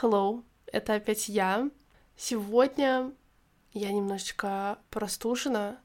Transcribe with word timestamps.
Hello, 0.00 0.44
это 0.66 0.94
опять 0.94 1.28
я. 1.28 1.68
Сегодня 2.16 3.10
я 3.72 3.90
немножечко 3.90 4.78
простужена. 4.90 5.80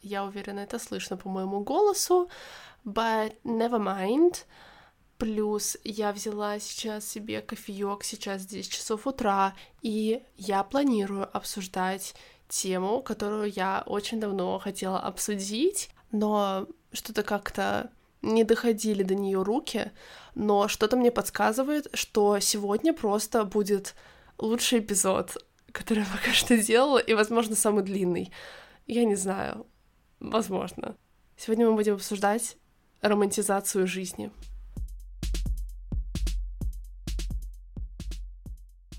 Я 0.00 0.24
уверена, 0.24 0.60
это 0.60 0.80
слышно 0.80 1.16
по 1.16 1.28
моему 1.28 1.60
голосу, 1.60 2.28
but 2.84 3.36
never 3.44 3.78
mind. 3.78 4.46
Плюс 5.16 5.76
я 5.84 6.12
взяла 6.12 6.58
сейчас 6.58 7.06
себе 7.06 7.40
кофеек, 7.40 8.02
сейчас 8.02 8.46
10 8.46 8.72
часов 8.72 9.06
утра, 9.06 9.54
и 9.80 10.24
я 10.36 10.64
планирую 10.64 11.28
обсуждать 11.32 12.16
тему, 12.48 13.00
которую 13.00 13.52
я 13.52 13.84
очень 13.86 14.18
давно 14.18 14.58
хотела 14.58 14.98
обсудить, 14.98 15.88
но 16.10 16.66
что-то 16.92 17.22
как-то 17.22 17.92
не 18.22 18.44
доходили 18.44 19.02
до 19.02 19.14
нее 19.14 19.42
руки, 19.42 19.92
но 20.34 20.68
что-то 20.68 20.96
мне 20.96 21.10
подсказывает, 21.10 21.88
что 21.94 22.38
сегодня 22.38 22.94
просто 22.94 23.44
будет 23.44 23.94
лучший 24.38 24.78
эпизод, 24.78 25.36
который 25.72 26.00
я 26.00 26.06
пока 26.06 26.32
что 26.32 26.56
делала, 26.56 26.98
и, 26.98 27.14
возможно, 27.14 27.56
самый 27.56 27.84
длинный. 27.84 28.32
Я 28.86 29.04
не 29.04 29.16
знаю. 29.16 29.66
Возможно. 30.20 30.96
Сегодня 31.36 31.68
мы 31.68 31.74
будем 31.74 31.94
обсуждать 31.94 32.56
романтизацию 33.00 33.86
жизни. 33.86 34.30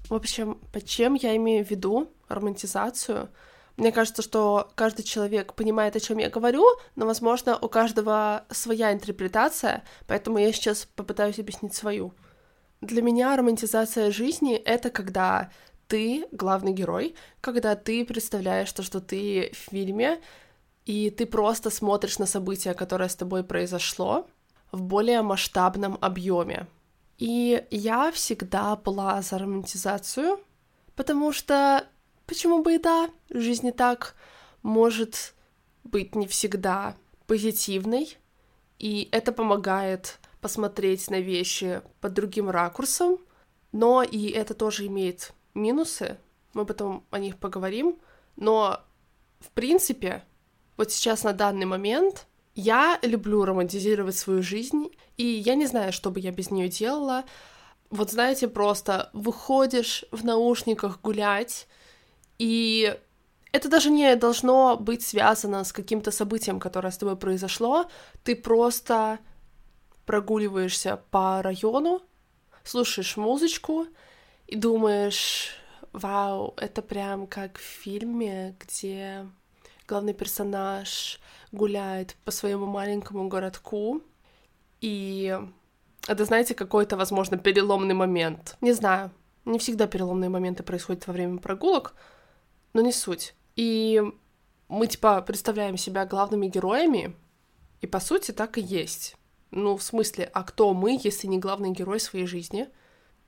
В 0.10 0.14
общем, 0.14 0.56
под 0.72 0.86
чем 0.86 1.14
я 1.16 1.36
имею 1.38 1.66
в 1.66 1.72
виду 1.72 2.12
романтизацию? 2.28 3.30
Мне 3.76 3.92
кажется, 3.92 4.22
что 4.22 4.72
каждый 4.76 5.04
человек 5.04 5.54
понимает, 5.56 5.96
о 5.96 6.00
чем 6.00 6.20
я 6.20 6.30
говорю, 6.30 6.66
но, 6.96 7.06
возможно, 7.06 7.58
у 7.58 7.68
каждого 7.68 8.46
своя 8.52 8.94
интерпретация, 8.94 9.84
поэтому 10.06 10.38
я 10.38 10.54
сейчас 10.54 10.88
попытаюсь 10.96 11.40
объяснить 11.40 11.74
свою. 11.74 12.14
Для 12.82 13.02
меня 13.02 13.36
романтизация 13.36 14.12
жизни— 14.12 14.56
это 14.66 14.90
когда 14.90 15.50
ты 15.88 16.28
главный 16.32 16.74
герой, 16.74 17.16
когда 17.42 17.76
ты 17.76 18.06
представляешь 18.06 18.72
то, 18.72 18.84
что 18.84 19.00
ты 19.00 19.52
в 19.54 19.72
фильме, 19.72 20.20
и 20.86 21.10
ты 21.10 21.26
просто 21.26 21.70
смотришь 21.70 22.20
на 22.20 22.26
событие, 22.26 22.74
которое 22.74 23.10
с 23.10 23.16
тобой 23.16 23.44
произошло, 23.44 24.28
в 24.72 24.82
более 24.82 25.22
масштабном 25.22 25.98
объеме. 26.02 26.68
И 27.18 27.64
я 27.72 28.12
всегда 28.12 28.76
была 28.76 29.22
за 29.22 29.38
романтизацию, 29.38 30.40
потому 30.96 31.32
что 31.32 31.88
почему 32.26 32.62
бы 32.62 32.76
и 32.76 32.78
да, 32.78 33.10
жизнь 33.30 33.68
и 33.68 33.72
так 33.72 34.16
может 34.62 35.34
быть 35.84 36.16
не 36.16 36.28
всегда 36.28 36.96
позитивной, 37.28 38.18
и 38.80 39.10
это 39.12 39.32
помогает 39.32 40.20
посмотреть 40.42 41.10
на 41.10 41.20
вещи 41.20 41.82
под 42.02 42.14
другим 42.14 42.50
ракурсом, 42.50 43.20
но 43.72 44.04
и 44.04 44.30
это 44.30 44.54
тоже 44.54 44.88
имеет 44.88 45.34
минусы, 45.54 46.18
мы 46.54 46.66
потом 46.66 47.06
о 47.12 47.20
них 47.20 47.38
поговорим, 47.38 47.98
но 48.36 48.82
в 49.40 49.50
принципе, 49.52 50.24
вот 50.78 50.92
сейчас 50.92 51.24
на 51.24 51.34
данный 51.34 51.66
момент 51.66 52.28
я 52.56 53.00
люблю 53.02 53.46
романтизировать 53.46 54.16
свою 54.16 54.42
жизнь, 54.42 54.90
и 55.18 55.26
я 55.26 55.56
не 55.56 55.66
знаю, 55.66 55.92
что 55.92 56.12
бы 56.12 56.20
я 56.20 56.32
без 56.32 56.50
нее 56.52 56.70
делала. 56.70 57.26
Вот 57.90 58.12
знаете, 58.12 58.48
просто 58.48 59.10
выходишь 59.14 60.06
в 60.12 60.24
наушниках 60.24 61.02
гулять, 61.02 61.68
и 62.44 63.00
это 63.54 63.70
даже 63.70 63.90
не 63.90 64.14
должно 64.18 64.76
быть 64.76 65.02
связано 65.02 65.64
с 65.64 65.72
каким-то 65.72 66.12
событием, 66.12 66.60
которое 66.60 66.92
с 66.92 66.98
тобой 66.98 67.16
произошло. 67.16 67.90
Ты 68.26 68.36
просто 68.36 69.20
прогуливаешься 70.06 70.98
по 71.10 71.42
району, 71.42 72.02
слушаешь 72.66 73.16
музычку 73.16 73.88
и 74.46 74.58
думаешь, 74.58 75.52
вау, 75.94 76.54
это 76.58 76.82
прям 76.82 77.28
как 77.28 77.58
в 77.58 77.62
фильме, 77.62 78.58
где 78.60 79.26
главный 79.88 80.14
персонаж 80.14 81.22
гуляет 81.54 82.18
по 82.26 82.32
своему 82.32 82.66
маленькому 82.66 83.30
городку, 83.30 84.02
и 84.82 85.40
это, 86.10 86.26
знаете, 86.26 86.56
какой-то, 86.56 86.98
возможно, 86.98 87.38
переломный 87.38 87.94
момент. 87.94 88.58
Не 88.60 88.74
знаю, 88.74 89.12
не 89.46 89.60
всегда 89.60 89.88
переломные 89.88 90.30
моменты 90.30 90.62
происходят 90.62 91.08
во 91.08 91.14
время 91.14 91.38
прогулок, 91.38 91.96
но 92.74 92.82
не 92.82 92.92
суть. 92.92 93.36
И 93.56 94.02
мы, 94.68 94.88
типа, 94.88 95.22
представляем 95.22 95.78
себя 95.78 96.06
главными 96.06 96.48
героями, 96.48 97.16
и, 97.82 97.88
по 97.88 98.00
сути, 98.00 98.32
так 98.32 98.58
и 98.58 98.62
есть. 98.62 99.16
Ну, 99.52 99.78
в 99.78 99.84
смысле, 99.84 100.30
а 100.34 100.44
кто 100.44 100.74
мы, 100.74 101.00
если 101.02 101.28
не 101.28 101.38
главный 101.38 101.72
герой 101.72 102.00
своей 102.00 102.26
жизни? 102.26 102.70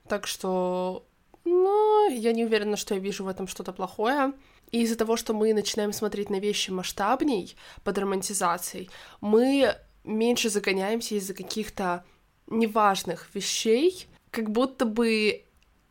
Так 0.08 0.28
что, 0.28 1.06
ну, 1.44 2.10
я 2.10 2.32
не 2.32 2.46
уверена, 2.46 2.78
что 2.78 2.96
я 2.96 3.00
вижу 3.00 3.24
в 3.24 3.28
этом 3.28 3.48
что-то 3.48 3.74
плохое. 3.74 4.34
И 4.72 4.82
из-за 4.82 4.96
того, 4.96 5.18
что 5.18 5.34
мы 5.34 5.54
начинаем 5.54 5.94
смотреть 5.94 6.30
на 6.30 6.40
вещи 6.40 6.72
масштабней, 6.72 7.56
под 7.84 7.98
романтизацией, 7.98 8.90
мы 9.22 9.76
меньше 10.04 10.50
загоняемся 10.50 11.16
из-за 11.16 11.34
каких-то 11.34 12.04
неважных 12.48 13.30
вещей, 13.34 14.08
как 14.32 14.50
будто 14.50 14.86
бы 14.86 15.44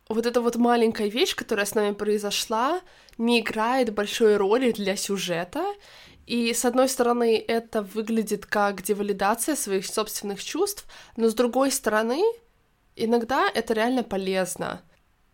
вот 0.08 0.26
эта 0.26 0.40
вот 0.40 0.56
маленькая 0.56 1.08
вещь, 1.08 1.34
которая 1.34 1.66
с 1.66 1.74
нами 1.74 1.92
произошла, 1.92 2.80
не 3.18 3.40
играет 3.40 3.94
большой 3.94 4.36
роли 4.36 4.72
для 4.72 4.96
сюжета. 4.96 5.64
И, 6.26 6.52
с 6.52 6.64
одной 6.64 6.88
стороны, 6.88 7.36
это 7.36 7.82
выглядит 7.82 8.46
как 8.46 8.82
девалидация 8.82 9.56
своих 9.56 9.86
собственных 9.86 10.42
чувств, 10.42 10.86
но 11.16 11.28
с 11.28 11.34
другой 11.34 11.70
стороны, 11.70 12.22
иногда 12.96 13.48
это 13.52 13.74
реально 13.74 14.02
полезно. 14.04 14.82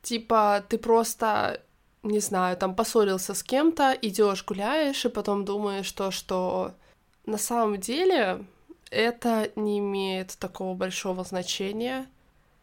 Типа, 0.03 0.65
ты 0.69 0.79
просто, 0.79 1.63
не 2.03 2.19
знаю, 2.19 2.57
там 2.57 2.75
поссорился 2.75 3.35
с 3.35 3.43
кем-то, 3.43 3.97
идешь 4.03 4.45
гуляешь, 4.45 5.05
и 5.05 5.09
потом 5.09 5.45
думаешь 5.45 5.93
то, 5.93 6.11
что 6.11 6.75
на 7.27 7.39
самом 7.39 7.79
деле 7.79 8.45
это 8.91 9.53
не 9.55 9.79
имеет 9.79 10.37
такого 10.39 10.75
большого 10.75 11.23
значения. 11.23 12.07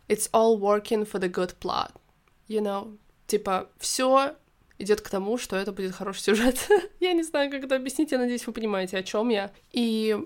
It's 0.10 0.30
all 0.32 0.60
working 0.60 1.10
for 1.10 1.20
the 1.20 1.32
good 1.32 1.56
plot. 1.60 1.92
You 2.50 2.62
know? 2.62 2.98
Типа, 3.28 3.70
все 3.78 4.36
идет 4.80 5.02
к 5.02 5.10
тому, 5.10 5.38
что 5.38 5.56
это 5.56 5.72
будет 5.72 5.96
хороший 5.96 6.22
сюжет. 6.22 6.68
я 7.00 7.14
не 7.14 7.24
знаю, 7.24 7.52
как 7.52 7.64
это 7.64 7.76
объяснить, 7.76 8.12
я 8.12 8.18
надеюсь, 8.18 8.46
вы 8.48 8.54
понимаете, 8.54 8.98
о 8.98 9.04
чем 9.04 9.30
я. 9.30 9.52
И 9.72 10.18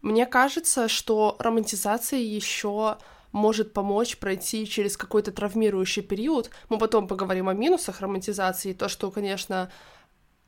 мне 0.00 0.26
кажется, 0.26 0.88
что 0.88 1.36
романтизация 1.38 2.18
еще 2.18 2.98
может 3.30 3.72
помочь 3.72 4.18
пройти 4.18 4.66
через 4.66 4.96
какой-то 4.96 5.32
травмирующий 5.32 6.02
период. 6.02 6.50
Мы 6.68 6.78
потом 6.78 7.08
поговорим 7.08 7.48
о 7.48 7.54
минусах 7.54 8.00
романтизации, 8.00 8.74
то, 8.74 8.88
что, 8.88 9.10
конечно, 9.10 9.70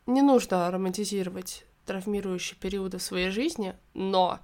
не 0.06 0.22
нужно 0.22 0.71
романтизировать 0.71 1.65
травмирующие 1.86 2.59
периоды 2.59 2.98
в 2.98 3.03
своей 3.03 3.31
жизни, 3.31 3.75
но 3.94 4.41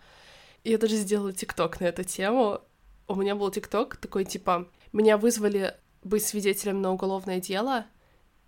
я 0.65 0.79
даже 0.79 0.97
сделала 0.97 1.33
тикток 1.33 1.81
на 1.81 1.85
эту 1.85 2.05
тему. 2.05 2.61
У 3.09 3.15
меня 3.15 3.35
был 3.35 3.51
тикток 3.51 3.97
такой, 3.97 4.25
типа, 4.25 4.69
меня 4.93 5.17
вызвали 5.17 5.75
быть 6.03 6.25
свидетелем 6.25 6.81
на 6.81 6.93
уголовное 6.93 7.41
дело, 7.41 7.87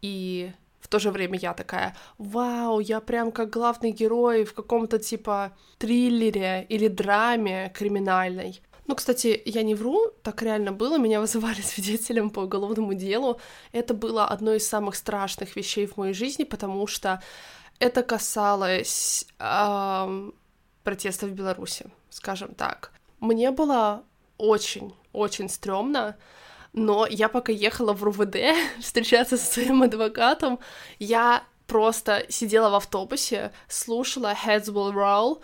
и 0.03 0.53
в 0.81 0.89
то 0.89 0.99
же 0.99 1.11
время 1.11 1.39
я 1.39 1.55
такая, 1.55 1.97
вау, 2.19 2.81
я 2.81 3.01
прям 3.01 3.33
как 3.33 3.51
главный 3.51 3.93
герой 3.93 4.45
в 4.45 4.53
каком-то 4.53 4.99
типа 4.99 5.53
триллере 5.79 6.67
или 6.69 6.89
драме 6.89 7.73
криминальной. 7.75 8.61
Ну, 8.87 8.97
кстати, 8.97 9.41
я 9.45 9.63
не 9.63 9.75
вру, 9.75 10.11
так 10.23 10.43
реально 10.43 10.73
было, 10.73 10.99
меня 10.99 11.21
вызывали 11.21 11.61
свидетелем 11.63 12.31
по 12.31 12.41
уголовному 12.41 12.95
делу. 12.95 13.41
Это 13.73 13.95
было 13.95 14.27
одно 14.27 14.53
из 14.55 14.69
самых 14.69 14.97
страшных 14.97 15.57
вещей 15.57 15.87
в 15.87 15.97
моей 15.97 16.15
жизни, 16.15 16.45
потому 16.45 16.87
что 16.87 17.23
это 17.79 18.03
касалось 18.03 19.27
эм, 19.39 20.35
протестов 20.83 21.31
в 21.31 21.35
Беларуси, 21.35 21.87
скажем 22.11 22.55
так. 22.55 22.93
Мне 23.21 23.53
было 23.53 24.03
очень-очень 24.37 25.49
стрёмно, 25.49 26.17
но 26.73 27.07
я 27.07 27.29
пока 27.29 27.53
ехала 27.53 27.93
в 27.93 28.03
РУВД 28.03 28.37
встречаться 28.81 29.37
со 29.37 29.45
своим 29.45 29.83
адвокатом, 29.83 30.59
я 30.99 31.45
просто 31.67 32.27
сидела 32.29 32.71
в 32.71 32.75
автобусе, 32.75 33.53
слушала 33.69 34.35
Heads 34.35 34.67
Will 34.67 34.93
Roll, 34.93 35.43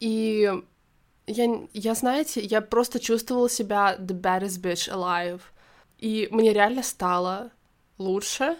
и 0.00 0.52
я, 1.26 1.60
я, 1.72 1.94
знаете, 1.94 2.40
я 2.40 2.60
просто 2.60 3.00
чувствовала 3.00 3.50
себя 3.50 3.96
the 3.98 4.18
baddest 4.18 4.60
bitch 4.60 4.90
alive. 4.90 5.40
И 5.98 6.28
мне 6.30 6.52
реально 6.52 6.82
стало 6.82 7.50
лучше, 7.98 8.56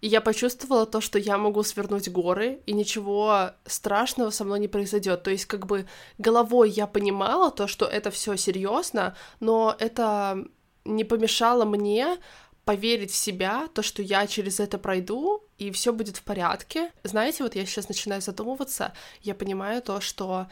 и 0.00 0.08
я 0.08 0.20
почувствовала 0.20 0.86
то, 0.86 1.00
что 1.00 1.18
я 1.18 1.38
могу 1.38 1.62
свернуть 1.62 2.10
горы, 2.10 2.60
и 2.66 2.72
ничего 2.72 3.50
страшного 3.64 4.30
со 4.30 4.44
мной 4.44 4.60
не 4.60 4.68
произойдет. 4.68 5.22
То 5.22 5.30
есть, 5.30 5.46
как 5.46 5.66
бы 5.66 5.86
головой 6.18 6.70
я 6.70 6.86
понимала 6.86 7.50
то, 7.50 7.66
что 7.66 7.86
это 7.86 8.10
все 8.10 8.36
серьезно, 8.36 9.16
но 9.40 9.74
это 9.78 10.46
не 10.86 11.04
помешало 11.04 11.64
мне 11.64 12.18
поверить 12.64 13.12
в 13.12 13.16
себя, 13.16 13.68
то, 13.72 13.82
что 13.82 14.02
я 14.02 14.26
через 14.26 14.58
это 14.58 14.76
пройду, 14.76 15.44
и 15.56 15.70
все 15.70 15.92
будет 15.92 16.16
в 16.16 16.22
порядке. 16.22 16.90
Знаете, 17.04 17.44
вот 17.44 17.54
я 17.54 17.64
сейчас 17.64 17.88
начинаю 17.88 18.20
задумываться, 18.20 18.92
я 19.22 19.34
понимаю 19.34 19.82
то, 19.82 20.00
что 20.00 20.48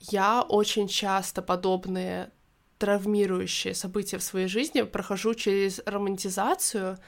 я 0.00 0.42
очень 0.42 0.88
часто 0.88 1.42
подобные 1.42 2.30
травмирующие 2.78 3.74
события 3.74 4.18
в 4.18 4.22
своей 4.22 4.48
жизни 4.48 4.82
прохожу 4.82 5.34
через 5.34 5.80
романтизацию. 5.84 6.98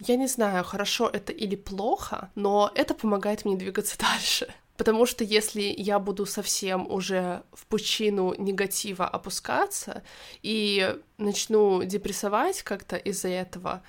Я 0.00 0.16
не 0.16 0.26
знаю, 0.26 0.64
хорошо 0.64 1.08
это 1.08 1.32
или 1.32 1.56
плохо, 1.56 2.30
но 2.34 2.70
это 2.74 2.94
помогает 2.94 3.44
мне 3.44 3.56
двигаться 3.56 3.96
дальше. 4.12 4.52
Потому 4.80 5.04
что 5.04 5.24
если 5.24 5.74
я 5.76 5.98
буду 5.98 6.24
совсем 6.24 6.90
уже 6.90 7.42
в 7.52 7.66
пучину 7.66 8.34
негатива 8.38 9.06
опускаться 9.06 10.02
и 10.40 10.98
начну 11.18 11.84
депрессовать 11.84 12.62
как-то 12.62 12.96
из-за 12.96 13.28
этого, 13.28 13.82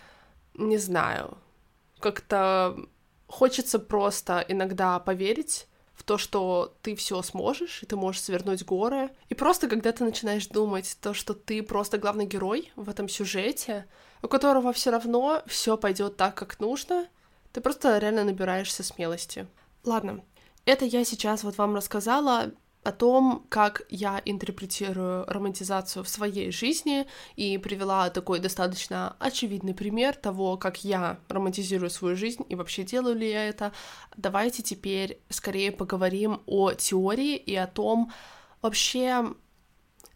не 0.54 0.78
знаю, 0.78 1.38
как-то 2.02 2.76
хочется 3.28 3.80
просто 3.80 4.44
иногда 4.50 5.00
поверить 5.00 5.66
в 5.94 6.04
то, 6.04 6.18
что 6.18 6.76
ты 6.82 6.98
все 6.98 7.22
сможешь, 7.22 7.84
и 7.84 7.86
ты 7.86 7.96
можешь 7.96 8.24
свернуть 8.24 8.66
горы. 8.66 9.12
И 9.30 9.34
просто 9.34 9.70
когда 9.70 9.94
ты 9.94 10.04
начинаешь 10.04 10.48
думать 10.48 10.98
то, 11.00 11.14
что 11.14 11.34
ты 11.34 11.64
просто 11.64 12.00
главный 12.00 12.26
герой 12.26 12.70
в 12.76 12.90
этом 12.90 13.08
сюжете, 13.08 13.88
у 14.22 14.28
которого 14.28 14.74
все 14.74 14.92
равно 14.92 15.42
все 15.48 15.78
пойдет 15.78 16.18
так, 16.18 16.36
как 16.36 16.60
нужно, 16.60 17.08
ты 17.54 17.62
просто 17.62 17.98
реально 17.98 18.26
набираешься 18.26 18.84
смелости. 18.84 19.48
Ладно, 19.86 20.22
это 20.66 20.86
я 20.86 21.04
сейчас 21.04 21.44
вот 21.44 21.58
вам 21.58 21.76
рассказала 21.76 22.52
о 22.84 22.92
том, 22.92 23.46
как 23.50 23.84
я 23.90 24.22
интерпретирую 24.26 25.26
романтизацию 25.26 26.04
в 26.04 26.10
своей 26.10 26.52
жизни 26.52 27.06
и 27.36 27.58
привела 27.60 28.10
такой 28.10 28.40
достаточно 28.40 29.16
очевидный 29.20 29.76
пример 29.76 30.16
того, 30.16 30.58
как 30.58 30.84
я 30.84 31.20
романтизирую 31.30 31.92
свою 31.92 32.16
жизнь 32.16 32.44
и 32.50 32.56
вообще 32.56 32.84
делаю 32.84 33.16
ли 33.16 33.30
я 33.30 33.48
это. 33.48 33.72
Давайте 34.18 34.64
теперь 34.64 35.20
скорее 35.30 35.72
поговорим 35.72 36.42
о 36.48 36.74
теории 36.74 37.36
и 37.36 37.56
о 37.56 37.68
том 37.68 38.12
вообще, 38.64 39.26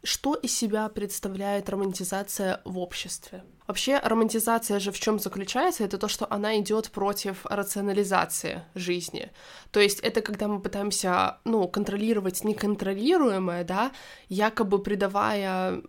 что 0.05 0.35
из 0.35 0.55
себя 0.55 0.87
представляет 0.89 1.69
романтизация 1.69 2.61
в 2.63 2.77
обществе. 2.77 3.43
Вообще, 3.67 3.97
романтизация 3.97 4.79
же 4.79 4.91
в 4.91 4.99
чем 4.99 5.19
заключается? 5.19 5.83
Это 5.83 5.97
то, 5.97 6.07
что 6.07 6.27
она 6.29 6.59
идет 6.59 6.91
против 6.91 7.45
рационализации 7.47 8.61
жизни. 8.75 9.31
То 9.71 9.79
есть 9.79 9.99
это 10.01 10.21
когда 10.21 10.47
мы 10.47 10.61
пытаемся, 10.61 11.39
ну, 11.43 11.67
контролировать 11.67 12.43
неконтролируемое, 12.43 13.63
да, 13.63 13.91
якобы 14.29 14.77
придавая 14.83 15.81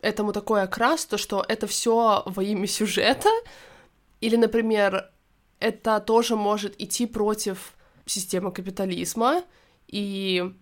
этому 0.00 0.32
такой 0.32 0.62
окрас, 0.62 1.04
то, 1.06 1.18
что 1.18 1.44
это 1.48 1.66
все 1.66 2.22
во 2.26 2.42
имя 2.44 2.68
сюжета, 2.68 3.30
или, 4.20 4.36
например, 4.36 5.10
это 5.58 5.98
тоже 5.98 6.36
может 6.36 6.80
идти 6.80 7.06
против 7.06 7.74
системы 8.06 8.52
капитализма 8.52 9.42
и 9.88 10.54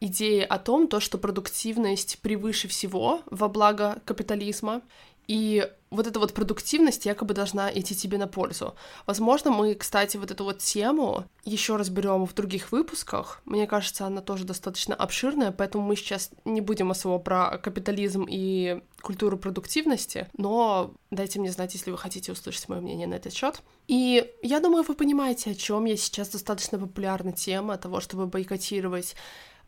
идеи 0.00 0.40
о 0.40 0.58
том, 0.58 0.88
то, 0.88 1.00
что 1.00 1.18
продуктивность 1.18 2.18
превыше 2.20 2.68
всего 2.68 3.20
во 3.26 3.48
благо 3.48 4.00
капитализма, 4.04 4.82
и 5.30 5.70
вот 5.90 6.08
эта 6.08 6.18
вот 6.18 6.34
продуктивность 6.34 7.06
якобы 7.06 7.34
должна 7.34 7.70
идти 7.72 7.94
тебе 7.94 8.18
на 8.18 8.26
пользу. 8.26 8.74
Возможно, 9.06 9.52
мы, 9.52 9.76
кстати, 9.76 10.16
вот 10.16 10.32
эту 10.32 10.42
вот 10.42 10.58
тему 10.58 11.24
еще 11.44 11.76
разберем 11.76 12.26
в 12.26 12.34
других 12.34 12.72
выпусках. 12.72 13.40
Мне 13.44 13.68
кажется, 13.68 14.06
она 14.06 14.22
тоже 14.22 14.44
достаточно 14.44 14.96
обширная, 14.96 15.52
поэтому 15.52 15.84
мы 15.84 15.94
сейчас 15.94 16.30
не 16.44 16.60
будем 16.60 16.90
особо 16.90 17.20
про 17.20 17.58
капитализм 17.58 18.26
и 18.28 18.82
культуру 19.02 19.38
продуктивности, 19.38 20.28
но 20.36 20.92
дайте 21.12 21.38
мне 21.38 21.52
знать, 21.52 21.74
если 21.74 21.92
вы 21.92 21.98
хотите 21.98 22.32
услышать 22.32 22.68
мое 22.68 22.80
мнение 22.80 23.06
на 23.06 23.14
этот 23.14 23.32
счет. 23.32 23.62
И 23.86 24.32
я 24.42 24.58
думаю, 24.58 24.82
вы 24.82 24.94
понимаете, 24.94 25.52
о 25.52 25.54
чем 25.54 25.84
я 25.84 25.96
сейчас 25.96 26.28
достаточно 26.30 26.76
популярна 26.76 27.30
тема 27.32 27.76
того, 27.78 28.00
чтобы 28.00 28.26
бойкотировать 28.26 29.14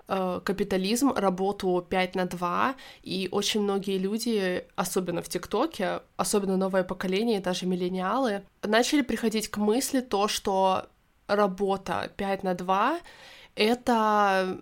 капитализм, 0.06 1.12
работу 1.12 1.87
5 1.88 2.14
на 2.16 2.26
2, 2.26 2.75
и 3.02 3.28
очень 3.31 3.62
многие 3.62 3.99
люди, 3.99 4.66
особенно 4.76 5.22
в 5.22 5.28
ТикТоке, 5.28 6.02
особенно 6.16 6.56
новое 6.56 6.84
поколение, 6.84 7.40
даже 7.40 7.66
миллениалы, 7.66 8.43
начали 8.62 9.02
приходить 9.02 9.49
к 9.49 9.56
мысли 9.56 10.00
то, 10.00 10.28
что 10.28 10.87
работа 11.28 12.10
5 12.16 12.43
на 12.43 12.54
2— 12.54 13.00
это, 13.54 14.60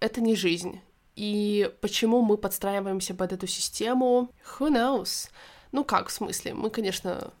это 0.00 0.20
не 0.20 0.34
жизнь. 0.34 0.80
И 1.16 1.70
почему 1.80 2.22
мы 2.22 2.38
подстраиваемся 2.38 3.14
под 3.14 3.32
эту 3.32 3.46
систему? 3.46 4.30
Who 4.58 4.70
knows? 4.70 5.28
Ну 5.72 5.84
как, 5.84 6.08
в 6.08 6.12
смысле? 6.12 6.54
Мы, 6.54 6.70
конечно, 6.70 7.32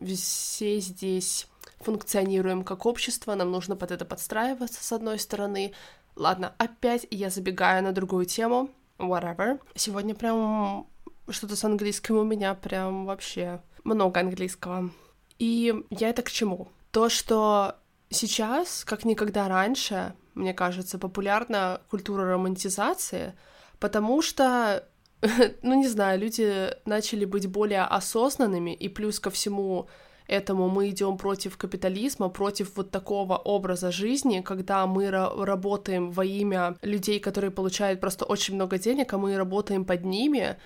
все 0.00 0.78
здесь 0.78 1.46
функционируем 1.80 2.62
как 2.62 2.86
общество, 2.86 3.34
нам 3.34 3.50
нужно 3.50 3.74
под 3.74 3.90
это 3.90 4.04
подстраиваться, 4.04 4.84
с 4.84 4.92
одной 4.92 5.18
стороны, 5.18 5.72
Ладно, 6.16 6.54
опять 6.58 7.06
я 7.10 7.30
забегаю 7.30 7.82
на 7.82 7.92
другую 7.92 8.26
тему. 8.26 8.70
Whatever. 8.98 9.60
Сегодня 9.74 10.14
прям 10.14 10.86
что-то 11.28 11.56
с 11.56 11.64
английским 11.64 12.16
у 12.16 12.24
меня 12.24 12.54
прям 12.54 13.06
вообще 13.06 13.62
много 13.84 14.20
английского. 14.20 14.90
И 15.38 15.74
я 15.90 16.10
это 16.10 16.22
к 16.22 16.30
чему? 16.30 16.68
То, 16.90 17.08
что 17.08 17.76
сейчас, 18.10 18.84
как 18.84 19.04
никогда 19.04 19.48
раньше, 19.48 20.14
мне 20.34 20.52
кажется, 20.52 20.98
популярна 20.98 21.80
культура 21.88 22.24
романтизации, 22.24 23.34
потому 23.78 24.22
что, 24.22 24.86
ну 25.62 25.74
не 25.74 25.88
знаю, 25.88 26.20
люди 26.20 26.70
начали 26.84 27.24
быть 27.24 27.46
более 27.46 27.82
осознанными, 27.82 28.74
и 28.74 28.88
плюс 28.88 29.18
ко 29.18 29.30
всему 29.30 29.88
этому 30.30 30.68
мы 30.68 30.90
идем 30.90 31.16
против 31.16 31.56
капитализма, 31.56 32.28
против 32.28 32.76
вот 32.76 32.90
такого 32.90 33.36
образа 33.36 33.90
жизни, 33.90 34.40
когда 34.40 34.86
мы 34.86 35.10
работаем 35.10 36.12
во 36.12 36.24
имя 36.24 36.76
людей, 36.82 37.18
которые 37.18 37.50
получают 37.50 38.00
просто 38.00 38.24
очень 38.24 38.54
много 38.54 38.78
денег, 38.78 39.12
а 39.12 39.18
мы 39.18 39.36
работаем 39.36 39.84
под 39.84 40.04
ними. 40.04 40.56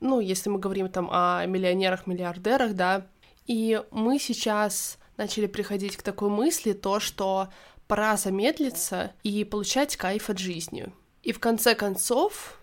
Ну, 0.00 0.20
если 0.20 0.50
мы 0.50 0.58
говорим 0.58 0.88
там 0.88 1.08
о 1.10 1.46
миллионерах, 1.46 2.06
миллиардерах, 2.06 2.74
да. 2.74 3.06
И 3.46 3.82
мы 3.90 4.18
сейчас 4.18 4.98
начали 5.16 5.46
приходить 5.46 5.96
к 5.96 6.02
такой 6.02 6.28
мысли, 6.28 6.72
то, 6.72 7.00
что 7.00 7.48
пора 7.86 8.16
замедлиться 8.16 9.12
и 9.22 9.44
получать 9.44 9.96
кайф 9.96 10.28
от 10.28 10.38
жизни. 10.38 10.92
И 11.22 11.32
в 11.32 11.40
конце 11.40 11.74
концов, 11.74 12.58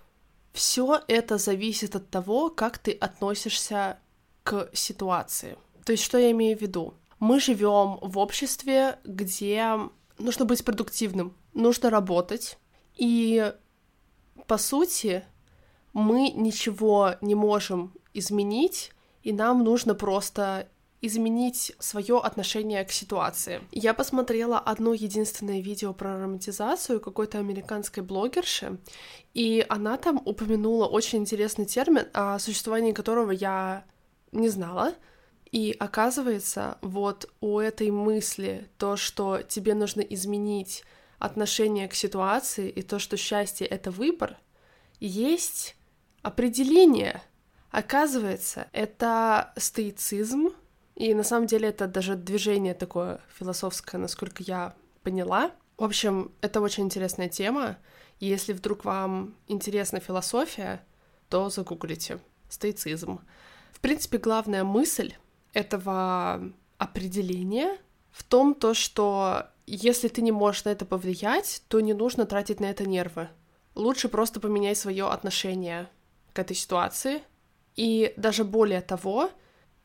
все 0.54 1.02
это 1.08 1.38
зависит 1.38 1.96
от 1.96 2.10
того, 2.10 2.50
как 2.50 2.78
ты 2.78 2.92
относишься 2.92 3.98
к 4.44 4.70
ситуации. 4.74 5.58
То 5.90 5.94
есть, 5.94 6.04
что 6.04 6.20
я 6.20 6.30
имею 6.30 6.56
в 6.56 6.62
виду? 6.62 6.94
Мы 7.18 7.40
живем 7.40 7.98
в 8.04 8.20
обществе, 8.20 9.00
где 9.04 9.76
нужно 10.20 10.46
быть 10.46 10.64
продуктивным, 10.64 11.36
нужно 11.56 11.90
работать, 11.90 12.60
и 12.94 13.52
по 14.46 14.60
сути 14.60 15.24
мы 15.92 16.30
ничего 16.30 17.16
не 17.22 17.34
можем 17.34 17.92
изменить, 18.14 18.92
и 19.24 19.34
нам 19.34 19.64
нужно 19.64 19.96
просто 19.96 20.70
изменить 21.02 21.76
свое 21.80 22.20
отношение 22.20 22.86
к 22.86 22.92
ситуации. 22.92 23.60
Я 23.72 23.96
посмотрела 23.96 24.60
одно 24.60 24.94
единственное 24.94 25.60
видео 25.60 25.92
про 25.92 26.22
романтизацию 26.22 27.00
какой-то 27.00 27.40
американской 27.40 28.04
блогерши, 28.04 28.78
и 29.34 29.66
она 29.68 29.98
там 29.98 30.22
упомянула 30.24 30.86
очень 30.86 31.18
интересный 31.18 31.66
термин, 31.66 32.06
о 32.14 32.38
существовании 32.38 32.92
которого 32.92 33.32
я 33.32 33.86
не 34.32 34.50
знала, 34.50 34.94
и 35.52 35.76
оказывается, 35.80 36.78
вот 36.82 37.32
у 37.42 37.60
этой 37.60 37.90
мысли, 37.90 38.70
то, 38.78 38.96
что 38.96 39.42
тебе 39.42 39.74
нужно 39.74 40.02
изменить 40.02 40.84
отношение 41.18 41.88
к 41.88 41.96
ситуации, 41.96 42.70
и 42.70 42.82
то, 42.82 43.00
что 43.00 43.18
счастье— 43.18 43.66
это 43.68 43.90
выбор, 43.90 44.38
есть 45.00 45.76
определение. 46.22 47.22
Оказывается, 47.72 48.68
это 48.74 49.54
стоицизм, 49.58 50.50
и 50.96 51.14
на 51.14 51.24
самом 51.24 51.48
деле 51.48 51.70
это 51.70 51.88
даже 51.88 52.16
движение 52.16 52.74
такое 52.74 53.22
философское, 53.38 53.98
насколько 53.98 54.44
я 54.44 54.76
поняла. 55.02 55.52
В 55.78 55.84
общем, 55.84 56.32
это 56.42 56.62
очень 56.62 56.84
интересная 56.84 57.30
тема. 57.30 57.78
Если 58.20 58.54
вдруг 58.54 58.86
вам 58.86 59.36
интересна 59.48 60.00
философия, 60.00 60.86
то 61.30 61.50
загуглите 61.50 62.20
стоицизм. 62.50 63.22
В 63.72 63.80
принципе, 63.80 64.18
главная 64.18 64.64
мысль 64.64 65.14
этого 65.54 66.52
определения 66.78 67.78
в 68.12 68.24
том, 68.24 68.54
то, 68.54 68.74
что 68.74 69.46
если 69.66 70.08
ты 70.08 70.22
не 70.22 70.32
можешь 70.32 70.66
на 70.66 70.70
это 70.70 70.86
повлиять, 70.86 71.62
то 71.68 71.80
не 71.80 71.94
нужно 71.94 72.26
тратить 72.26 72.60
на 72.60 72.66
это 72.66 72.88
нервы. 72.88 73.30
Лучше 73.76 74.10
просто 74.10 74.40
поменять 74.40 74.78
свое 74.78 75.08
отношение 75.08 75.90
к 76.34 76.40
этой 76.40 76.56
ситуации. 76.56 77.22
И 77.76 78.14
даже 78.18 78.44
более 78.44 78.82
того, 78.82 79.30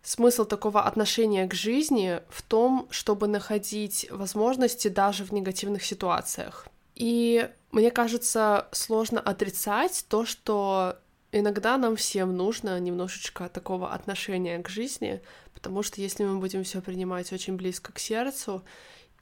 смысл 0.03 0.45
такого 0.45 0.83
отношения 0.83 1.47
к 1.47 1.55
жизни 1.55 2.21
в 2.29 2.43
том, 2.43 2.89
чтобы 2.91 3.29
находить 3.29 4.07
возможности 4.11 4.89
даже 4.89 5.25
в 5.25 5.33
негативных 5.33 5.85
ситуациях. 5.85 6.67
И 6.95 7.49
мне 7.73 7.91
кажется, 7.91 8.69
сложно 8.73 9.21
отрицать 9.21 10.07
то, 10.09 10.25
что 10.25 10.97
иногда 11.33 11.77
нам 11.77 11.97
всем 11.97 12.37
нужно 12.37 12.79
немножечко 12.79 13.49
такого 13.49 13.93
отношения 13.93 14.63
к 14.63 14.69
жизни, 14.69 15.21
потому 15.65 15.83
что 15.83 16.03
если 16.03 16.25
мы 16.25 16.41
будем 16.41 16.63
все 16.63 16.83
принимать 16.83 17.33
очень 17.33 17.57
близко 17.57 17.91
к 17.91 17.99
сердцу 17.99 18.63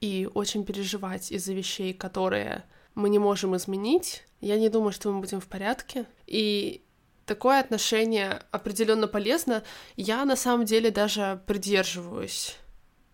и 0.01 0.29
очень 0.35 0.65
переживать 0.65 1.31
из-за 1.31 1.53
вещей, 1.53 1.95
которые 1.95 2.65
мы 2.97 3.11
не 3.11 3.21
можем 3.21 3.57
изменить, 3.57 4.25
я 4.41 4.59
не 4.59 4.69
думаю, 4.69 4.91
что 4.91 5.13
мы 5.13 5.21
будем 5.21 5.41
в 5.41 5.47
порядке. 5.47 6.05
И 6.27 6.83
такое 7.27 7.61
отношение 7.61 8.43
определенно 8.51 9.07
полезно. 9.07 9.63
Я 9.95 10.25
на 10.25 10.35
самом 10.35 10.67
деле 10.67 10.91
даже 10.91 11.41
придерживаюсь 11.47 12.57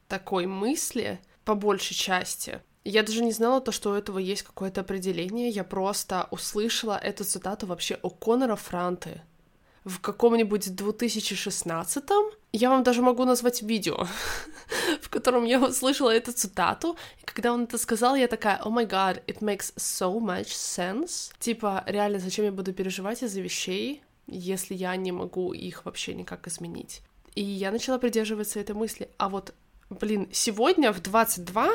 такой 0.08 0.46
мысли 0.46 1.20
по 1.44 1.54
большей 1.54 1.96
части. 1.96 2.62
Я 2.82 3.02
даже 3.02 3.22
не 3.22 3.32
знала 3.32 3.60
то, 3.60 3.72
что 3.72 3.90
у 3.90 3.94
этого 3.94 4.18
есть 4.18 4.42
какое-то 4.42 4.80
определение. 4.80 5.50
Я 5.50 5.64
просто 5.64 6.28
услышала 6.30 6.96
эту 6.96 7.24
цитату 7.24 7.66
вообще 7.66 7.98
у 8.02 8.08
Конора 8.08 8.56
Франты 8.56 9.20
в 9.88 10.00
каком-нибудь 10.00 10.68
2016-м. 10.68 12.30
Я 12.52 12.70
вам 12.70 12.82
даже 12.82 13.02
могу 13.02 13.24
назвать 13.24 13.62
видео, 13.62 14.06
в 15.02 15.08
котором 15.08 15.44
я 15.44 15.60
услышала 15.60 16.10
эту 16.10 16.32
цитату. 16.32 16.96
И 17.22 17.24
когда 17.24 17.52
он 17.52 17.64
это 17.64 17.78
сказал, 17.78 18.14
я 18.16 18.28
такая, 18.28 18.60
о 18.62 18.70
май 18.70 18.86
гад, 18.86 19.22
it 19.26 19.40
makes 19.40 19.74
so 19.76 20.18
much 20.20 20.48
sense. 20.48 21.32
Типа, 21.38 21.84
реально, 21.86 22.18
зачем 22.18 22.44
я 22.44 22.52
буду 22.52 22.72
переживать 22.72 23.22
из-за 23.22 23.40
вещей, 23.40 24.02
если 24.26 24.74
я 24.74 24.96
не 24.96 25.12
могу 25.12 25.52
их 25.52 25.84
вообще 25.84 26.14
никак 26.14 26.46
изменить? 26.48 27.02
И 27.34 27.42
я 27.42 27.70
начала 27.70 27.98
придерживаться 27.98 28.60
этой 28.60 28.74
мысли. 28.74 29.08
А 29.16 29.28
вот, 29.28 29.54
блин, 29.90 30.28
сегодня 30.32 30.92
в 30.92 31.00
22 31.00 31.68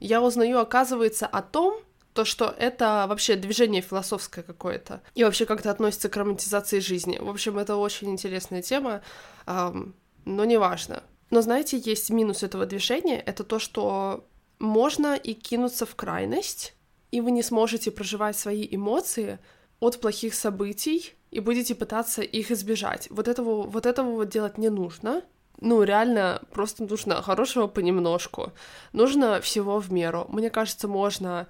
я 0.00 0.22
узнаю, 0.22 0.60
оказывается, 0.60 1.26
о 1.26 1.42
том, 1.42 1.80
то, 2.12 2.24
что 2.24 2.54
это 2.58 3.06
вообще 3.08 3.36
движение 3.36 3.82
философское 3.82 4.42
какое-то, 4.42 5.02
и 5.14 5.24
вообще 5.24 5.46
как-то 5.46 5.70
относится 5.70 6.08
к 6.08 6.16
романтизации 6.16 6.80
жизни. 6.80 7.18
В 7.20 7.28
общем, 7.28 7.58
это 7.58 7.76
очень 7.76 8.10
интересная 8.10 8.62
тема, 8.62 9.02
эм, 9.46 9.94
но 10.24 10.44
неважно. 10.44 11.02
Но 11.30 11.42
знаете, 11.42 11.78
есть 11.78 12.10
минус 12.10 12.42
этого 12.42 12.66
движения, 12.66 13.20
это 13.20 13.44
то, 13.44 13.58
что 13.58 14.26
можно 14.58 15.14
и 15.14 15.34
кинуться 15.34 15.86
в 15.86 15.94
крайность, 15.94 16.74
и 17.10 17.20
вы 17.20 17.30
не 17.30 17.42
сможете 17.42 17.90
проживать 17.90 18.36
свои 18.36 18.66
эмоции 18.70 19.38
от 19.80 20.00
плохих 20.00 20.34
событий, 20.34 21.14
и 21.30 21.40
будете 21.40 21.74
пытаться 21.74 22.22
их 22.22 22.50
избежать. 22.50 23.08
Вот 23.10 23.28
этого, 23.28 23.62
вот 23.62 23.86
этого 23.86 24.12
вот 24.12 24.30
делать 24.30 24.58
не 24.58 24.70
нужно, 24.70 25.22
ну, 25.60 25.82
реально, 25.82 26.42
просто 26.52 26.84
нужно 26.84 27.20
хорошего 27.20 27.66
понемножку. 27.66 28.52
Нужно 28.92 29.40
всего 29.40 29.80
в 29.80 29.92
меру. 29.92 30.26
Мне 30.28 30.50
кажется, 30.50 30.86
можно 30.86 31.48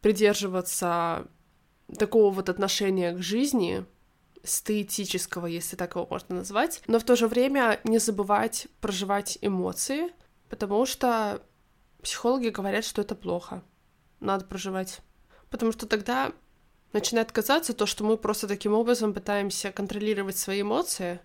придерживаться 0.00 1.28
такого 1.98 2.32
вот 2.32 2.48
отношения 2.48 3.12
к 3.12 3.22
жизни, 3.22 3.84
стеетического, 4.42 5.46
если 5.46 5.76
так 5.76 5.94
его 5.94 6.06
можно 6.08 6.36
назвать, 6.36 6.82
но 6.86 6.98
в 6.98 7.04
то 7.04 7.16
же 7.16 7.28
время 7.28 7.80
не 7.84 7.98
забывать 7.98 8.68
проживать 8.80 9.38
эмоции, 9.42 10.08
потому 10.48 10.86
что 10.86 11.42
психологи 12.02 12.48
говорят, 12.48 12.84
что 12.84 13.02
это 13.02 13.14
плохо. 13.14 13.62
Надо 14.20 14.44
проживать. 14.44 15.00
Потому 15.50 15.72
что 15.72 15.86
тогда 15.86 16.32
начинает 16.92 17.32
казаться 17.32 17.72
то, 17.72 17.86
что 17.86 18.04
мы 18.04 18.16
просто 18.16 18.48
таким 18.48 18.74
образом 18.74 19.14
пытаемся 19.14 19.72
контролировать 19.72 20.36
свои 20.36 20.62
эмоции, 20.62 21.20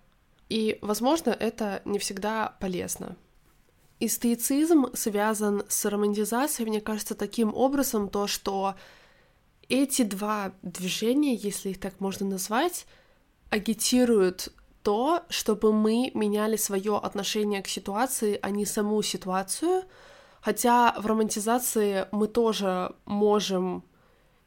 и, 0.48 0.78
возможно, 0.80 1.30
это 1.30 1.82
не 1.84 1.98
всегда 1.98 2.56
полезно. 2.60 3.16
И 3.98 4.08
стоицизм 4.08 4.94
связан 4.94 5.62
с 5.68 5.84
романтизацией, 5.86 6.68
мне 6.68 6.80
кажется, 6.80 7.14
таким 7.14 7.54
образом, 7.54 8.08
то, 8.08 8.26
что 8.26 8.74
эти 9.68 10.02
два 10.02 10.52
движения, 10.62 11.34
если 11.34 11.70
их 11.70 11.80
так 11.80 11.98
можно 12.00 12.26
назвать, 12.26 12.86
агитируют 13.48 14.52
то, 14.82 15.22
чтобы 15.30 15.72
мы 15.72 16.12
меняли 16.14 16.56
свое 16.56 16.98
отношение 16.98 17.62
к 17.62 17.68
ситуации, 17.68 18.38
а 18.42 18.50
не 18.50 18.66
саму 18.66 19.02
ситуацию. 19.02 19.82
Хотя 20.40 20.94
в 20.98 21.06
романтизации 21.06 22.06
мы 22.12 22.28
тоже 22.28 22.94
можем 23.04 23.82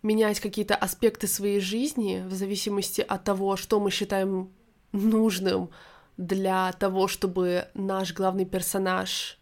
менять 0.02 0.40
какие-то 0.40 0.76
аспекты 0.76 1.28
своей 1.28 1.60
жизни 1.60 2.24
в 2.26 2.34
зависимости 2.34 3.02
от 3.02 3.24
того, 3.24 3.58
что 3.58 3.80
мы 3.80 3.92
считаем 3.92 4.54
нужным 4.92 5.72
для 6.18 6.72
того, 6.74 7.08
чтобы 7.08 7.68
наш 7.74 8.14
главный 8.14 8.46
персонаж 8.46 9.39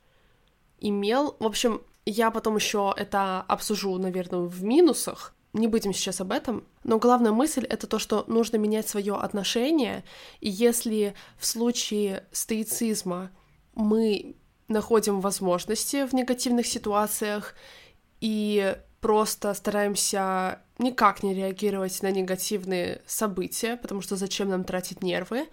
имел. 0.80 1.36
В 1.40 1.46
общем, 1.46 1.82
я 2.06 2.32
потом 2.32 2.56
еще 2.56 2.94
это 2.96 3.42
обсужу, 3.42 3.98
наверное, 3.98 4.42
в 4.42 4.64
минусах. 4.64 5.34
Не 5.54 5.68
будем 5.68 5.94
сейчас 5.94 6.22
об 6.22 6.32
этом. 6.32 6.64
Но 6.84 7.00
главная 7.00 7.32
мысль— 7.32 7.66
это 7.70 7.88
то, 7.88 8.00
что 8.00 8.24
нужно 8.28 8.58
менять 8.58 8.88
свое 8.88 9.16
отношение. 9.16 10.04
И 10.40 10.50
если 10.50 11.16
в 11.38 11.46
случае 11.46 12.26
стоицизма 12.32 13.32
мы 13.74 14.36
находим 14.68 15.22
возможности 15.22 16.06
в 16.06 16.14
негативных 16.14 16.68
ситуациях 16.68 17.56
и 18.20 18.78
просто 19.02 19.54
стараемся 19.54 20.62
никак 20.80 21.24
не 21.24 21.34
реагировать 21.34 22.02
на 22.04 22.12
негативные 22.12 23.02
события, 23.06 23.78
потому 23.78 24.02
что 24.02 24.16
зачем 24.16 24.50
нам 24.50 24.64
тратить 24.64 25.02
нервы, 25.02 25.48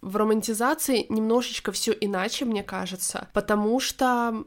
в 0.00 0.16
романтизации 0.16 1.06
немножечко 1.08 1.72
все 1.72 1.92
иначе, 1.92 2.44
мне 2.44 2.62
кажется, 2.62 3.28
потому 3.32 3.80
что 3.80 4.44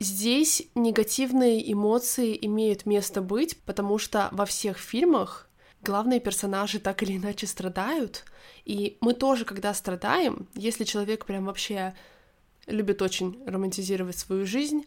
здесь 0.00 0.66
негативные 0.74 1.72
эмоции 1.72 2.38
имеют 2.46 2.86
место 2.86 3.20
быть, 3.20 3.60
потому 3.64 3.98
что 3.98 4.28
во 4.32 4.46
всех 4.46 4.78
фильмах 4.78 5.48
главные 5.82 6.20
персонажи 6.20 6.78
так 6.78 7.02
или 7.02 7.16
иначе 7.16 7.46
страдают, 7.46 8.24
и 8.64 8.96
мы 9.00 9.14
тоже, 9.14 9.44
когда 9.44 9.74
страдаем, 9.74 10.48
если 10.54 10.84
человек 10.84 11.26
прям 11.26 11.44
вообще 11.44 11.94
любит 12.66 13.02
очень 13.02 13.42
романтизировать 13.46 14.16
свою 14.16 14.46
жизнь, 14.46 14.84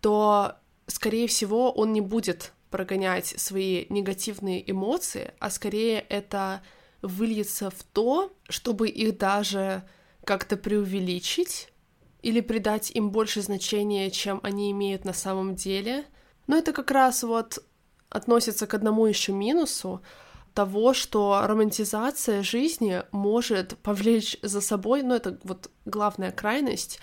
то, 0.00 0.56
скорее 0.86 1.26
всего, 1.26 1.70
он 1.70 1.92
не 1.92 2.00
будет 2.00 2.52
прогонять 2.70 3.26
свои 3.26 3.86
негативные 3.90 4.68
эмоции, 4.68 5.34
а 5.38 5.50
скорее 5.50 6.00
это 6.00 6.62
выльется 7.02 7.70
в 7.70 7.82
то, 7.92 8.32
чтобы 8.48 8.88
их 8.88 9.18
даже 9.18 9.82
как-то 10.24 10.56
преувеличить 10.56 11.72
или 12.22 12.40
придать 12.40 12.90
им 12.92 13.10
больше 13.10 13.42
значения, 13.42 14.10
чем 14.10 14.40
они 14.42 14.70
имеют 14.70 15.04
на 15.04 15.12
самом 15.12 15.56
деле. 15.56 16.04
Но 16.46 16.56
это 16.56 16.72
как 16.72 16.90
раз 16.90 17.22
вот 17.22 17.58
относится 18.08 18.66
к 18.66 18.74
одному 18.74 19.06
еще 19.06 19.32
минусу 19.32 20.02
того, 20.54 20.92
что 20.92 21.40
романтизация 21.44 22.42
жизни 22.42 23.02
может 23.10 23.78
повлечь 23.78 24.36
за 24.42 24.60
собой, 24.60 25.02
ну 25.02 25.14
это 25.14 25.38
вот 25.44 25.70
главная 25.86 26.30
крайность, 26.30 27.00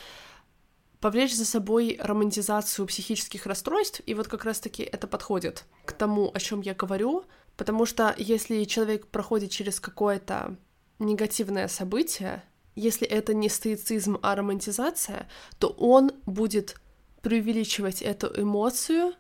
повлечь 1.00 1.36
за 1.36 1.46
собой 1.46 1.98
романтизацию 2.00 2.86
психических 2.86 3.46
расстройств, 3.46 4.02
и 4.06 4.14
вот 4.14 4.28
как 4.28 4.46
раз-таки 4.46 4.84
это 4.84 5.08
подходит 5.08 5.66
к 5.86 5.94
тому, 5.94 6.32
о 6.34 6.40
чем 6.40 6.62
я 6.62 6.76
говорю, 6.76 7.26
Потому 7.60 7.86
что 7.86 8.16
если 8.18 8.64
человек 8.64 9.08
проходит 9.08 9.52
через 9.52 9.82
какое-то 9.82 10.56
негативное 10.98 11.68
событие, 11.68 12.42
если 12.74 13.06
это 13.06 13.34
не 13.34 13.50
стоицизм, 13.50 14.18
а 14.22 14.34
романтизация, 14.34 15.28
то 15.58 15.68
он 15.68 16.14
будет 16.26 16.78
преувеличивать 17.22 18.02
эту 18.02 18.28
эмоцию, 18.42 19.14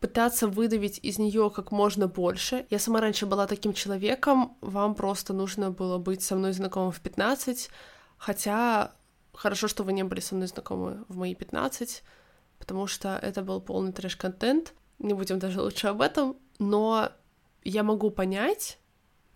пытаться 0.00 0.48
выдавить 0.48 0.98
из 1.04 1.20
нее 1.20 1.52
как 1.54 1.70
можно 1.70 2.08
больше. 2.08 2.66
Я 2.68 2.80
сама 2.80 3.00
раньше 3.00 3.26
была 3.26 3.46
таким 3.46 3.72
человеком, 3.72 4.56
вам 4.60 4.96
просто 4.96 5.32
нужно 5.32 5.70
было 5.70 5.98
быть 5.98 6.22
со 6.22 6.34
мной 6.34 6.54
знакомым 6.54 6.90
в 6.90 6.98
15, 6.98 7.70
хотя 8.16 8.90
хорошо, 9.32 9.68
что 9.68 9.84
вы 9.84 9.92
не 9.92 10.02
были 10.02 10.18
со 10.18 10.34
мной 10.34 10.48
знакомы 10.48 11.04
в 11.06 11.16
мои 11.16 11.36
15, 11.36 12.02
потому 12.58 12.88
что 12.88 13.20
это 13.22 13.42
был 13.42 13.60
полный 13.60 13.92
трэш-контент, 13.92 14.74
не 14.98 15.14
будем 15.14 15.38
даже 15.38 15.62
лучше 15.62 15.86
об 15.86 16.00
этом, 16.00 16.36
но 16.58 17.12
я 17.64 17.82
могу 17.82 18.10
понять, 18.10 18.78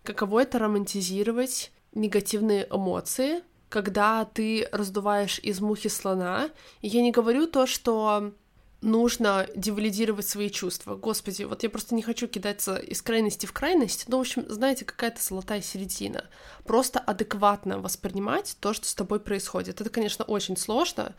каково 0.03 0.43
это 0.43 0.59
романтизировать 0.59 1.71
негативные 1.93 2.67
эмоции, 2.69 3.43
когда 3.69 4.25
ты 4.25 4.67
раздуваешь 4.71 5.39
из 5.39 5.59
мухи 5.59 5.89
слона. 5.89 6.49
И 6.81 6.87
я 6.87 7.01
не 7.01 7.11
говорю 7.11 7.47
то, 7.47 7.65
что 7.65 8.33
нужно 8.81 9.47
девалидировать 9.55 10.27
свои 10.27 10.49
чувства. 10.49 10.95
Господи, 10.95 11.43
вот 11.43 11.63
я 11.63 11.69
просто 11.69 11.95
не 11.95 12.01
хочу 12.01 12.27
кидаться 12.27 12.75
из 12.75 13.01
крайности 13.01 13.45
в 13.45 13.53
крайность. 13.53 14.05
Ну, 14.07 14.17
в 14.17 14.21
общем, 14.21 14.45
знаете, 14.47 14.85
какая-то 14.85 15.23
золотая 15.23 15.61
середина. 15.61 16.25
Просто 16.65 16.99
адекватно 16.99 17.79
воспринимать 17.79 18.57
то, 18.59 18.73
что 18.73 18.87
с 18.87 18.93
тобой 18.93 19.19
происходит. 19.19 19.81
Это, 19.81 19.89
конечно, 19.89 20.25
очень 20.25 20.57
сложно, 20.57 21.15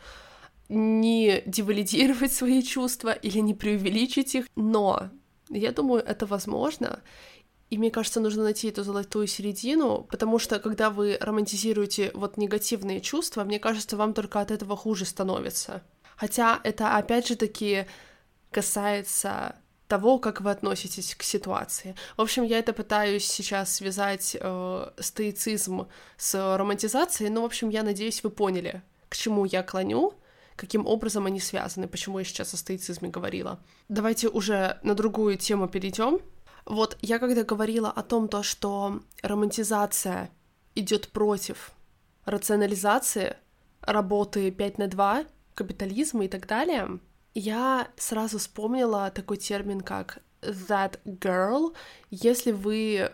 не 0.69 1.43
девалидировать 1.45 2.31
свои 2.31 2.63
чувства 2.63 3.11
или 3.11 3.39
не 3.39 3.53
преувеличить 3.53 4.35
их, 4.35 4.45
но 4.55 5.09
я 5.57 5.71
думаю, 5.71 6.03
это 6.03 6.25
возможно. 6.25 7.01
И 7.69 7.77
мне 7.77 7.89
кажется, 7.89 8.19
нужно 8.19 8.43
найти 8.43 8.67
эту 8.69 8.83
золотую 8.83 9.27
середину, 9.27 10.07
потому 10.09 10.37
что 10.37 10.59
когда 10.59 10.89
вы 10.89 11.17
романтизируете 11.19 12.11
вот 12.13 12.37
негативные 12.37 13.01
чувства, 13.01 13.43
мне 13.43 13.59
кажется, 13.59 13.97
вам 13.97 14.13
только 14.13 14.39
от 14.39 14.51
этого 14.51 14.77
хуже 14.77 15.05
становится. 15.05 15.81
Хотя 16.15 16.59
это 16.63 16.95
опять 16.95 17.27
же 17.27 17.35
таки 17.35 17.85
касается 18.51 19.55
того, 19.87 20.19
как 20.19 20.41
вы 20.41 20.51
относитесь 20.51 21.15
к 21.15 21.23
ситуации. 21.23 21.95
В 22.17 22.21
общем, 22.21 22.43
я 22.43 22.59
это 22.59 22.73
пытаюсь 22.73 23.25
сейчас 23.25 23.75
связать 23.75 24.35
э, 24.39 24.91
стоицизм 24.99 25.87
с 26.17 26.57
романтизацией, 26.57 27.29
но, 27.29 27.41
в 27.41 27.45
общем, 27.45 27.69
я 27.69 27.83
надеюсь, 27.83 28.23
вы 28.23 28.29
поняли, 28.29 28.81
к 29.09 29.15
чему 29.15 29.45
я 29.45 29.61
клоню 29.63 30.13
каким 30.55 30.85
образом 30.85 31.25
они 31.25 31.39
связаны, 31.39 31.87
почему 31.87 32.19
я 32.19 32.25
сейчас 32.25 32.53
о 32.53 32.57
стоицизме 32.57 33.09
говорила. 33.09 33.59
Давайте 33.89 34.29
уже 34.29 34.79
на 34.83 34.95
другую 34.95 35.37
тему 35.37 35.67
перейдем. 35.67 36.19
Вот 36.65 36.97
я 37.01 37.19
когда 37.19 37.43
говорила 37.43 37.91
о 37.91 38.01
том, 38.01 38.27
то, 38.27 38.41
что 38.41 39.01
романтизация 39.21 40.29
идет 40.73 41.09
против 41.09 41.71
рационализации, 42.25 43.37
работы 43.81 44.49
5 44.51 44.77
на 44.79 44.87
2, 44.87 45.25
капитализма 45.53 46.25
и 46.25 46.27
так 46.27 46.47
далее, 46.47 46.99
я 47.33 47.89
сразу 47.97 48.39
вспомнила 48.39 49.11
такой 49.11 49.37
термин, 49.37 49.81
как 49.81 50.19
that 50.41 50.99
girl. 51.05 51.75
Если 52.09 52.51
вы... 52.51 53.11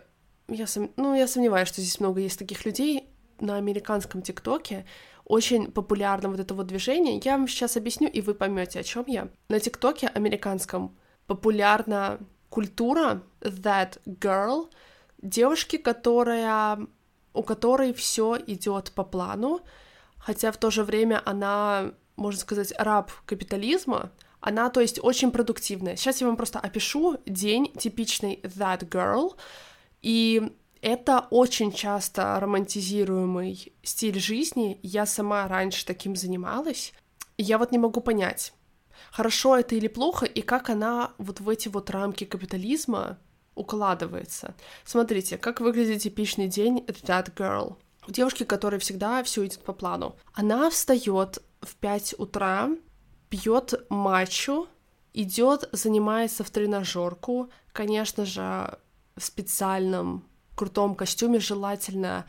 Я 0.48 0.66
сом... 0.66 0.92
Ну, 0.96 1.14
я 1.14 1.26
сомневаюсь, 1.26 1.68
что 1.68 1.80
здесь 1.80 2.00
много 2.00 2.20
есть 2.20 2.38
таких 2.38 2.64
людей 2.64 3.08
на 3.40 3.56
американском 3.56 4.22
ТикТоке. 4.22 4.86
Очень 5.24 5.70
популярно 5.70 6.28
вот 6.28 6.40
это 6.40 6.54
вот 6.54 6.66
движение. 6.66 7.20
Я 7.24 7.36
вам 7.36 7.48
сейчас 7.48 7.76
объясню, 7.76 8.08
и 8.08 8.20
вы 8.20 8.34
поймете, 8.34 8.80
о 8.80 8.82
чем 8.82 9.04
я. 9.06 9.28
На 9.48 9.60
ТикТоке 9.60 10.08
американском 10.08 10.96
популярна 11.26 12.18
культура 12.48 13.22
that 13.40 14.00
girl, 14.06 14.68
девушки, 15.22 15.76
которая 15.76 16.78
у 17.34 17.42
которой 17.42 17.92
все 17.94 18.38
идет 18.46 18.92
по 18.92 19.04
плану, 19.04 19.60
хотя 20.18 20.52
в 20.52 20.56
то 20.56 20.70
же 20.70 20.84
время 20.84 21.22
она, 21.24 21.92
можно 22.16 22.40
сказать, 22.40 22.72
раб 22.78 23.10
капитализма, 23.26 24.10
она, 24.40 24.70
то 24.70 24.80
есть, 24.80 24.98
очень 25.02 25.30
продуктивная. 25.30 25.96
Сейчас 25.96 26.20
я 26.20 26.26
вам 26.26 26.36
просто 26.36 26.58
опишу 26.58 27.16
день 27.26 27.72
типичный 27.78 28.40
that 28.42 28.88
girl, 28.88 29.36
и 30.00 30.52
это 30.82 31.28
очень 31.30 31.72
часто 31.72 32.38
романтизируемый 32.40 33.72
стиль 33.82 34.18
жизни. 34.18 34.80
Я 34.82 35.06
сама 35.06 35.46
раньше 35.46 35.86
таким 35.86 36.16
занималась. 36.16 36.92
Я 37.38 37.58
вот 37.58 37.70
не 37.70 37.78
могу 37.78 38.00
понять, 38.00 38.52
хорошо 39.10 39.56
это 39.56 39.74
или 39.74 39.88
плохо, 39.88 40.26
и 40.26 40.42
как 40.42 40.70
она 40.70 41.12
вот 41.18 41.40
в 41.40 41.48
эти 41.48 41.68
вот 41.68 41.88
рамки 41.90 42.24
капитализма 42.24 43.18
укладывается. 43.54 44.54
Смотрите, 44.84 45.38
как 45.38 45.60
выглядит 45.60 46.02
типичный 46.02 46.48
день 46.48 46.84
that 46.86 47.32
girl. 47.34 47.76
У 48.08 48.10
девушки, 48.10 48.42
которой 48.44 48.80
всегда 48.80 49.22
все 49.22 49.46
идет 49.46 49.62
по 49.62 49.72
плану. 49.72 50.16
Она 50.34 50.68
встает 50.68 51.38
в 51.60 51.76
5 51.76 52.16
утра, 52.18 52.70
пьет 53.28 53.74
матчу, 53.88 54.66
идет, 55.12 55.68
занимается 55.70 56.42
в 56.42 56.50
тренажерку, 56.50 57.50
конечно 57.72 58.24
же, 58.24 58.78
в 59.16 59.22
специальном 59.22 60.24
крутом 60.54 60.94
костюме, 60.94 61.40
желательно 61.40 62.26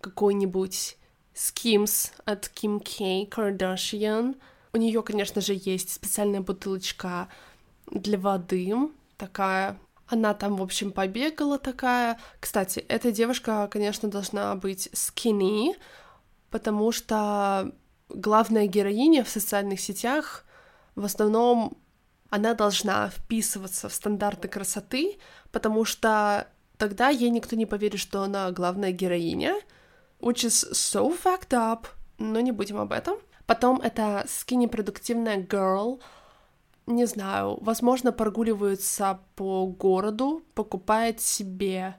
какой-нибудь 0.00 0.96
Skims 1.34 2.10
от 2.24 2.50
Kim 2.54 2.80
K. 2.80 3.24
Kardashian. 3.28 4.36
У 4.72 4.76
нее, 4.76 5.02
конечно 5.02 5.40
же, 5.40 5.54
есть 5.54 5.92
специальная 5.92 6.40
бутылочка 6.40 7.28
для 7.90 8.18
воды, 8.18 8.74
такая 9.16 9.78
она 10.08 10.32
там, 10.34 10.56
в 10.56 10.62
общем, 10.62 10.90
побегала 10.90 11.58
такая. 11.58 12.18
Кстати, 12.40 12.80
эта 12.80 13.12
девушка, 13.12 13.68
конечно, 13.70 14.08
должна 14.08 14.54
быть 14.56 14.88
skinny, 14.94 15.74
потому 16.50 16.92
что 16.92 17.72
главная 18.08 18.66
героиня 18.66 19.22
в 19.22 19.28
социальных 19.28 19.80
сетях 19.80 20.44
в 20.94 21.04
основном 21.04 21.76
она 22.30 22.54
должна 22.54 23.10
вписываться 23.10 23.88
в 23.88 23.94
стандарты 23.94 24.48
красоты, 24.48 25.18
потому 25.52 25.84
что 25.84 26.48
тогда 26.78 27.08
ей 27.08 27.30
никто 27.30 27.56
не 27.56 27.66
поверит, 27.66 28.00
что 28.00 28.22
она 28.22 28.50
главная 28.52 28.92
героиня, 28.92 29.54
which 30.20 30.46
is 30.46 30.72
so 30.72 31.16
fucked 31.22 31.50
up, 31.50 31.86
но 32.18 32.40
не 32.40 32.52
будем 32.52 32.78
об 32.78 32.92
этом. 32.92 33.18
Потом 33.46 33.80
это 33.80 34.24
skinny-продуктивная 34.26 35.46
girl— 35.46 36.00
не 36.88 37.04
знаю, 37.04 37.58
возможно, 37.60 38.12
прогуливается 38.12 39.20
по 39.36 39.66
городу, 39.66 40.42
покупает 40.54 41.20
себе 41.20 41.96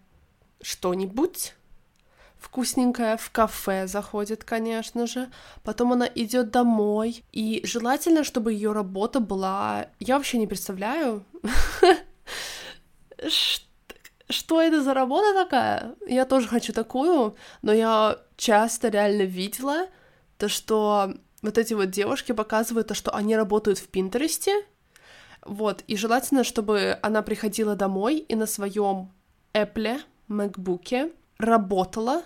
что-нибудь 0.62 1.54
вкусненькое 2.40 3.18
в 3.18 3.30
кафе 3.30 3.86
заходит, 3.86 4.44
конечно 4.44 5.06
же. 5.06 5.30
Потом 5.64 5.94
она 5.94 6.10
идет 6.16 6.52
домой. 6.52 7.24
И 7.32 7.62
желательно, 7.66 8.24
чтобы 8.24 8.54
ее 8.54 8.72
работа 8.72 9.20
была... 9.20 9.88
Я 10.00 10.18
вообще 10.18 10.38
не 10.38 10.48
представляю, 10.48 11.24
что 13.28 13.69
это 14.62 14.84
за 14.84 14.94
работа 14.94 15.34
такая? 15.34 15.96
Я 16.08 16.26
тоже 16.26 16.48
хочу 16.48 16.72
такую, 16.72 17.36
но 17.62 17.74
я 17.74 18.20
часто 18.38 18.90
реально 18.90 19.24
видела 19.24 19.88
то, 20.38 20.48
что 20.48 21.14
вот 21.42 21.58
эти 21.58 21.74
вот 21.74 21.90
девушки 21.90 22.32
показывают 22.32 22.88
то, 22.88 22.94
что 22.94 23.14
они 23.14 23.36
работают 23.36 23.80
в 23.80 23.88
Пинтересте, 23.88 24.54
вот, 25.46 25.84
и 25.88 25.96
желательно, 25.96 26.44
чтобы 26.44 27.00
она 27.02 27.22
приходила 27.22 27.76
домой 27.76 28.18
и 28.18 28.36
на 28.36 28.46
своем 28.46 29.12
Apple, 29.54 30.02
MacBook 30.28 31.14
работала 31.38 32.24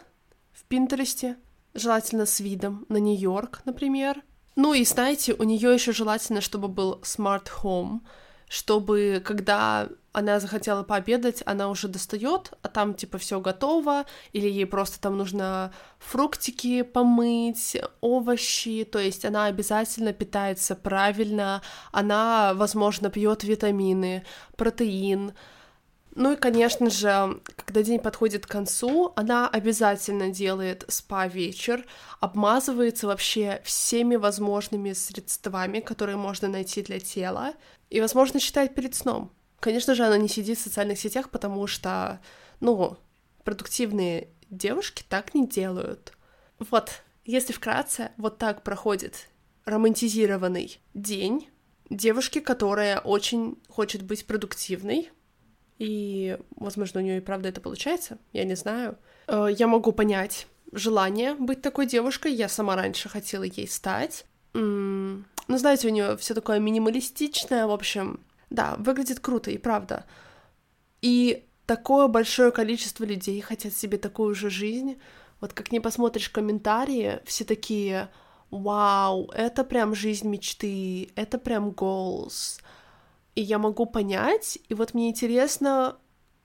в 0.51 0.63
Пинтересте, 0.63 1.37
желательно 1.73 2.25
с 2.25 2.39
видом 2.39 2.85
на 2.89 2.97
Нью-Йорк, 2.97 3.61
например. 3.65 4.21
Ну 4.55 4.73
и 4.73 4.83
знаете, 4.83 5.33
у 5.33 5.43
нее 5.43 5.73
еще 5.73 5.93
желательно, 5.93 6.41
чтобы 6.41 6.67
был 6.67 6.99
smart 7.03 7.47
home, 7.63 8.01
чтобы 8.53 9.19
когда 9.25 9.89
она 10.11 10.39
захотела 10.39 10.83
пообедать, 10.83 11.41
она 11.47 11.69
уже 11.69 11.87
достает, 11.87 12.53
а 12.61 12.67
там 12.67 12.93
типа 12.93 13.17
все 13.17 13.39
готово, 13.39 14.05
или 14.31 14.47
ей 14.47 14.67
просто 14.67 15.01
там 15.01 15.17
нужно 15.17 15.73
фруктики 15.97 16.83
помыть, 16.83 17.75
овощи, 17.99 18.83
то 18.83 18.99
есть 18.99 19.25
она 19.25 19.45
обязательно 19.45 20.13
питается 20.13 20.75
правильно, 20.75 21.63
она, 21.91 22.53
возможно, 22.53 23.09
пьет 23.09 23.43
витамины, 23.43 24.23
протеин. 24.55 25.33
Ну 26.15 26.33
и, 26.33 26.35
конечно 26.35 26.89
же, 26.91 27.41
когда 27.55 27.81
день 27.81 27.99
подходит 27.99 28.45
к 28.45 28.49
концу, 28.49 29.13
она 29.15 29.49
обязательно 29.49 30.29
делает 30.29 30.85
спа-вечер, 30.87 31.85
обмазывается 32.19 33.07
вообще 33.07 33.61
всеми 33.63 34.15
возможными 34.15 34.93
средствами, 34.93 35.79
которые 35.79 36.17
можно 36.17 36.47
найти 36.47 36.83
для 36.83 36.99
тела, 36.99 37.53
и, 37.89 37.99
возможно, 37.99 38.39
читает 38.39 38.75
перед 38.75 38.93
сном. 38.93 39.31
Конечно 39.59 39.95
же, 39.95 40.03
она 40.05 40.17
не 40.17 40.27
сидит 40.27 40.59
в 40.59 40.61
социальных 40.61 40.99
сетях, 40.99 41.29
потому 41.31 41.65
что, 41.65 42.19
ну, 42.59 42.97
продуктивные 43.43 44.29
девушки 44.51 45.03
так 45.09 45.33
не 45.33 45.47
делают. 45.47 46.13
Вот, 46.59 47.01
если 47.25 47.53
вкратце, 47.53 48.11
вот 48.17 48.37
так 48.37 48.63
проходит 48.63 49.29
романтизированный 49.65 50.79
день 50.93 51.49
девушки, 51.89 52.39
которая 52.39 52.99
очень 52.99 53.57
хочет 53.67 54.03
быть 54.03 54.27
продуктивной, 54.27 55.09
и, 55.83 56.37
возможно, 56.55 57.01
у 57.01 57.03
нее 57.03 57.17
и 57.17 57.21
правда 57.21 57.49
это 57.49 57.59
получается, 57.59 58.17
я 58.31 58.45
не 58.45 58.55
знаю. 58.55 58.97
Э, 59.27 59.47
я 59.51 59.67
могу 59.67 59.91
понять 59.91 60.47
желание 60.71 61.35
быть 61.35 61.61
такой 61.61 61.87
девушкой, 61.87 62.33
я 62.33 62.47
сама 62.47 62.77
раньше 62.77 63.09
хотела 63.09 63.43
ей 63.43 63.67
стать. 63.67 64.25
Ну, 64.53 65.57
знаете, 65.57 65.89
у 65.89 65.91
нее 65.91 66.15
все 66.15 66.33
такое 66.33 66.59
минималистичное, 66.59 67.67
в 67.67 67.71
общем, 67.71 68.21
да, 68.49 68.75
выглядит 68.77 69.19
круто, 69.19 69.51
и 69.51 69.57
правда. 69.57 70.05
И 71.01 71.43
такое 71.65 72.07
большое 72.07 72.51
количество 72.51 73.03
людей 73.03 73.41
хотят 73.41 73.73
себе 73.73 73.97
такую 73.97 74.35
же 74.35 74.49
жизнь. 74.49 75.01
Вот 75.41 75.51
как 75.51 75.73
не 75.73 75.81
посмотришь 75.81 76.29
комментарии, 76.29 77.19
все 77.25 77.43
такие, 77.43 78.09
вау, 78.51 79.29
это 79.31 79.65
прям 79.65 79.95
жизнь 79.95 80.29
мечты, 80.29 81.11
это 81.15 81.37
прям 81.37 81.71
goals. 81.71 82.61
И 83.35 83.41
я 83.41 83.57
могу 83.57 83.85
понять, 83.85 84.59
и 84.69 84.73
вот 84.73 84.93
мне 84.93 85.09
интересно, 85.09 85.97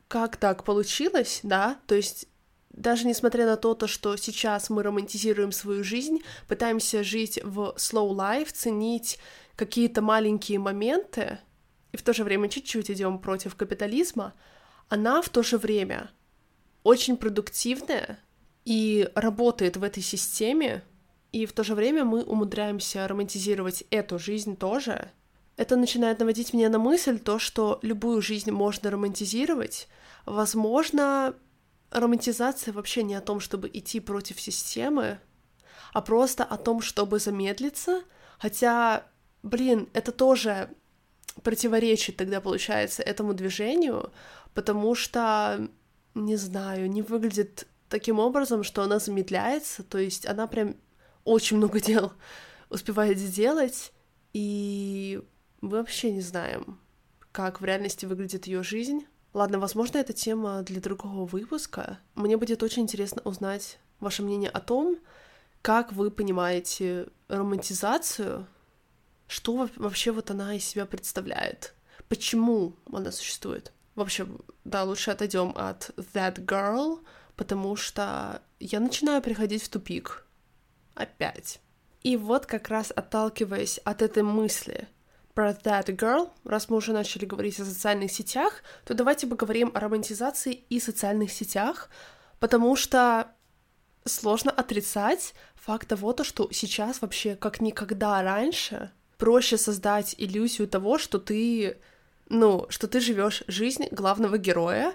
как 0.09 0.37
так 0.37 0.65
получилось, 0.65 1.41
да, 1.43 1.79
то 1.87 1.95
есть 1.95 2.27
даже 2.71 3.07
несмотря 3.07 3.45
на 3.45 3.57
то, 3.57 3.75
то, 3.75 3.87
что 3.87 4.17
сейчас 4.17 4.71
мы 4.71 4.83
романтизируем 4.83 5.53
свою 5.53 5.83
жизнь, 5.85 6.21
пытаемся 6.47 7.03
жить 7.03 7.41
в 7.43 7.75
slow 7.77 8.11
life, 8.15 8.53
ценить 8.53 9.19
какие-то 9.57 10.01
маленькие 10.01 10.59
моменты, 10.59 11.41
и 11.93 11.97
в 11.97 12.03
то 12.03 12.13
же 12.13 12.25
время 12.25 12.49
чуть-чуть 12.49 12.91
идем 12.91 13.19
против 13.19 13.57
капитализма, 13.57 14.35
она 14.89 15.21
в 15.21 15.29
то 15.29 15.43
же 15.43 15.59
время 15.59 16.11
очень 16.85 17.17
продуктивная 17.17 18.21
и 18.65 19.11
работает 19.15 19.77
в 19.77 19.83
этой 19.83 20.03
системе, 20.03 20.85
и 21.33 21.47
в 21.47 21.53
то 21.53 21.65
же 21.65 21.75
время 21.75 22.05
мы 22.05 22.23
умудряемся 22.23 23.07
романтизировать 23.09 23.85
эту 23.91 24.19
жизнь 24.19 24.57
тоже. 24.57 25.11
Это 25.59 25.75
начинает 25.75 26.21
наводить 26.21 26.55
меня 26.55 26.69
на 26.69 26.79
мысль 26.79 27.19
то, 27.19 27.41
что 27.41 27.81
любую 27.83 28.23
жизнь 28.23 28.53
можно 28.53 28.93
романтизировать. 28.93 29.89
Возможно, 30.25 31.35
романтизация 31.91 32.73
вообще 32.73 33.03
не 33.03 33.17
о 33.17 33.21
том, 33.21 33.41
чтобы 33.41 33.69
идти 33.73 33.99
против 33.99 34.41
системы, 34.41 35.19
а 35.93 36.01
просто 36.01 36.45
о 36.45 36.59
том, 36.59 36.81
чтобы 36.81 37.19
замедлиться. 37.19 38.03
Хотя, 38.39 39.05
блин, 39.43 39.89
это 39.95 40.13
тоже 40.13 40.71
противоречит 41.43 42.17
тогда, 42.17 42.41
получается, 42.41 43.03
этому 43.03 43.35
движению, 43.35 44.13
потому 44.55 44.95
что, 44.95 45.69
не 46.15 46.37
знаю, 46.37 46.89
не 46.89 47.03
выглядит 47.03 47.67
таким 47.89 48.21
образом, 48.21 48.63
что 48.63 48.83
она 48.83 49.01
замедляется, 49.01 49.83
то 49.83 49.99
есть 49.99 50.25
она 50.25 50.47
прям 50.47 50.77
очень 51.25 51.57
много 51.57 51.81
дел 51.81 52.13
успевает 52.71 53.19
сделать, 53.19 53.93
и 54.33 55.21
мы 55.61 55.71
вообще 55.71 56.13
не 56.13 56.21
знаем, 56.21 56.79
как 57.33 57.61
в 57.61 57.65
реальности 57.65 58.07
выглядит 58.07 58.47
ее 58.47 58.63
жизнь. 58.63 59.07
Ладно, 59.35 59.59
возможно, 59.59 59.99
это 59.99 60.13
тема 60.13 60.63
для 60.63 60.81
другого 60.81 61.27
выпуска. 61.27 61.99
Мне 62.15 62.37
будет 62.37 62.63
очень 62.63 62.83
интересно 62.83 63.23
узнать 63.25 63.79
ваше 64.01 64.23
мнение 64.23 64.51
о 64.51 64.61
том, 64.61 64.99
как 65.63 65.93
вы 65.93 66.11
понимаете 66.11 67.09
романтизацию, 67.29 68.47
что 69.27 69.69
вообще 69.77 70.13
вот 70.13 70.31
она 70.31 70.55
из 70.55 70.65
себя 70.65 70.87
представляет, 70.87 71.75
почему 72.09 72.75
она 72.91 73.13
существует. 73.13 73.73
В 73.95 74.01
общем, 74.01 74.41
да, 74.65 74.85
лучше 74.85 75.11
отойдем 75.11 75.53
от 75.57 75.91
that 76.15 76.37
girl, 76.45 77.01
потому 77.37 77.77
что 77.77 78.43
я 78.61 78.81
начинаю 78.81 79.21
приходить 79.21 79.63
в 79.63 79.69
тупик. 79.69 80.25
Опять. 80.95 81.61
И 82.03 82.17
вот 82.17 82.47
как 82.47 82.69
раз 82.69 82.93
отталкиваясь 82.95 83.79
от 83.79 84.03
этой 84.03 84.23
мысли 84.23 84.89
про 85.39 85.53
that 85.53 85.87
girl, 85.87 86.31
раз 86.43 86.69
мы 86.69 86.79
уже 86.79 86.93
начали 86.93 87.25
говорить 87.25 87.61
о 87.61 87.65
социальных 87.65 88.11
сетях, 88.11 88.65
то 88.85 88.93
давайте 88.93 89.29
поговорим 89.29 89.71
о 89.73 89.79
романтизации 89.79 90.65
и 90.69 90.81
социальных 90.81 91.31
сетях, 91.31 91.91
потому 92.41 92.75
что 92.75 93.29
сложно 94.05 94.51
отрицать 94.51 95.35
факт 95.55 95.87
того, 95.87 96.13
то, 96.13 96.25
что 96.25 96.49
сейчас 96.51 97.01
вообще 97.01 97.37
как 97.37 97.61
никогда 97.61 98.21
раньше 98.21 98.91
проще 99.17 99.59
создать 99.59 100.17
иллюзию 100.19 100.67
того, 100.67 100.99
что 100.99 101.21
ты 101.21 101.79
ну, 102.29 102.67
что 102.69 102.89
ты 102.89 102.99
живешь 102.99 103.45
жизнь 103.47 103.87
главного 103.93 104.39
героя. 104.39 104.93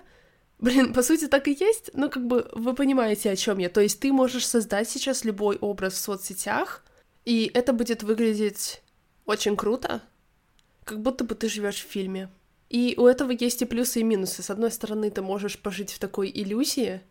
Блин, 0.60 0.94
по 0.94 1.04
сути, 1.04 1.28
так 1.28 1.48
и 1.48 1.56
есть, 1.58 1.92
но 1.94 2.10
как 2.10 2.28
бы 2.28 2.50
вы 2.52 2.74
понимаете, 2.76 3.32
о 3.32 3.38
чем 3.38 3.60
я. 3.60 3.70
То 3.70 3.80
есть 3.80 4.02
ты 4.02 4.12
можешь 4.12 4.46
создать 4.46 4.90
сейчас 4.90 5.24
любой 5.24 5.56
образ 5.56 5.94
в 5.94 6.00
соцсетях, 6.00 6.84
и 7.24 7.50
это 7.54 7.72
будет 7.72 8.04
выглядеть 8.04 8.82
очень 9.26 9.56
круто, 9.56 10.02
как 10.84 11.02
будто 11.02 11.24
бы 11.24 11.36
ты 11.36 11.50
живешь 11.50 11.84
в 11.84 11.90
фильме. 11.90 12.30
И 12.70 12.96
у 12.98 13.06
этого 13.06 13.32
есть 13.32 13.62
и 13.62 13.66
плюсы, 13.66 14.00
и 14.00 14.04
минусы. 14.04 14.42
С 14.42 14.50
одной 14.50 14.72
стороны, 14.72 15.12
ты 15.12 15.22
можешь 15.22 15.60
пожить 15.60 15.92
в 15.92 16.00
такой 16.00 16.32
иллюзии, 16.34 17.02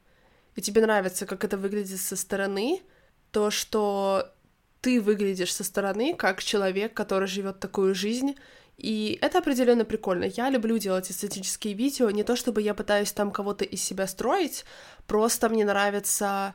и 0.57 0.61
тебе 0.61 0.83
нравится, 0.83 1.27
как 1.27 1.45
это 1.45 1.57
выглядит 1.57 2.01
со 2.01 2.17
стороны, 2.17 2.83
то, 3.31 3.51
что 3.51 4.33
ты 4.81 5.01
выглядишь 5.01 5.55
со 5.55 5.65
стороны 5.65 6.15
как 6.15 6.43
человек, 6.43 6.93
который 6.93 7.29
живет 7.29 7.61
такую 7.61 7.95
жизнь, 7.95 8.35
и 8.77 9.19
это 9.23 9.39
определенно 9.39 9.85
прикольно. 9.85 10.25
Я 10.25 10.51
люблю 10.51 10.77
делать 10.79 11.11
эстетические 11.11 11.75
видео, 11.75 12.11
не 12.11 12.25
то 12.25 12.35
чтобы 12.35 12.63
я 12.63 12.75
пытаюсь 12.75 13.13
там 13.13 13.31
кого-то 13.31 13.65
из 13.65 13.83
себя 13.83 14.07
строить, 14.07 14.65
просто 15.07 15.49
мне 15.49 15.65
нравится... 15.65 16.55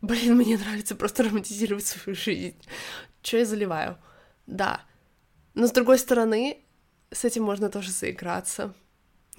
Блин, 0.00 0.34
мне 0.36 0.58
нравится 0.58 0.96
просто 0.96 1.22
романтизировать 1.24 1.86
свою 1.86 2.16
жизнь. 2.16 2.56
Что 3.22 3.38
я 3.38 3.44
заливаю? 3.44 3.98
Да. 4.46 4.80
Но 5.54 5.66
с 5.66 5.72
другой 5.72 5.98
стороны, 5.98 6.58
с 7.10 7.24
этим 7.24 7.44
можно 7.44 7.70
тоже 7.70 7.90
заиграться. 7.90 8.74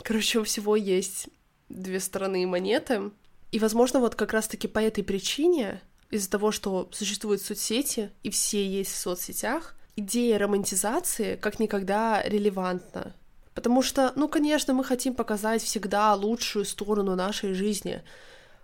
Короче, 0.01 0.39
у 0.39 0.43
всего 0.43 0.75
есть 0.75 1.27
две 1.69 1.99
стороны 1.99 2.45
монеты. 2.47 3.11
И, 3.51 3.59
возможно, 3.59 3.99
вот 3.99 4.15
как 4.15 4.33
раз-таки 4.33 4.67
по 4.67 4.79
этой 4.79 5.03
причине, 5.03 5.81
из-за 6.09 6.29
того, 6.29 6.51
что 6.51 6.89
существуют 6.91 7.41
соцсети, 7.41 8.11
и 8.23 8.29
все 8.29 8.65
есть 8.65 8.91
в 8.91 8.97
соцсетях, 8.97 9.75
идея 9.95 10.37
романтизации 10.37 11.35
как 11.35 11.59
никогда 11.59 12.21
релевантна. 12.23 13.15
Потому 13.53 13.81
что, 13.81 14.11
ну, 14.15 14.27
конечно, 14.27 14.73
мы 14.73 14.83
хотим 14.83 15.15
показать 15.15 15.61
всегда 15.63 16.13
лучшую 16.13 16.65
сторону 16.65 17.15
нашей 17.15 17.53
жизни. 17.53 18.03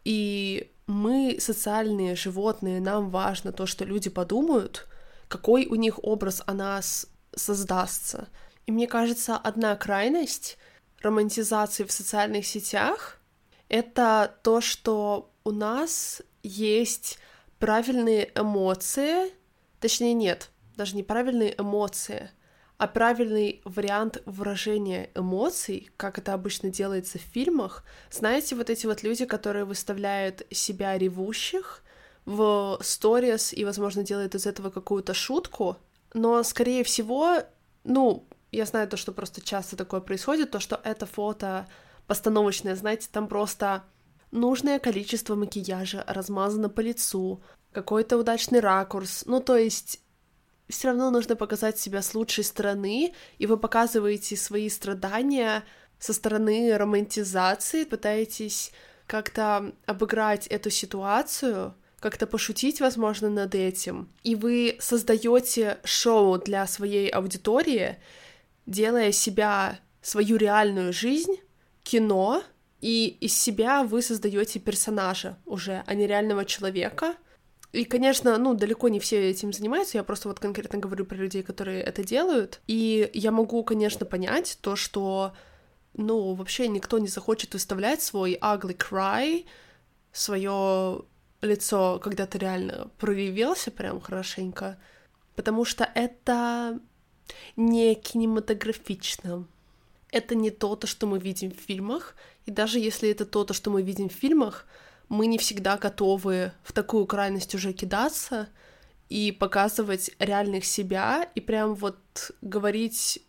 И 0.03 0.71
мы 0.87 1.37
социальные 1.39 2.15
животные, 2.15 2.81
нам 2.81 3.09
важно 3.09 3.53
то, 3.53 3.65
что 3.65 3.85
люди 3.85 4.09
подумают, 4.09 4.87
какой 5.29 5.65
у 5.67 5.75
них 5.75 6.03
образ 6.03 6.43
о 6.45 6.53
нас 6.53 7.07
создастся. 7.35 8.29
И 8.65 8.71
мне 8.71 8.87
кажется, 8.87 9.37
одна 9.37 9.75
крайность 9.75 10.57
романтизации 11.01 11.83
в 11.83 11.91
социальных 11.91 12.45
сетях— 12.45 13.19
это 13.69 14.37
то, 14.43 14.61
что 14.61 15.31
у 15.43 15.51
нас 15.51 16.21
есть 16.43 17.19
правильные 17.59 18.31
эмоции, 18.35 19.31
точнее 19.79 20.13
нет, 20.13 20.49
даже 20.75 20.95
не 20.95 21.03
правильные 21.03 21.55
эмоции, 21.59 22.31
а 22.77 22.87
правильный 22.87 23.61
вариант 23.63 24.21
выражения 24.25 25.11
эмоций, 25.13 25.91
как 25.97 26.17
это 26.17 26.33
обычно 26.33 26.69
делается 26.69 27.19
в 27.19 27.21
фильмах. 27.21 27.83
Знаете, 28.09 28.55
вот 28.55 28.69
эти 28.71 28.87
вот 28.87 29.03
люди, 29.03 29.25
которые 29.25 29.65
выставляют 29.65 30.41
себя 30.49 30.97
ревущих 30.97 31.83
в 32.25 32.79
сторис 32.81 33.53
и, 33.53 33.65
возможно, 33.65 34.01
делают 34.03 34.33
из 34.33 34.47
этого 34.47 34.71
какую-то 34.71 35.13
шутку, 35.13 35.77
но, 36.13 36.43
скорее 36.43 36.83
всего, 36.83 37.37
ну, 37.83 38.27
я 38.51 38.65
знаю 38.65 38.87
то, 38.87 38.97
что 38.97 39.11
просто 39.11 39.41
часто 39.41 39.75
такое 39.75 40.01
происходит, 40.01 40.51
то, 40.51 40.59
что 40.59 40.79
это 40.83 41.05
фото 41.05 41.67
постановочное, 42.07 42.75
знаете, 42.75 43.07
там 43.11 43.27
просто 43.27 43.83
нужное 44.31 44.79
количество 44.79 45.35
макияжа 45.35 46.03
размазано 46.07 46.69
по 46.69 46.81
лицу, 46.81 47.41
какой-то 47.71 48.17
удачный 48.17 48.59
ракурс, 48.59 49.23
ну, 49.25 49.39
то 49.39 49.55
есть 49.55 50.01
все 50.67 50.89
равно 50.89 51.11
нужно 51.11 51.35
показать 51.35 51.79
себя 51.79 52.01
с 52.01 52.13
лучшей 52.13 52.43
стороны, 52.43 53.13
и 53.37 53.45
вы 53.45 53.57
показываете 53.57 54.35
свои 54.35 54.69
страдания 54.69 55.63
со 55.99 56.13
стороны 56.13 56.75
романтизации, 56.75 57.83
пытаетесь 57.83 58.71
как-то 59.05 59.73
обыграть 59.85 60.47
эту 60.47 60.69
ситуацию, 60.69 61.75
как-то 62.01 62.27
пошутить, 62.27 62.81
возможно, 62.81 63.29
над 63.29 63.55
этим. 63.55 64.09
И 64.23 64.35
вы 64.35 64.75
создаете 64.79 65.77
шоу 65.85 66.37
для 66.37 66.67
своей 66.67 67.07
аудитории, 67.07 67.97
делая 68.65 69.13
себя, 69.13 69.79
свою 70.01 70.35
реальную 70.35 70.91
жизнь, 70.91 71.37
кино, 71.83 72.43
и 72.81 73.07
из 73.21 73.39
себя 73.39 73.83
вы 73.83 74.01
создаете 74.01 74.59
персонажа 74.59 75.37
уже, 75.45 75.83
а 75.85 75.93
не 75.93 76.07
реального 76.07 76.43
человека— 76.43 77.15
и, 77.71 77.85
конечно, 77.85 78.37
ну, 78.37 78.53
далеко 78.53 78.89
не 78.89 78.99
все 78.99 79.29
этим 79.29 79.53
занимаются, 79.53 79.97
я 79.97 80.03
просто 80.03 80.27
вот 80.27 80.39
конкретно 80.39 80.77
говорю 80.77 81.05
про 81.05 81.15
людей, 81.15 81.41
которые 81.41 81.81
это 81.81 82.03
делают. 82.03 82.59
И 82.67 83.09
я 83.13 83.31
могу, 83.31 83.63
конечно, 83.63 84.05
понять 84.05 84.57
то, 84.61 84.75
что, 84.75 85.33
ну, 85.93 86.33
вообще 86.33 86.67
никто 86.67 86.99
не 86.99 87.07
захочет 87.07 87.53
выставлять 87.53 88.01
свой 88.01 88.37
ugly 88.41 88.75
cry, 88.75 89.45
свое 90.11 91.03
лицо, 91.41 91.99
когда 91.99 92.25
ты 92.25 92.37
реально 92.37 92.89
проревелся 92.97 93.71
прям 93.71 93.99
хорошенько, 93.99 94.77
потому 95.35 95.65
что 95.65 95.89
это 95.95 96.79
не 97.55 97.95
кинематографично. 97.95 99.47
Это 100.11 100.35
не 100.35 100.51
то, 100.51 100.75
то, 100.75 100.87
что 100.87 101.07
мы 101.07 101.19
видим 101.19 101.51
в 101.51 101.59
фильмах, 101.59 102.15
и 102.45 102.51
даже 102.51 102.79
если 102.79 103.09
это 103.09 103.25
то, 103.25 103.45
то, 103.45 103.53
что 103.53 103.69
мы 103.69 103.81
видим 103.81 104.09
в 104.09 104.13
фильмах, 104.13 104.65
мы 105.07 105.27
не 105.27 105.37
всегда 105.37 105.77
готовы 105.77 106.51
в 106.63 106.73
такую 106.73 107.05
крайность 107.05 107.55
уже 107.55 107.73
кидаться 107.73 108.49
и 109.09 109.31
показывать 109.31 110.11
реальных 110.19 110.65
себя 110.65 111.29
и 111.35 111.41
прям 111.41 111.75
вот 111.75 112.31
говорить 112.41 113.21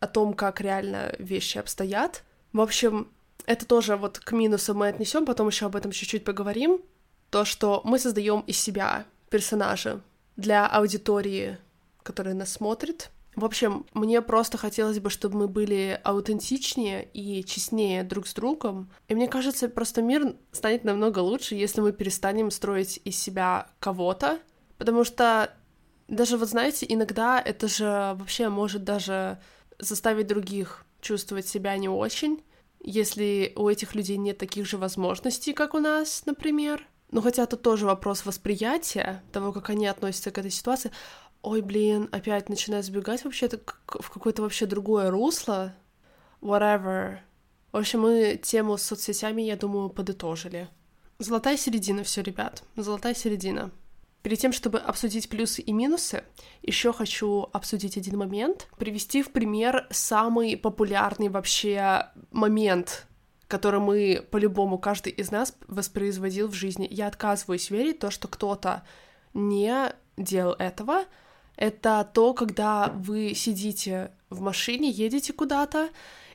о 0.00 0.06
том, 0.06 0.34
как 0.34 0.60
реально 0.60 1.14
вещи 1.18 1.58
обстоят. 1.58 2.22
В 2.52 2.60
общем, 2.60 3.10
это 3.46 3.66
тоже 3.66 3.96
вот 3.96 4.18
к 4.18 4.32
минусам 4.32 4.78
мы 4.78 4.88
отнесем, 4.88 5.24
потом 5.24 5.48
еще 5.48 5.66
об 5.66 5.76
этом 5.76 5.90
чуть-чуть 5.90 6.24
поговорим. 6.24 6.80
То, 7.30 7.44
что 7.44 7.80
мы 7.84 7.98
создаем 7.98 8.40
из 8.40 8.58
себя 8.58 9.04
персонажа 9.30 10.00
для 10.36 10.66
аудитории, 10.66 11.58
которая 12.02 12.34
нас 12.34 12.52
смотрит, 12.52 13.10
в 13.36 13.44
общем, 13.44 13.84
мне 13.92 14.22
просто 14.22 14.56
хотелось 14.56 14.98
бы, 14.98 15.10
чтобы 15.10 15.36
мы 15.36 15.48
были 15.48 16.00
аутентичнее 16.02 17.06
и 17.12 17.44
честнее 17.44 18.02
друг 18.02 18.26
с 18.26 18.32
другом. 18.32 18.90
И 19.08 19.14
мне 19.14 19.28
кажется, 19.28 19.68
просто 19.68 20.00
мир 20.00 20.36
станет 20.52 20.84
намного 20.84 21.18
лучше, 21.18 21.54
если 21.54 21.82
мы 21.82 21.92
перестанем 21.92 22.50
строить 22.50 22.98
из 23.04 23.18
себя 23.18 23.68
кого-то. 23.78 24.38
Потому 24.78 25.04
что 25.04 25.52
даже, 26.08 26.38
вот 26.38 26.48
знаете, 26.48 26.86
иногда 26.88 27.38
это 27.38 27.68
же 27.68 28.16
вообще 28.18 28.48
может 28.48 28.84
даже 28.84 29.38
заставить 29.78 30.28
других 30.28 30.86
чувствовать 31.02 31.46
себя 31.46 31.76
не 31.76 31.90
очень, 31.90 32.42
если 32.80 33.52
у 33.54 33.68
этих 33.68 33.94
людей 33.94 34.16
нет 34.16 34.38
таких 34.38 34.66
же 34.66 34.78
возможностей, 34.78 35.52
как 35.52 35.74
у 35.74 35.78
нас, 35.78 36.24
например. 36.24 36.86
Ну, 37.10 37.22
хотя 37.22 37.44
это 37.44 37.56
тоже 37.56 37.86
вопрос 37.86 38.26
восприятия, 38.26 39.22
того, 39.32 39.52
как 39.52 39.70
они 39.70 39.86
относятся 39.86 40.30
к 40.30 40.38
этой 40.38 40.50
ситуации 40.50 40.90
ой, 41.46 41.60
блин, 41.60 42.08
опять 42.10 42.48
начинаю 42.48 42.82
сбегать 42.82 43.24
вообще-то 43.24 43.60
в 43.86 44.10
какое-то 44.10 44.42
вообще 44.42 44.66
другое 44.66 45.10
русло, 45.10 45.74
whatever. 46.40 47.18
В 47.70 47.76
общем, 47.76 48.00
мы 48.00 48.40
тему 48.42 48.76
с 48.76 48.82
соцсетями, 48.82 49.42
я 49.42 49.56
думаю, 49.56 49.90
подытожили. 49.90 50.68
Золотая 51.20 51.56
середина 51.56 52.02
все, 52.02 52.22
ребят, 52.22 52.64
золотая 52.74 53.14
середина. 53.14 53.70
Перед 54.22 54.40
тем, 54.40 54.52
чтобы 54.52 54.78
обсудить 54.78 55.28
плюсы 55.28 55.62
и 55.62 55.72
минусы, 55.72 56.24
еще 56.62 56.92
хочу 56.92 57.48
обсудить 57.52 57.96
один 57.96 58.18
момент, 58.18 58.66
привести 58.76 59.22
в 59.22 59.30
пример 59.30 59.86
самый 59.90 60.56
популярный 60.56 61.28
вообще 61.28 62.08
момент, 62.32 63.06
который 63.48 63.80
мы 63.80 64.26
по-любому 64.30 64.78
каждый 64.78 65.12
из 65.12 65.30
нас 65.30 65.54
воспроизводил 65.68 66.48
в 66.48 66.54
жизни. 66.54 66.88
Я 66.90 67.06
отказываюсь 67.06 67.70
верить 67.70 67.96
в 67.96 68.00
то, 68.00 68.10
что 68.10 68.28
кто-то 68.28 68.82
не 69.34 69.92
делал 70.16 70.54
этого, 70.58 71.04
это 71.56 72.08
то, 72.12 72.34
когда 72.34 72.92
вы 72.94 73.34
сидите 73.34 74.12
в 74.28 74.40
машине, 74.40 74.90
едете 74.90 75.32
куда-то, 75.32 75.88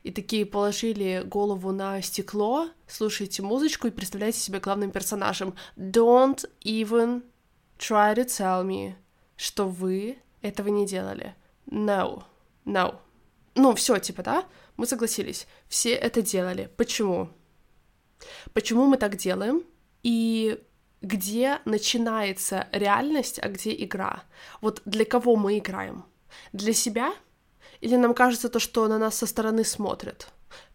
и 0.03 0.11
такие 0.11 0.45
положили 0.47 1.21
голову 1.25 1.71
на 1.71 2.01
стекло, 2.01 2.69
слушаете 2.87 3.43
музычку 3.43 3.87
и 3.87 3.91
представляете 3.91 4.39
себя 4.39 4.59
главным 4.59 4.89
персонажем. 4.89 5.53
Don't 5.77 6.43
even 6.63 7.23
try 7.77 8.15
to 8.15 8.25
tell 8.25 8.65
me, 8.65 8.95
что 9.35 9.67
вы 9.67 10.17
этого 10.41 10.69
не 10.69 10.87
делали. 10.87 11.35
No, 11.67 12.23
no. 12.65 12.95
Ну, 13.53 13.75
все, 13.75 13.99
типа, 13.99 14.23
да? 14.23 14.45
Мы 14.77 14.85
согласились. 14.85 15.47
Все 15.67 15.91
это 15.93 16.21
делали. 16.21 16.69
Почему? 16.77 17.29
Почему 18.53 18.85
мы 18.85 18.97
так 18.97 19.15
делаем? 19.17 19.63
И 20.03 20.59
где 21.01 21.59
начинается 21.65 22.67
реальность, 22.71 23.39
а 23.41 23.49
где 23.49 23.73
игра? 23.83 24.23
Вот 24.61 24.81
для 24.85 25.05
кого 25.05 25.35
мы 25.35 25.57
играем? 25.57 26.05
Для 26.53 26.73
себя? 26.73 27.13
Или 27.81 27.95
нам 27.95 28.13
кажется 28.13 28.49
то, 28.49 28.59
что 28.59 28.87
на 28.87 28.99
нас 28.99 29.17
со 29.17 29.25
стороны 29.25 29.63
смотрят? 29.63 30.27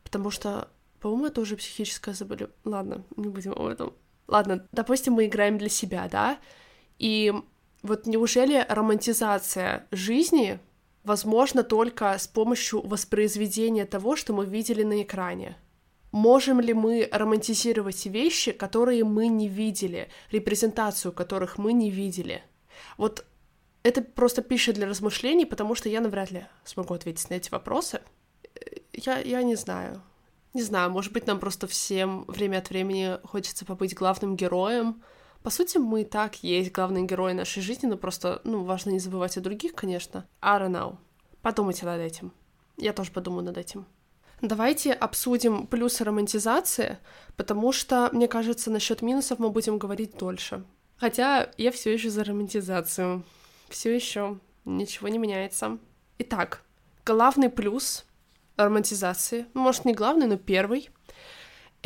Потому 0.02 0.30
что, 0.30 0.68
по-моему, 1.00 1.26
это 1.26 1.40
уже 1.40 1.56
психическое 1.56 2.14
заболевание. 2.14 2.56
Ладно, 2.64 3.04
не 3.16 3.28
будем 3.28 3.52
об 3.52 3.66
этом. 3.66 3.92
Ладно, 4.26 4.66
допустим, 4.72 5.14
мы 5.14 5.26
играем 5.26 5.58
для 5.58 5.68
себя, 5.68 6.08
да? 6.10 6.38
И 6.98 7.32
вот 7.82 8.06
неужели 8.06 8.66
романтизация 8.68 9.86
жизни 9.92 10.58
возможно 11.06 11.62
только 11.62 12.18
с 12.18 12.26
помощью 12.26 12.86
воспроизведения 12.86 13.86
того, 13.86 14.16
что 14.16 14.32
мы 14.34 14.44
видели 14.44 14.82
на 14.82 15.02
экране. 15.02 15.56
Можем 16.10 16.60
ли 16.60 16.74
мы 16.74 17.08
романтизировать 17.12 18.06
вещи, 18.06 18.52
которые 18.52 19.04
мы 19.04 19.28
не 19.28 19.48
видели, 19.48 20.08
репрезентацию 20.32 21.12
которых 21.12 21.58
мы 21.58 21.72
не 21.72 21.90
видели? 21.90 22.42
Вот 22.98 23.24
это 23.84 24.02
просто 24.02 24.42
пишет 24.42 24.74
для 24.74 24.88
размышлений, 24.88 25.46
потому 25.46 25.76
что 25.76 25.88
я 25.88 26.00
навряд 26.00 26.32
ли 26.32 26.46
смогу 26.64 26.94
ответить 26.94 27.30
на 27.30 27.34
эти 27.34 27.50
вопросы. 27.50 28.00
Я, 28.92 29.18
я 29.20 29.42
не 29.42 29.54
знаю. 29.54 30.02
Не 30.54 30.62
знаю, 30.62 30.90
может 30.90 31.12
быть, 31.12 31.26
нам 31.26 31.38
просто 31.38 31.66
всем 31.66 32.24
время 32.26 32.58
от 32.58 32.70
времени 32.70 33.18
хочется 33.24 33.64
побыть 33.64 33.94
главным 33.94 34.36
героем. 34.36 35.02
По 35.46 35.50
сути, 35.50 35.78
мы 35.78 36.00
и 36.02 36.04
так 36.04 36.42
есть 36.42 36.72
главные 36.72 37.04
герои 37.04 37.32
нашей 37.32 37.62
жизни, 37.62 37.86
но 37.86 37.96
просто, 37.96 38.40
ну, 38.42 38.64
важно 38.64 38.90
не 38.90 38.98
забывать 38.98 39.36
о 39.36 39.40
других, 39.40 39.76
конечно. 39.76 40.26
Know. 40.42 40.96
Подумайте 41.40 41.86
над 41.86 42.00
этим. 42.00 42.32
Я 42.76 42.92
тоже 42.92 43.12
подумаю 43.12 43.44
над 43.44 43.56
этим. 43.56 43.86
Давайте 44.42 44.92
обсудим 44.92 45.68
плюсы 45.68 46.02
романтизации, 46.02 46.98
потому 47.36 47.70
что, 47.70 48.10
мне 48.12 48.26
кажется, 48.26 48.72
насчет 48.72 49.02
минусов 49.02 49.38
мы 49.38 49.50
будем 49.50 49.78
говорить 49.78 50.18
дольше. 50.18 50.64
Хотя 50.96 51.48
я 51.56 51.70
все 51.70 51.94
еще 51.94 52.10
за 52.10 52.24
романтизацию. 52.24 53.22
Все 53.68 53.94
еще 53.94 54.40
ничего 54.64 55.06
не 55.06 55.18
меняется. 55.18 55.78
Итак, 56.18 56.64
главный 57.04 57.50
плюс 57.50 58.04
романтизации, 58.56 59.46
может 59.54 59.84
не 59.84 59.94
главный, 59.94 60.26
но 60.26 60.38
первый, 60.38 60.90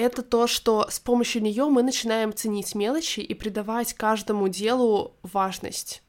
это 0.00 0.22
то, 0.22 0.46
что 0.46 0.86
с 0.88 0.98
помощью 0.98 1.42
нее 1.42 1.66
мы 1.66 1.82
начинаем 1.82 2.34
ценить 2.34 2.74
мелочи 2.74 3.20
и 3.20 3.34
придавать 3.34 3.94
каждому 3.94 4.48
делу 4.48 5.16
важность 5.22 6.02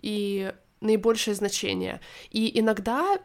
и 0.00 0.52
наибольшее 0.80 1.34
значение. 1.34 2.00
И 2.30 2.58
иногда 2.58 3.18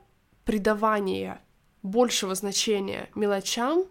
придавание 0.46 1.42
большего 1.84 2.36
значения 2.36 3.10
мелочам 3.16 3.86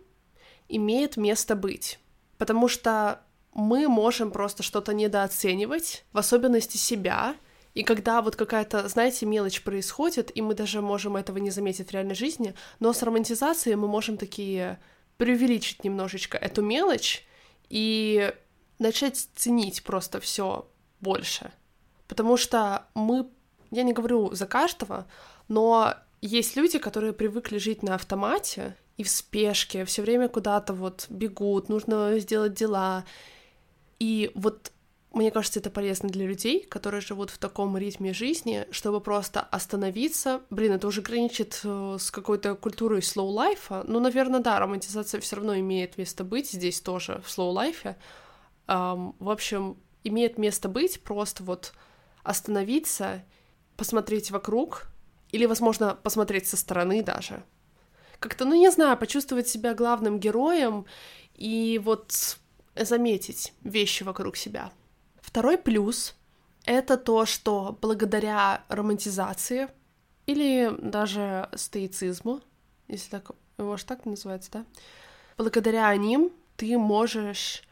имеет 0.68 1.16
место 1.16 1.54
быть, 1.54 1.98
потому 2.38 2.68
что 2.68 3.22
мы 3.52 3.88
можем 3.88 4.30
просто 4.30 4.62
что-то 4.62 4.92
недооценивать, 4.92 6.04
в 6.12 6.18
особенности 6.18 6.76
себя, 6.76 7.36
и 7.74 7.82
когда 7.82 8.22
вот 8.22 8.36
какая-то, 8.36 8.88
знаете, 8.88 9.26
мелочь 9.26 9.62
происходит, 9.62 10.34
и 10.34 10.42
мы 10.42 10.54
даже 10.54 10.80
можем 10.80 11.16
этого 11.16 11.38
не 11.38 11.50
заметить 11.50 11.88
в 11.88 11.92
реальной 11.92 12.14
жизни, 12.14 12.54
но 12.80 12.92
с 12.92 13.02
романтизацией 13.02 13.76
мы 13.76 13.86
можем 13.86 14.16
такие 14.16 14.78
преувеличить 15.16 15.84
немножечко 15.84 16.38
эту 16.38 16.62
мелочь 16.62 17.24
и 17.68 18.32
начать 18.78 19.28
ценить 19.34 19.82
просто 19.82 20.20
все 20.20 20.68
больше. 21.00 21.52
Потому 22.08 22.36
что 22.36 22.86
мы, 22.94 23.28
я 23.70 23.82
не 23.82 23.92
говорю 23.92 24.32
за 24.34 24.46
каждого, 24.46 25.06
но 25.48 25.94
есть 26.20 26.56
люди, 26.56 26.78
которые 26.78 27.12
привыкли 27.12 27.58
жить 27.58 27.82
на 27.82 27.94
автомате 27.94 28.76
и 28.96 29.02
в 29.02 29.10
спешке, 29.10 29.84
все 29.84 30.02
время 30.02 30.28
куда-то 30.28 30.72
вот 30.72 31.06
бегут, 31.08 31.68
нужно 31.68 32.18
сделать 32.18 32.54
дела. 32.54 33.04
И 33.98 34.30
вот 34.34 34.72
мне 35.16 35.30
кажется, 35.30 35.60
это 35.60 35.70
полезно 35.70 36.10
для 36.10 36.26
людей, 36.26 36.66
которые 36.66 37.00
живут 37.00 37.30
в 37.30 37.38
таком 37.38 37.76
ритме 37.78 38.12
жизни, 38.12 38.66
чтобы 38.70 39.00
просто 39.00 39.40
остановиться. 39.40 40.42
Блин, 40.50 40.72
это 40.72 40.86
уже 40.86 41.00
граничит 41.00 41.60
э, 41.64 41.96
с 41.98 42.10
какой-то 42.10 42.54
культурой 42.54 43.00
life. 43.00 43.84
Ну, 43.86 43.98
наверное, 43.98 44.40
да, 44.40 44.60
романтизация 44.60 45.20
все 45.20 45.36
равно 45.36 45.58
имеет 45.58 45.96
место 45.96 46.22
быть 46.22 46.50
здесь 46.50 46.82
тоже, 46.82 47.22
в 47.24 47.38
life. 47.38 47.96
Um, 48.68 49.14
в 49.18 49.30
общем, 49.30 49.78
имеет 50.04 50.36
место 50.36 50.68
быть 50.68 51.00
просто 51.02 51.42
вот 51.44 51.72
остановиться, 52.22 53.24
посмотреть 53.76 54.30
вокруг, 54.30 54.86
или, 55.32 55.46
возможно, 55.46 55.94
посмотреть 55.94 56.46
со 56.46 56.58
стороны 56.58 57.02
даже. 57.02 57.42
Как-то, 58.18 58.44
ну, 58.44 58.54
не 58.54 58.70
знаю, 58.70 58.98
почувствовать 58.98 59.48
себя 59.48 59.74
главным 59.74 60.20
героем 60.20 60.84
и 61.34 61.80
вот 61.82 62.36
заметить 62.74 63.54
вещи 63.62 64.02
вокруг 64.02 64.36
себя. 64.36 64.72
Второй 65.36 65.58
плюс— 65.58 66.14
это 66.64 66.96
то, 66.96 67.26
что 67.26 67.76
благодаря 67.82 68.64
романтизации 68.68 69.68
или 70.24 70.74
даже 70.80 71.50
стоицизму, 71.54 72.40
если 72.88 73.10
так, 73.10 73.32
его 73.58 73.76
же 73.76 73.84
так 73.84 74.06
называется, 74.06 74.50
да? 74.50 74.64
Благодаря 75.36 75.94
ним 75.94 76.32
ты 76.56 76.78
можешь 76.78 77.64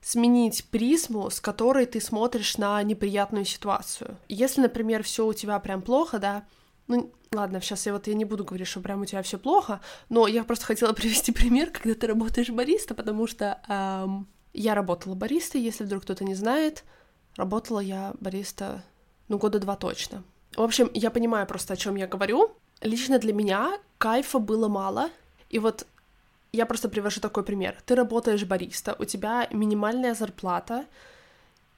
сменить 0.00 0.64
призму, 0.64 1.30
с 1.30 1.40
которой 1.40 1.86
ты 1.86 2.00
смотришь 2.00 2.58
на 2.58 2.82
неприятную 2.82 3.44
ситуацию. 3.44 4.16
Если, 4.28 4.60
например, 4.60 5.04
все 5.04 5.24
у 5.24 5.32
тебя 5.32 5.60
прям 5.60 5.80
плохо, 5.80 6.18
да, 6.18 6.44
ну, 6.88 7.12
ладно, 7.30 7.60
сейчас 7.60 7.86
я 7.86 7.92
вот 7.92 8.08
я 8.08 8.14
не 8.14 8.24
буду 8.24 8.42
говорить, 8.42 8.66
что 8.66 8.80
прям 8.80 9.02
у 9.02 9.04
тебя 9.04 9.22
все 9.22 9.38
плохо, 9.38 9.80
но 10.08 10.26
я 10.26 10.42
просто 10.42 10.64
хотела 10.66 10.92
привести 10.92 11.30
пример, 11.30 11.70
когда 11.70 11.94
ты 11.94 12.08
работаешь 12.08 12.50
бариста, 12.50 12.96
потому 12.96 13.28
что 13.28 13.60
эм, 13.68 14.26
я 14.52 14.74
работала 14.74 15.14
баристой, 15.14 15.60
если 15.60 15.84
вдруг 15.84 16.02
кто-то 16.02 16.24
не 16.24 16.34
знает, 16.34 16.82
Работала 17.36 17.80
я 17.80 18.14
бариста, 18.20 18.82
ну, 19.28 19.38
года 19.38 19.58
два 19.58 19.76
точно. 19.76 20.22
В 20.56 20.62
общем, 20.62 20.90
я 20.92 21.10
понимаю 21.10 21.46
просто, 21.46 21.74
о 21.74 21.76
чем 21.76 21.96
я 21.96 22.06
говорю. 22.06 22.52
Лично 22.80 23.18
для 23.18 23.32
меня 23.32 23.78
кайфа 23.98 24.38
было 24.38 24.68
мало. 24.68 25.10
И 25.48 25.58
вот 25.58 25.86
я 26.52 26.66
просто 26.66 26.88
привожу 26.88 27.20
такой 27.20 27.42
пример. 27.42 27.76
Ты 27.86 27.94
работаешь 27.94 28.44
бариста, 28.44 28.94
у 28.98 29.04
тебя 29.04 29.48
минимальная 29.50 30.14
зарплата, 30.14 30.84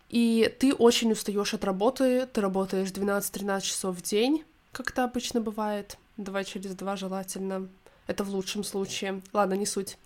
и 0.09 0.53
ты 0.59 0.75
очень 0.75 1.12
устаешь 1.12 1.55
от 1.55 1.64
работы, 1.64 2.27
ты 2.27 2.40
работаешь 2.40 2.88
12-13 2.88 3.61
часов 3.61 3.97
в 3.97 4.03
день, 4.03 4.45
как 4.73 4.90
это 4.90 5.05
обычно 5.05 5.40
бывает, 5.40 5.97
два 6.17 6.45
через 6.45 6.75
два 6.75 6.97
желательно, 6.97 7.69
это 8.07 8.25
в 8.25 8.31
лучшем 8.31 8.64
случае, 8.64 9.23
ладно, 9.33 9.55
не 9.55 9.67
суть. 9.67 9.97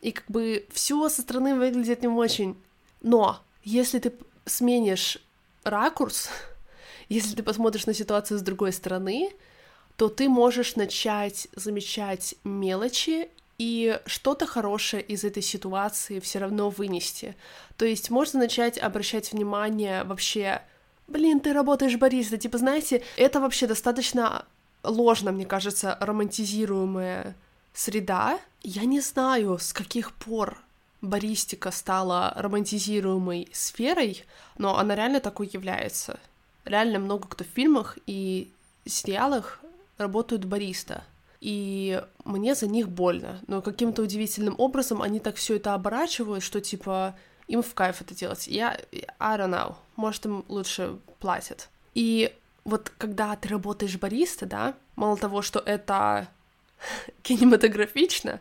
И 0.00 0.12
как 0.12 0.26
бы 0.28 0.66
все 0.70 1.08
со 1.08 1.22
стороны 1.22 1.56
выглядит 1.56 2.02
не 2.02 2.08
очень, 2.08 2.56
но 3.02 3.40
если 3.64 3.98
ты 3.98 4.12
сменишь 4.48 5.18
ракурс, 5.64 6.28
если 7.08 7.36
ты 7.36 7.42
посмотришь 7.42 7.86
на 7.86 7.94
ситуацию 7.94 8.38
с 8.38 8.42
другой 8.42 8.72
стороны, 8.72 9.30
то 9.96 10.08
ты 10.08 10.28
можешь 10.28 10.76
начать 10.76 11.48
замечать 11.54 12.34
мелочи 12.44 13.28
и 13.58 14.00
что-то 14.06 14.46
хорошее 14.46 15.02
из 15.02 15.24
этой 15.24 15.42
ситуации 15.42 16.20
все 16.20 16.38
равно 16.38 16.70
вынести. 16.70 17.36
То 17.76 17.84
есть 17.84 18.08
можно 18.08 18.38
начать 18.38 18.78
обращать 18.78 19.32
внимание 19.32 20.04
вообще, 20.04 20.62
блин, 21.08 21.40
ты 21.40 21.52
работаешь 21.52 21.96
бариста, 21.96 22.38
типа, 22.38 22.58
знаете, 22.58 23.02
это 23.16 23.40
вообще 23.40 23.66
достаточно 23.66 24.46
ложно, 24.84 25.32
мне 25.32 25.44
кажется, 25.44 25.96
романтизируемая 26.00 27.34
среда. 27.74 28.38
Я 28.62 28.84
не 28.84 29.00
знаю, 29.00 29.58
с 29.58 29.72
каких 29.72 30.12
пор 30.12 30.58
баристика 31.00 31.70
стала 31.70 32.32
романтизируемой 32.36 33.48
сферой, 33.52 34.24
но 34.56 34.78
она 34.78 34.94
реально 34.94 35.20
такой 35.20 35.48
является. 35.52 36.18
Реально 36.64 36.98
много 36.98 37.28
кто 37.28 37.44
в 37.44 37.48
фильмах 37.48 37.98
и 38.06 38.50
сериалах 38.84 39.60
работают 39.96 40.44
бариста. 40.44 41.04
И 41.40 42.02
мне 42.24 42.54
за 42.54 42.66
них 42.66 42.88
больно. 42.88 43.40
Но 43.46 43.62
каким-то 43.62 44.02
удивительным 44.02 44.56
образом 44.58 45.02
они 45.02 45.20
так 45.20 45.36
все 45.36 45.56
это 45.56 45.74
оборачивают, 45.74 46.42
что 46.42 46.60
типа 46.60 47.14
им 47.46 47.62
в 47.62 47.74
кайф 47.74 48.00
это 48.00 48.14
делать. 48.14 48.46
Я, 48.48 48.78
I 49.18 49.38
don't 49.38 49.50
know, 49.50 49.76
может 49.96 50.26
им 50.26 50.44
лучше 50.48 50.98
платят. 51.20 51.68
И 51.94 52.34
вот 52.64 52.92
когда 52.98 53.34
ты 53.36 53.48
работаешь 53.48 53.96
бариста, 53.96 54.46
да, 54.46 54.74
мало 54.96 55.16
того, 55.16 55.42
что 55.42 55.60
это 55.60 56.28
кинематографично, 57.22 58.40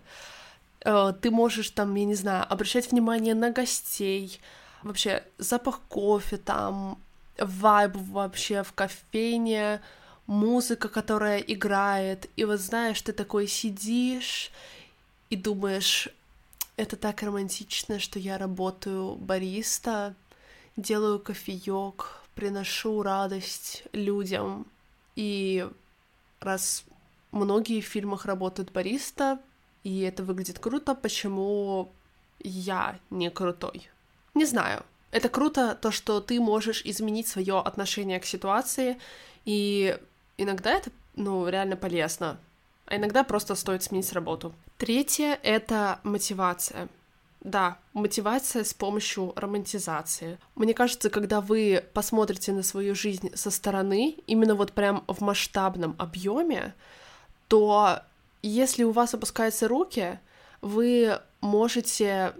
ты 1.21 1.31
можешь 1.31 1.69
там, 1.71 1.93
я 1.95 2.05
не 2.05 2.15
знаю, 2.15 2.45
обращать 2.49 2.91
внимание 2.91 3.35
на 3.35 3.51
гостей, 3.51 4.39
вообще 4.83 5.23
запах 5.37 5.81
кофе 5.89 6.37
там, 6.37 6.97
вайб 7.37 7.95
вообще 7.95 8.63
в 8.63 8.73
кофейне, 8.73 9.81
музыка, 10.27 10.89
которая 10.89 11.39
играет, 11.39 12.29
и 12.35 12.45
вот 12.45 12.59
знаешь, 12.59 13.01
ты 13.01 13.13
такой 13.13 13.47
сидишь 13.47 14.51
и 15.29 15.35
думаешь, 15.35 16.09
это 16.77 16.95
так 16.95 17.21
романтично, 17.23 17.99
что 17.99 18.19
я 18.19 18.37
работаю 18.37 19.15
бариста, 19.15 20.15
делаю 20.75 21.19
кофеек, 21.19 22.21
приношу 22.35 23.01
радость 23.01 23.83
людям. 23.93 24.67
И 25.15 25.67
раз 26.39 26.85
многие 27.31 27.81
в 27.81 27.85
фильмах 27.85 28.25
работают 28.25 28.71
бариста, 28.71 29.39
и 29.87 30.01
это 30.01 30.21
выглядит 30.21 30.59
круто, 30.59 30.95
почему 30.95 31.89
я 32.39 32.99
не 33.09 33.29
крутой? 33.29 33.89
Не 34.33 34.43
знаю. 34.43 34.83
Это 35.11 35.29
круто, 35.29 35.77
то, 35.81 35.91
что 35.91 36.19
ты 36.19 36.41
можешь 36.41 36.81
изменить 36.83 37.27
свое 37.29 37.59
отношение 37.59 38.19
к 38.19 38.25
ситуации, 38.25 38.97
и 39.45 39.97
иногда 40.37 40.71
это, 40.71 40.91
ну, 41.15 41.47
реально 41.47 41.77
полезно, 41.77 42.37
а 42.85 42.97
иногда 42.97 43.23
просто 43.23 43.55
стоит 43.55 43.81
сменить 43.81 44.11
работу. 44.11 44.53
Третье— 44.77 45.39
это 45.43 46.01
мотивация. 46.03 46.89
Да, 47.39 47.77
мотивация 47.93 48.65
с 48.65 48.73
помощью 48.73 49.31
романтизации. 49.37 50.37
Мне 50.55 50.73
кажется, 50.73 51.09
когда 51.09 51.39
вы 51.39 51.81
посмотрите 51.93 52.51
на 52.51 52.61
свою 52.61 52.93
жизнь 52.93 53.33
со 53.37 53.51
стороны, 53.51 54.17
именно 54.27 54.55
вот 54.55 54.73
прям 54.73 55.05
в 55.07 55.21
масштабном 55.21 55.95
объеме, 55.97 56.73
то 57.47 58.01
если 58.47 58.83
у 58.83 58.91
вас 58.91 59.13
опускаются 59.13 59.67
руки, 59.67 60.19
вы 60.61 61.19
можете 61.41 62.33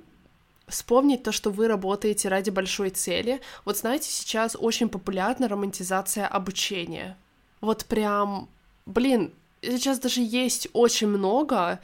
вспомнить 0.68 1.24
то, 1.24 1.32
что 1.32 1.50
вы 1.50 1.68
работаете 1.68 2.28
ради 2.28 2.50
большой 2.50 2.90
цели. 2.90 3.42
Вот 3.66 3.78
знаете, 3.78 4.10
сейчас 4.10 4.58
очень 4.60 4.90
популярна 4.90 5.48
романтизация 5.48 6.28
обучения. 6.28 7.18
Вот 7.62 7.86
прям, 7.86 8.50
блин, 8.86 9.34
сейчас 9.62 10.00
даже 10.00 10.22
есть 10.22 10.68
очень 10.74 11.08
много 11.08 11.80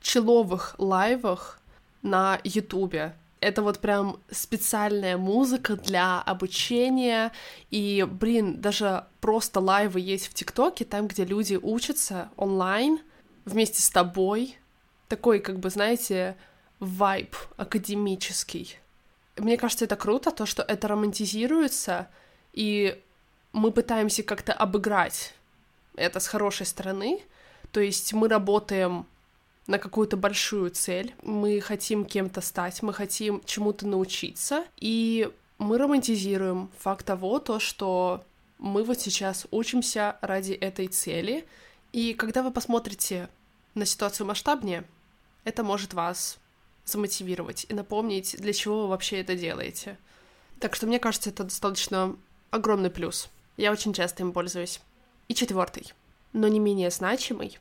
человых 0.00 0.74
лайвах 0.78 1.60
на 2.02 2.38
Ютубе. 2.44 3.14
Это 3.40 3.62
вот 3.62 3.78
прям 3.78 4.18
специальная 4.30 5.16
музыка 5.16 5.76
для 5.76 6.20
обучения. 6.20 7.32
И, 7.70 8.06
блин, 8.08 8.60
даже 8.60 9.04
просто 9.22 9.60
лайвы 9.60 10.00
есть 10.00 10.28
в 10.28 10.34
ТикТоке, 10.34 10.84
там, 10.84 11.08
где 11.08 11.24
люди 11.24 11.58
учатся 11.60 12.28
онлайн 12.36 13.00
вместе 13.44 13.82
с 13.82 13.90
тобой. 13.90 14.56
Такой, 15.08 15.40
как 15.40 15.58
бы, 15.58 15.70
знаете, 15.70 16.36
вайб 16.78 17.34
академический. 17.56 18.78
Мне 19.36 19.56
кажется, 19.56 19.84
это 19.84 19.96
круто, 19.96 20.30
то, 20.30 20.46
что 20.46 20.62
это 20.62 20.88
романтизируется, 20.88 22.08
и 22.52 23.00
мы 23.52 23.72
пытаемся 23.72 24.22
как-то 24.22 24.52
обыграть 24.52 25.34
это 25.96 26.20
с 26.20 26.26
хорошей 26.26 26.66
стороны. 26.66 27.20
То 27.72 27.80
есть 27.80 28.12
мы 28.12 28.28
работаем 28.28 29.06
на 29.66 29.78
какую-то 29.78 30.16
большую 30.16 30.70
цель, 30.70 31.14
мы 31.22 31.60
хотим 31.60 32.04
кем-то 32.04 32.40
стать, 32.40 32.82
мы 32.82 32.92
хотим 32.92 33.42
чему-то 33.44 33.86
научиться, 33.86 34.64
и 34.76 35.30
мы 35.58 35.78
романтизируем 35.78 36.70
факт 36.78 37.06
того, 37.06 37.38
то, 37.38 37.60
что 37.60 38.24
мы 38.58 38.82
вот 38.82 39.00
сейчас 39.00 39.46
учимся 39.52 40.16
ради 40.22 40.52
этой 40.52 40.88
цели, 40.88 41.46
и 41.92 42.14
когда 42.14 42.42
вы 42.42 42.50
посмотрите 42.50 43.28
на 43.74 43.84
ситуацию 43.84 44.26
масштабнее, 44.26 44.84
это 45.44 45.62
может 45.62 45.94
вас 45.94 46.38
замотивировать 46.84 47.66
и 47.68 47.74
напомнить, 47.74 48.36
для 48.38 48.52
чего 48.52 48.82
вы 48.82 48.88
вообще 48.88 49.20
это 49.20 49.36
делаете. 49.36 49.98
Так 50.58 50.74
что 50.74 50.86
мне 50.86 50.98
кажется, 50.98 51.30
это 51.30 51.44
достаточно 51.44 52.16
огромный 52.50 52.90
плюс. 52.90 53.28
Я 53.56 53.72
очень 53.72 53.92
часто 53.92 54.22
им 54.22 54.32
пользуюсь. 54.32 54.80
И 55.28 55.34
четвертый, 55.34 55.92
но 56.32 56.48
не 56.48 56.58
менее 56.58 56.90
значимый, 56.90 57.58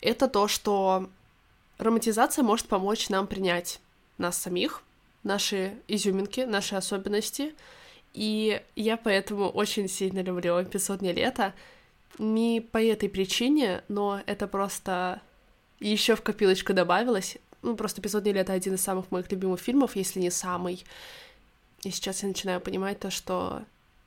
это 0.00 0.28
то, 0.28 0.48
что 0.48 1.08
романтизация 1.78 2.44
может 2.44 2.68
помочь 2.68 3.08
нам 3.08 3.26
принять 3.26 3.80
нас 4.18 4.38
самих, 4.38 4.82
наши 5.22 5.74
изюминки, 5.88 6.40
наши 6.40 6.74
особенности. 6.74 7.54
И 8.12 8.62
я 8.76 8.96
поэтому 8.96 9.48
очень 9.48 9.88
сильно 9.88 10.20
люблю 10.20 10.62
эпизод 10.62 11.02
«Не 11.02 11.12
лето». 11.12 11.54
Не 12.18 12.60
по 12.60 12.82
этой 12.82 13.08
причине, 13.08 13.84
но 13.88 14.20
это 14.26 14.46
просто 14.46 15.20
еще 15.80 16.14
в 16.14 16.22
копилочку 16.22 16.74
добавилось. 16.74 17.38
Ну, 17.62 17.76
просто 17.76 18.00
«Эпизод 18.00 18.24
«Не 18.24 18.32
лето»— 18.32 18.52
один 18.54 18.74
из 18.74 18.82
самых 18.82 19.10
моих 19.10 19.30
любимых 19.30 19.60
фильмов, 19.60 19.96
если 19.96 20.20
не 20.20 20.30
самый. 20.30 20.84
И 21.84 21.90
сейчас 21.90 22.22
я 22.22 22.28
начинаю 22.28 22.60
понимать 22.60 22.98
то, 22.98 23.10
что 23.10 23.62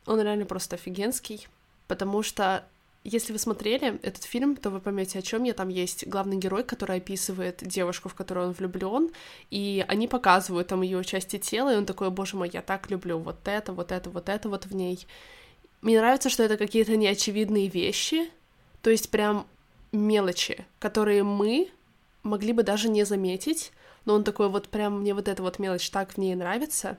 он 0.05 0.21
реально 0.21 0.45
просто 0.45 0.75
офигенский, 0.75 1.47
потому 1.87 2.21
что 2.21 2.63
если 3.03 3.33
вы 3.33 3.39
смотрели 3.39 3.99
этот 4.01 4.23
фильм, 4.23 4.55
то 4.55 4.71
вы 4.71 4.79
поймете, 4.79 5.19
о 5.19 5.21
чем 5.21 5.43
я. 5.43 5.53
Там 5.53 5.69
есть 5.69 6.07
главный 6.07 6.37
герой, 6.37 6.63
который 6.63 6.97
описывает 6.97 7.57
девушку, 7.61 8.09
в 8.09 8.15
которую 8.15 8.47
он 8.47 8.53
влюблен, 8.53 9.11
и 9.51 9.85
они 9.87 10.07
показывают 10.07 10.69
там 10.69 10.81
ее 10.81 11.03
части 11.03 11.37
тела, 11.37 11.73
и 11.73 11.77
он 11.77 11.85
такой, 11.85 12.09
боже 12.09 12.35
мой, 12.35 12.49
я 12.51 12.63
так 12.63 12.89
люблю 12.89 13.19
вот 13.19 13.47
это, 13.47 13.73
вот 13.73 13.91
это, 13.91 14.09
вот 14.09 14.27
это 14.27 14.49
вот 14.49 14.65
в 14.65 14.75
ней. 14.75 15.05
Мне 15.85 15.99
нравится, 15.99 16.31
что 16.31 16.41
это 16.41 16.57
какие-то 16.57 16.97
неочевидные 16.97 17.67
вещи, 17.67 18.31
то 18.81 18.89
есть 18.89 19.11
прям 19.11 19.45
мелочи, 19.91 20.65
которые 20.79 21.21
мы 21.21 21.69
могли 22.23 22.53
бы 22.53 22.63
даже 22.63 22.89
не 22.89 23.03
заметить, 23.03 23.71
но 24.03 24.15
он 24.15 24.23
такой 24.23 24.49
вот 24.49 24.67
прям 24.67 25.01
мне 25.01 25.13
вот 25.13 25.27
эта 25.27 25.43
вот 25.43 25.59
мелочь 25.59 25.87
так 25.91 26.13
в 26.13 26.17
ней 26.17 26.33
нравится, 26.33 26.97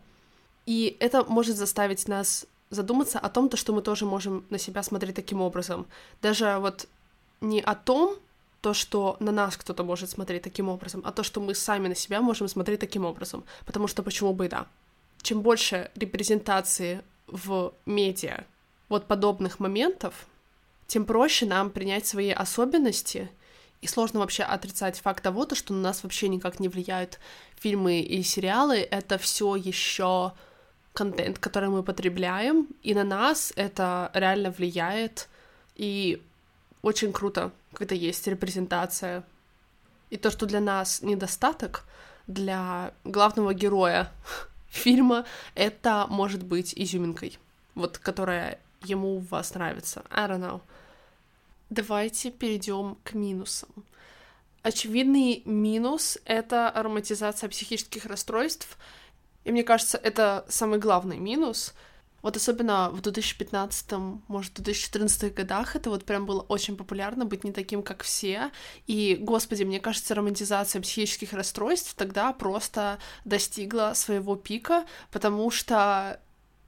и 0.66 0.96
это 1.00 1.24
может 1.24 1.56
заставить 1.56 2.06
нас 2.06 2.46
задуматься 2.70 3.18
о 3.18 3.28
том, 3.28 3.48
то, 3.48 3.56
что 3.56 3.72
мы 3.72 3.82
тоже 3.82 4.04
можем 4.04 4.44
на 4.50 4.58
себя 4.58 4.84
смотреть 4.84 5.16
таким 5.16 5.40
образом. 5.40 5.88
Даже 6.22 6.58
вот 6.60 6.86
не 7.40 7.60
о 7.60 7.74
том, 7.74 8.14
то, 8.60 8.72
что 8.72 9.16
на 9.18 9.32
нас 9.32 9.56
кто-то 9.56 9.82
может 9.82 10.10
смотреть 10.10 10.42
таким 10.42 10.68
образом, 10.68 11.02
а 11.04 11.10
то, 11.10 11.24
что 11.24 11.40
мы 11.40 11.56
сами 11.56 11.88
на 11.88 11.96
себя 11.96 12.20
можем 12.22 12.46
смотреть 12.46 12.78
таким 12.78 13.04
образом. 13.04 13.42
Потому 13.64 13.88
что 13.88 14.04
почему 14.04 14.32
бы 14.32 14.46
и 14.46 14.48
да. 14.48 14.68
Чем 15.22 15.40
больше 15.40 15.90
репрезентации 15.96 17.02
в 17.26 17.74
медиа 17.84 18.44
вот 18.88 19.06
подобных 19.06 19.60
моментов, 19.60 20.26
тем 20.86 21.04
проще 21.04 21.46
нам 21.46 21.70
принять 21.70 22.06
свои 22.06 22.30
особенности, 22.30 23.30
и 23.82 23.86
сложно 23.86 24.20
вообще 24.20 24.42
отрицать 24.42 24.98
факт 24.98 25.22
того, 25.22 25.44
то, 25.44 25.54
что 25.54 25.74
на 25.74 25.80
нас 25.80 26.02
вообще 26.02 26.28
никак 26.28 26.60
не 26.60 26.68
влияют 26.68 27.20
фильмы 27.56 28.00
и 28.00 28.22
сериалы. 28.22 28.78
Это 28.78 29.18
все 29.18 29.54
еще 29.54 30.32
контент, 30.92 31.38
который 31.38 31.68
мы 31.68 31.82
потребляем, 31.82 32.68
и 32.82 32.94
на 32.94 33.04
нас 33.04 33.52
это 33.54 34.10
реально 34.14 34.50
влияет, 34.50 35.28
и 35.74 36.22
очень 36.82 37.12
круто, 37.12 37.52
когда 37.74 37.94
есть 37.94 38.26
репрезентация. 38.26 39.24
И 40.08 40.16
то, 40.16 40.30
что 40.30 40.46
для 40.46 40.60
нас 40.60 41.02
недостаток, 41.02 41.84
для 42.26 42.92
главного 43.04 43.52
героя 43.52 44.10
фильма, 44.68 45.26
это 45.54 46.06
может 46.08 46.42
быть 46.42 46.72
изюминкой, 46.74 47.38
вот 47.74 47.98
которая 47.98 48.58
ему 48.86 49.16
у 49.16 49.20
вас 49.20 49.54
нравится. 49.54 50.04
I 50.10 50.28
don't 50.28 50.40
know. 50.40 50.60
Давайте 51.70 52.30
перейдем 52.30 52.96
к 53.04 53.14
минусам. 53.14 53.68
Очевидный 54.62 55.42
минус— 55.44 56.18
это 56.24 56.68
ароматизация 56.70 57.48
психических 57.48 58.06
расстройств— 58.06 58.78
и 59.46 59.52
мне 59.52 59.62
кажется, 59.62 59.96
это 59.96 60.44
самый 60.48 60.80
главный 60.80 61.18
минус. 61.18 61.72
Вот 62.20 62.36
особенно 62.36 62.90
в 62.90 63.00
2015, 63.00 63.92
может, 64.26 64.54
2014 64.54 65.32
годах 65.32 65.76
это 65.76 65.88
вот 65.88 66.04
прям 66.04 66.26
было 66.26 66.40
очень 66.40 66.76
популярно 66.76 67.24
быть 67.24 67.44
не 67.44 67.52
таким, 67.52 67.84
как 67.84 68.02
все. 68.02 68.50
И, 68.88 69.16
господи, 69.20 69.62
мне 69.62 69.78
кажется, 69.78 70.16
романтизация 70.16 70.82
психических 70.82 71.32
расстройств 71.32 71.94
тогда 71.94 72.32
просто 72.32 72.98
достигла 73.24 73.92
своего 73.94 74.34
пика, 74.34 74.84
потому 75.12 75.48
что 75.52 76.18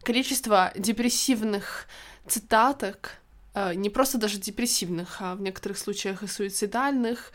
количество 0.08 0.72
депрессивных 0.74 1.86
цитаток, 2.26 3.10
э, 3.52 3.74
не 3.74 3.90
просто 3.90 4.16
даже 4.16 4.38
депрессивных, 4.38 5.18
а 5.20 5.34
в 5.34 5.42
некоторых 5.42 5.76
случаях 5.76 6.22
и 6.22 6.26
суицидальных, 6.26 7.30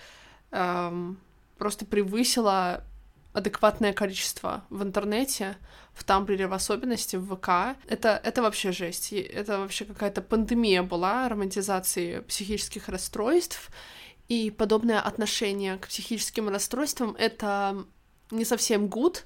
эм, 0.49 1.19
просто 1.59 1.86
превысило 1.86 2.83
адекватное 3.33 3.93
количество 3.93 4.63
в 4.71 4.81
интернете, 4.81 5.55
в 5.93 6.03
Тамблере 6.03 6.47
в 6.47 6.53
особенности, 6.53 7.15
в 7.15 7.36
ВК. 7.36 7.78
Это, 7.88 8.19
это 8.24 8.41
вообще 8.41 8.71
жесть. 8.71 9.13
Это 9.13 9.59
вообще 9.59 9.86
какая-то 9.86 10.24
пандемия 10.24 10.82
была 10.82 11.30
романтизации 11.30 12.21
психических 12.21 12.89
расстройств. 12.89 13.69
И 14.30 14.49
подобное 14.49 14.99
отношение 14.99 15.78
к 15.78 15.88
психическим 15.88 16.49
расстройствам— 16.49 17.15
это 17.19 17.86
не 18.32 18.45
совсем 18.45 18.86
good, 18.86 19.26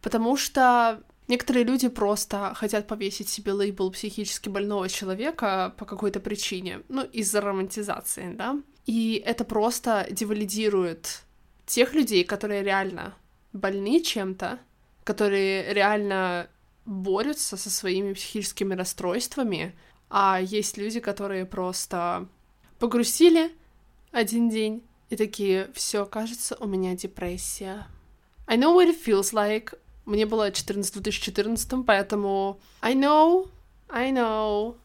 потому 0.00 0.36
что 0.36 1.04
некоторые 1.30 1.64
люди 1.64 1.88
просто 1.88 2.52
хотят 2.54 2.86
повесить 2.86 3.28
себе 3.28 3.52
лейбл 3.52 3.90
психически 3.90 4.48
больного 4.48 4.88
человека 4.88 5.74
по 5.78 5.86
какой-то 5.86 6.20
причине, 6.20 6.82
ну, 6.88 7.02
из-за 7.04 7.40
романтизации, 7.40 8.34
да. 8.34 8.60
И 8.84 9.22
это 9.24 9.44
просто 9.44 10.06
девалидирует 10.10 11.22
тех 11.64 11.94
людей, 11.94 12.24
которые 12.24 12.62
реально 12.62 13.14
больны 13.52 14.02
чем-то, 14.02 14.58
которые 15.04 15.72
реально 15.72 16.48
борются 16.84 17.56
со 17.56 17.70
своими 17.70 18.12
психическими 18.12 18.74
расстройствами, 18.74 19.74
а 20.08 20.40
есть 20.42 20.76
люди, 20.76 20.98
которые 20.98 21.46
просто 21.46 22.26
погрустили 22.78 23.52
один 24.10 24.50
день 24.50 24.82
и 25.08 25.16
такие, 25.16 25.70
все, 25.74 26.04
кажется, 26.06 26.56
у 26.58 26.66
меня 26.66 26.96
депрессия. 26.96 27.86
I 28.46 28.56
know 28.56 28.74
what 28.74 28.88
it 28.88 28.98
feels 29.00 29.32
like. 29.32 29.78
Мне 30.04 30.26
было 30.26 30.50
14 30.50 30.96
в 30.96 31.00
2014, 31.00 31.84
поэтому 31.86 32.58
I 32.80 32.94
know, 32.94 33.48
I 33.88 34.12
know, 34.12 34.76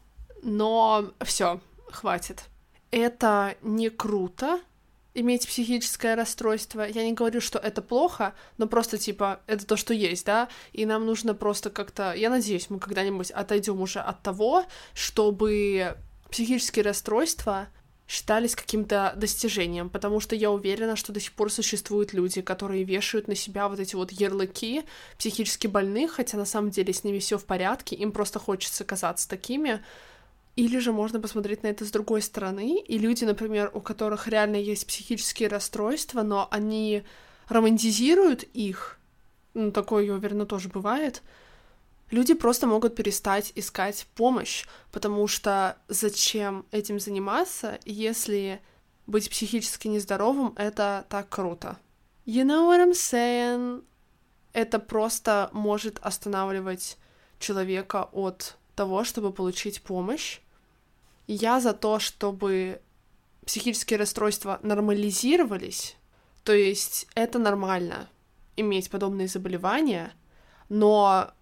но 0.42 1.12
все, 1.24 1.60
хватит. 1.90 2.44
Это 2.90 3.56
не 3.62 3.90
круто, 3.90 4.60
иметь 5.16 5.46
психическое 5.46 6.14
расстройство. 6.14 6.86
Я 6.86 7.04
не 7.04 7.14
говорю, 7.14 7.40
что 7.40 7.58
это 7.58 7.82
плохо, 7.82 8.34
но 8.58 8.66
просто, 8.66 8.98
типа, 8.98 9.40
это 9.46 9.66
то, 9.66 9.76
что 9.76 9.94
есть, 9.94 10.26
да, 10.26 10.48
и 10.72 10.84
нам 10.86 11.06
нужно 11.06 11.34
просто 11.34 11.70
как-то... 11.70 12.12
Я 12.12 12.30
надеюсь, 12.30 12.70
мы 12.70 12.78
когда-нибудь 12.78 13.30
отойдем 13.30 13.80
уже 13.80 14.00
от 14.00 14.22
того, 14.22 14.64
чтобы 14.94 15.96
психические 16.30 16.84
расстройства 16.84 17.68
считались 18.08 18.54
каким-то 18.54 19.14
достижением, 19.16 19.90
потому 19.90 20.20
что 20.20 20.36
я 20.36 20.50
уверена, 20.50 20.94
что 20.96 21.12
до 21.12 21.20
сих 21.20 21.32
пор 21.32 21.50
существуют 21.50 22.12
люди, 22.12 22.40
которые 22.40 22.84
вешают 22.84 23.26
на 23.26 23.34
себя 23.34 23.68
вот 23.68 23.80
эти 23.80 23.96
вот 23.96 24.12
ярлыки 24.12 24.84
психически 25.18 25.66
больных, 25.66 26.12
хотя 26.12 26.36
на 26.36 26.44
самом 26.44 26.70
деле 26.70 26.92
с 26.92 27.02
ними 27.02 27.18
все 27.18 27.36
в 27.36 27.44
порядке, 27.44 27.96
им 27.96 28.12
просто 28.12 28.38
хочется 28.38 28.84
казаться 28.84 29.28
такими, 29.28 29.82
или 30.54 30.78
же 30.78 30.92
можно 30.92 31.20
посмотреть 31.20 31.64
на 31.64 31.68
это 31.68 31.84
с 31.84 31.90
другой 31.90 32.22
стороны, 32.22 32.78
и 32.78 32.98
люди, 32.98 33.24
например, 33.24 33.70
у 33.74 33.80
которых 33.80 34.28
реально 34.28 34.56
есть 34.56 34.86
психические 34.86 35.48
расстройства, 35.48 36.22
но 36.22 36.48
они 36.50 37.02
романтизируют 37.48 38.44
их, 38.54 38.98
ну, 39.54 39.72
такое, 39.72 40.04
я 40.04 40.14
уверена, 40.14 40.46
тоже 40.46 40.68
бывает, 40.68 41.22
люди 42.10 42.34
просто 42.34 42.66
могут 42.66 42.94
перестать 42.94 43.52
искать 43.54 44.06
помощь, 44.14 44.66
потому 44.92 45.26
что 45.26 45.76
зачем 45.88 46.66
этим 46.70 47.00
заниматься, 47.00 47.78
если 47.84 48.60
быть 49.06 49.30
психически 49.30 49.88
нездоровым— 49.88 50.54
это 50.56 51.06
так 51.08 51.28
круто. 51.28 51.78
You 52.26 52.44
know 52.44 52.68
what 52.68 52.84
I'm 52.84 52.92
saying? 52.92 53.84
Это 54.52 54.78
просто 54.78 55.50
может 55.52 55.98
останавливать 56.00 56.96
человека 57.38 58.08
от 58.12 58.56
того, 58.74 59.04
чтобы 59.04 59.32
получить 59.32 59.82
помощь, 59.82 60.40
я 61.26 61.60
за 61.60 61.72
то, 61.72 61.98
чтобы 61.98 62.80
психические 63.44 63.98
расстройства 63.98 64.58
нормализировались, 64.62 65.96
то 66.44 66.52
есть 66.52 67.06
это 67.14 67.38
нормально 67.38 68.08
иметь 68.56 68.90
подобные 68.90 69.28
заболевания, 69.28 70.12
но 70.68 71.32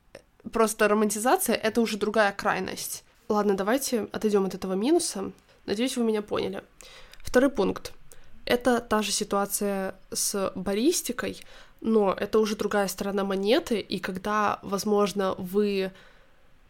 просто 0.53 0.89
романтизация— 0.89 1.55
это 1.63 1.81
уже 1.81 1.97
другая 1.97 2.33
крайность. 2.33 3.05
Ладно, 3.29 3.55
давайте 3.55 4.09
отойдем 4.13 4.45
от 4.45 4.55
этого 4.55 4.75
минуса. 4.75 5.33
Надеюсь, 5.67 5.97
вы 5.97 6.05
меня 6.05 6.23
поняли. 6.23 6.63
Второй 7.19 7.51
пункт. 7.51 7.93
Это 8.45 8.81
та 8.81 9.03
же 9.03 9.13
ситуация 9.13 9.95
с 10.13 10.53
баристикой, 10.55 11.41
но 11.81 12.13
это 12.13 12.39
уже 12.39 12.57
другая 12.57 12.89
сторона 12.89 13.25
монеты, 13.25 13.81
и 13.81 13.99
когда, 13.99 14.59
возможно, 14.63 15.35
вы 15.39 15.93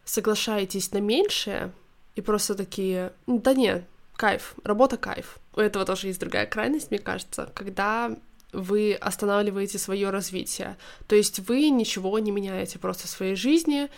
соглашаетесь 0.05 0.91
на 0.91 0.99
меньшее, 0.99 1.71
и 2.15 2.21
просто 2.21 2.55
такие, 2.55 3.11
да 3.27 3.53
не, 3.53 3.83
кайф, 4.15 4.55
работа 4.63 4.97
кайф. 4.97 5.39
У 5.53 5.59
этого 5.59 5.85
тоже 5.85 6.07
есть 6.07 6.19
другая 6.19 6.45
крайность, 6.45 6.91
мне 6.91 6.99
кажется, 6.99 7.49
когда 7.53 8.15
вы 8.55 8.93
останавливаете 8.93 9.77
свое 9.77 10.09
развитие. 10.09 10.77
То 11.07 11.15
есть 11.15 11.39
вы 11.47 11.69
ничего 11.69 12.17
не 12.19 12.31
меняете 12.31 12.79
просто 12.79 13.07
в 13.07 13.11
своей 13.11 13.35
жизни, 13.35 13.89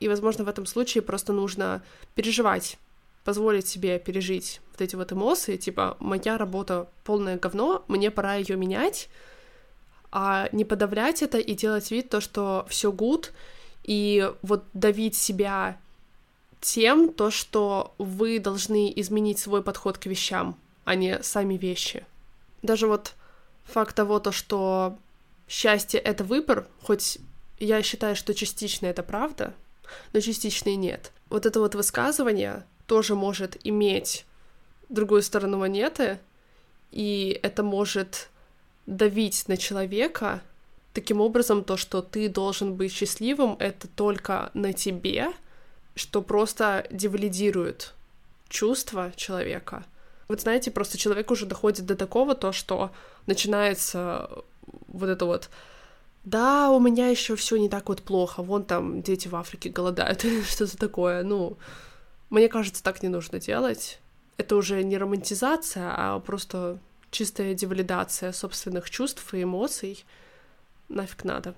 и, 0.00 0.08
возможно, 0.08 0.44
в 0.44 0.48
этом 0.48 0.66
случае 0.66 1.02
просто 1.02 1.32
нужно 1.32 1.82
переживать, 2.14 2.78
позволить 3.24 3.66
себе 3.66 3.98
пережить 3.98 4.60
вот 4.72 4.80
эти 4.80 4.94
вот 4.94 5.12
эмоции, 5.12 5.56
типа, 5.56 5.96
моя 5.98 6.38
работа 6.38 6.88
полное 7.04 7.36
говно, 7.36 7.84
мне 7.88 8.10
пора 8.10 8.34
ее 8.36 8.56
менять, 8.56 9.08
а 10.12 10.48
не 10.52 10.64
подавлять 10.64 11.22
это 11.22 11.38
и 11.38 11.54
делать 11.54 11.90
вид 11.90 12.10
то, 12.10 12.20
что 12.20 12.64
все 12.68 12.92
good, 12.92 13.30
и 13.82 14.30
вот 14.42 14.64
давить 14.72 15.16
себя 15.16 15.78
тем, 16.60 17.12
то, 17.12 17.30
что 17.30 17.94
вы 17.98 18.38
должны 18.38 18.92
изменить 18.96 19.38
свой 19.38 19.62
подход 19.62 19.98
к 19.98 20.06
вещам, 20.06 20.56
а 20.84 20.94
не 20.94 21.22
сами 21.22 21.54
вещи. 21.54 22.04
Даже 22.62 22.86
вот 22.86 23.14
факт 23.68 23.94
того, 23.94 24.18
то, 24.18 24.32
что 24.32 24.98
счастье— 25.48 26.00
это 26.10 26.24
выбор, 26.24 26.66
хоть 26.82 27.18
я 27.58 27.82
считаю, 27.82 28.16
что 28.16 28.34
частично 28.34 28.86
это 28.86 29.02
правда, 29.02 29.54
но 30.12 30.20
частично 30.20 30.70
и 30.70 30.76
нет. 30.76 31.12
Вот 31.30 31.46
это 31.46 31.60
вот 31.60 31.74
высказывание 31.74 32.64
тоже 32.86 33.14
может 33.14 33.56
иметь 33.64 34.24
другую 34.88 35.22
сторону 35.22 35.58
монеты, 35.58 36.18
и 36.90 37.38
это 37.42 37.62
может 37.62 38.30
давить 38.86 39.46
на 39.48 39.56
человека 39.56 40.42
таким 40.94 41.20
образом, 41.20 41.62
то, 41.62 41.76
что 41.76 42.00
ты 42.02 42.28
должен 42.28 42.74
быть 42.74 42.92
счастливым, 42.92 43.56
это 43.58 43.86
только 43.88 44.50
на 44.54 44.72
тебе— 44.72 45.32
что 45.98 46.22
просто 46.22 46.86
девалидирует 46.90 47.92
чувства 48.48 49.12
человека. 49.16 49.84
Вот 50.28 50.40
знаете, 50.40 50.70
просто 50.70 50.96
человек 50.96 51.30
уже 51.30 51.44
доходит 51.44 51.86
до 51.86 51.96
такого, 51.96 52.34
то, 52.34 52.52
что 52.52 52.90
начинается 53.28 54.28
вот 54.88 55.08
это 55.08 55.24
вот 55.24 55.48
да, 56.24 56.70
у 56.70 56.80
меня 56.80 57.08
еще 57.08 57.36
все 57.36 57.56
не 57.56 57.68
так 57.68 57.88
вот 57.88 58.02
плохо, 58.02 58.42
вон 58.42 58.64
там 58.64 59.00
дети 59.02 59.28
в 59.28 59.36
Африке 59.36 59.70
голодают 59.70 60.24
что-то 60.46 60.76
такое. 60.76 61.22
Ну, 61.22 61.56
мне 62.28 62.48
кажется, 62.48 62.82
так 62.82 63.02
не 63.02 63.08
нужно 63.08 63.38
делать. 63.38 64.00
Это 64.36 64.56
уже 64.56 64.82
не 64.82 64.98
романтизация, 64.98 65.90
а 65.96 66.18
просто 66.20 66.78
чистая 67.10 67.54
девалидация 67.54 68.32
собственных 68.32 68.90
чувств 68.90 69.32
и 69.32 69.44
эмоций. 69.44 70.04
Нафиг 70.88 71.24
надо. 71.24 71.54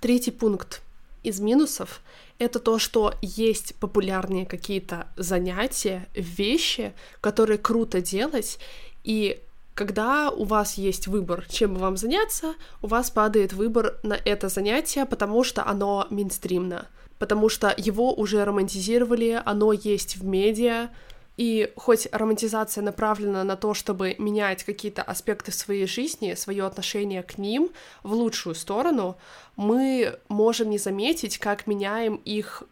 Третий 0.00 0.30
пункт 0.30 0.82
из 1.22 1.40
минусов 1.40 2.02
это 2.38 2.58
то, 2.58 2.78
что 2.78 3.14
есть 3.22 3.74
популярные 3.76 4.46
какие-то 4.46 5.06
занятия, 5.16 6.08
вещи, 6.14 6.92
которые 7.20 7.58
круто 7.58 8.00
делать, 8.00 8.58
и 9.04 9.40
когда 9.74 10.30
у 10.30 10.44
вас 10.44 10.74
есть 10.74 11.06
выбор, 11.06 11.46
чем 11.48 11.74
вам 11.74 11.96
заняться, 11.96 12.54
у 12.82 12.86
вас 12.86 13.10
падает 13.10 13.52
выбор 13.52 13.98
на 14.02 14.14
это 14.14 14.48
занятие, 14.48 15.06
потому 15.06 15.44
что 15.44 15.66
оно 15.66 16.06
мейнстримно, 16.10 16.88
потому 17.18 17.48
что 17.48 17.74
его 17.76 18.12
уже 18.12 18.44
романтизировали, 18.44 19.40
оно 19.44 19.72
есть 19.72 20.16
в 20.16 20.24
медиа, 20.24 20.90
и 21.38 21.72
хоть 21.76 22.08
романтизация 22.12 22.82
направлена 22.82 23.42
на 23.42 23.56
то, 23.56 23.72
чтобы 23.72 24.14
менять 24.18 24.64
какие-то 24.64 25.02
аспекты 25.02 25.50
своей 25.50 25.86
жизни, 25.86 26.34
свое 26.34 26.66
отношение 26.66 27.22
к 27.22 27.38
ним 27.38 27.70
в 28.02 28.12
лучшую 28.12 28.54
сторону, 28.54 29.16
мы 29.56 30.18
можем 30.28 30.68
не 30.68 30.76
заметить, 30.76 31.38
как 31.38 31.66
меняем 31.66 32.16
их 32.16 32.64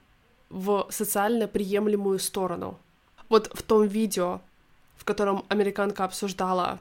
в 0.51 0.87
социально 0.91 1.49
приемлемую 1.49 2.19
сторону. 2.19 2.79
Вот 3.31 3.51
в 3.55 3.63
том 3.63 3.87
видео, 3.87 4.43
в 4.97 5.05
котором 5.05 5.47
американка 5.49 6.05
обсуждала 6.05 6.81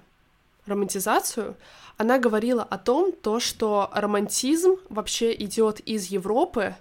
романтизацию, 0.69 1.55
она 1.97 2.17
говорила 2.17 2.63
о 2.63 2.77
том, 2.77 3.11
то, 3.11 3.39
что 3.39 3.89
романтизм 3.93 4.77
вообще 4.89 5.33
идет 5.33 5.81
из 5.81 6.05
Европы, 6.05 6.75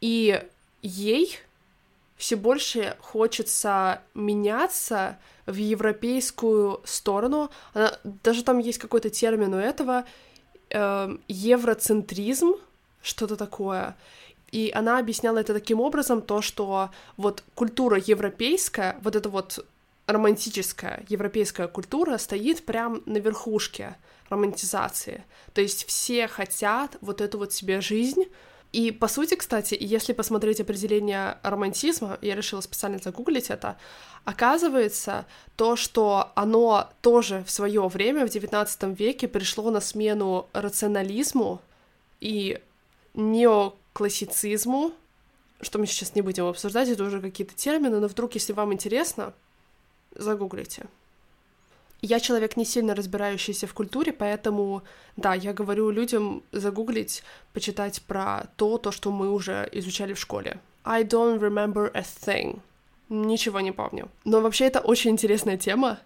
и 0.00 0.42
ей 0.82 1.38
все 2.16 2.36
больше 2.36 2.96
хочется 3.00 4.00
меняться 4.14 5.18
в 5.46 5.56
европейскую 5.56 6.80
сторону. 6.84 7.50
Она, 7.74 7.92
даже 8.04 8.42
там 8.42 8.58
есть 8.58 8.78
какой-то 8.78 9.10
термин 9.10 9.54
у 9.54 9.58
этого 9.58 10.04
э, 10.70 11.16
евроцентризм, 11.28 12.54
что-то 13.02 13.36
такое. 13.36 13.96
И 14.50 14.70
она 14.74 14.98
объясняла 14.98 15.38
это 15.38 15.54
таким 15.54 15.80
образом, 15.80 16.22
то, 16.22 16.40
что 16.40 16.90
вот 17.16 17.42
культура 17.54 17.98
европейская, 17.98 18.96
вот 19.02 19.16
эта 19.16 19.28
вот 19.28 19.64
романтическая 20.06 21.04
европейская 21.08 21.68
культура 21.68 22.18
стоит 22.18 22.64
прям 22.64 23.02
на 23.06 23.18
верхушке 23.18 23.96
романтизации. 24.28 25.24
То 25.52 25.60
есть 25.60 25.86
все 25.86 26.28
хотят 26.28 26.96
вот 27.00 27.20
эту 27.20 27.38
вот 27.38 27.52
себе 27.52 27.80
жизнь, 27.80 28.24
и, 28.72 28.90
по 28.90 29.08
сути, 29.08 29.36
кстати, 29.36 29.76
если 29.78 30.12
посмотреть 30.12 30.60
определение 30.60 31.38
романтизма, 31.42 32.18
я 32.20 32.34
решила 32.34 32.60
специально 32.60 32.98
загуглить 32.98 33.48
это, 33.48 33.78
оказывается, 34.24 35.24
то, 35.54 35.76
что 35.76 36.32
оно 36.34 36.90
тоже 37.00 37.42
в 37.46 37.50
свое 37.50 37.86
время, 37.88 38.26
в 38.26 38.30
XIX 38.30 38.94
веке, 38.94 39.28
пришло 39.28 39.70
на 39.70 39.80
смену 39.80 40.48
рационализму 40.52 41.62
и 42.20 42.60
неоклассицизму, 43.14 44.92
что 45.62 45.78
мы 45.78 45.86
сейчас 45.86 46.14
не 46.14 46.20
будем 46.20 46.46
обсуждать, 46.46 46.88
это 46.88 47.04
уже 47.04 47.20
какие-то 47.20 47.54
термины, 47.54 47.98
но 47.98 48.08
вдруг, 48.08 48.34
если 48.34 48.52
вам 48.52 48.74
интересно, 48.74 49.32
загуглите. 50.18 50.86
Я 52.02 52.20
человек 52.20 52.56
не 52.56 52.64
сильно 52.64 52.94
разбирающийся 52.94 53.66
в 53.66 53.74
культуре, 53.74 54.12
поэтому, 54.12 54.82
да, 55.16 55.34
я 55.34 55.52
говорю 55.52 55.90
людям 55.90 56.42
загуглить, 56.52 57.22
почитать 57.52 58.02
про 58.02 58.46
то, 58.56 58.78
то, 58.78 58.92
что 58.92 59.10
мы 59.10 59.30
уже 59.30 59.68
изучали 59.72 60.12
в 60.12 60.18
школе. 60.18 60.60
I 60.84 61.04
don't 61.04 61.40
remember 61.40 61.90
a 61.94 62.02
thing. 62.02 62.60
Ничего 63.08 63.60
не 63.60 63.72
помню. 63.72 64.08
Но 64.24 64.40
вообще 64.40 64.66
это 64.66 64.80
очень 64.80 65.12
интересная 65.12 65.56
тема. 65.56 65.98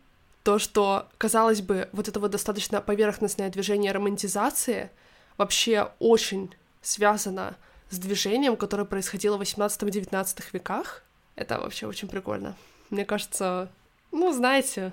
То, 0.43 0.59
что, 0.59 1.07
казалось 1.19 1.61
бы, 1.61 1.89
вот 1.93 2.09
это 2.09 2.21
вот 2.21 2.31
достаточно 2.31 2.81
поверхностное 2.81 3.51
движение 3.51 3.93
романтизации 3.93 4.91
вообще 5.37 5.91
очень 5.99 6.55
связано 6.83 7.57
с 7.91 7.99
движением, 7.99 8.57
которое 8.57 8.85
происходило 8.85 9.37
в 9.37 9.43
18-19 9.43 10.43
веках. 10.53 11.03
Это 11.37 11.59
вообще 11.59 11.87
очень 11.87 12.09
прикольно. 12.09 12.57
Мне 12.91 13.05
кажется, 13.05 13.69
ну, 14.13 14.33
знаете, 14.33 14.93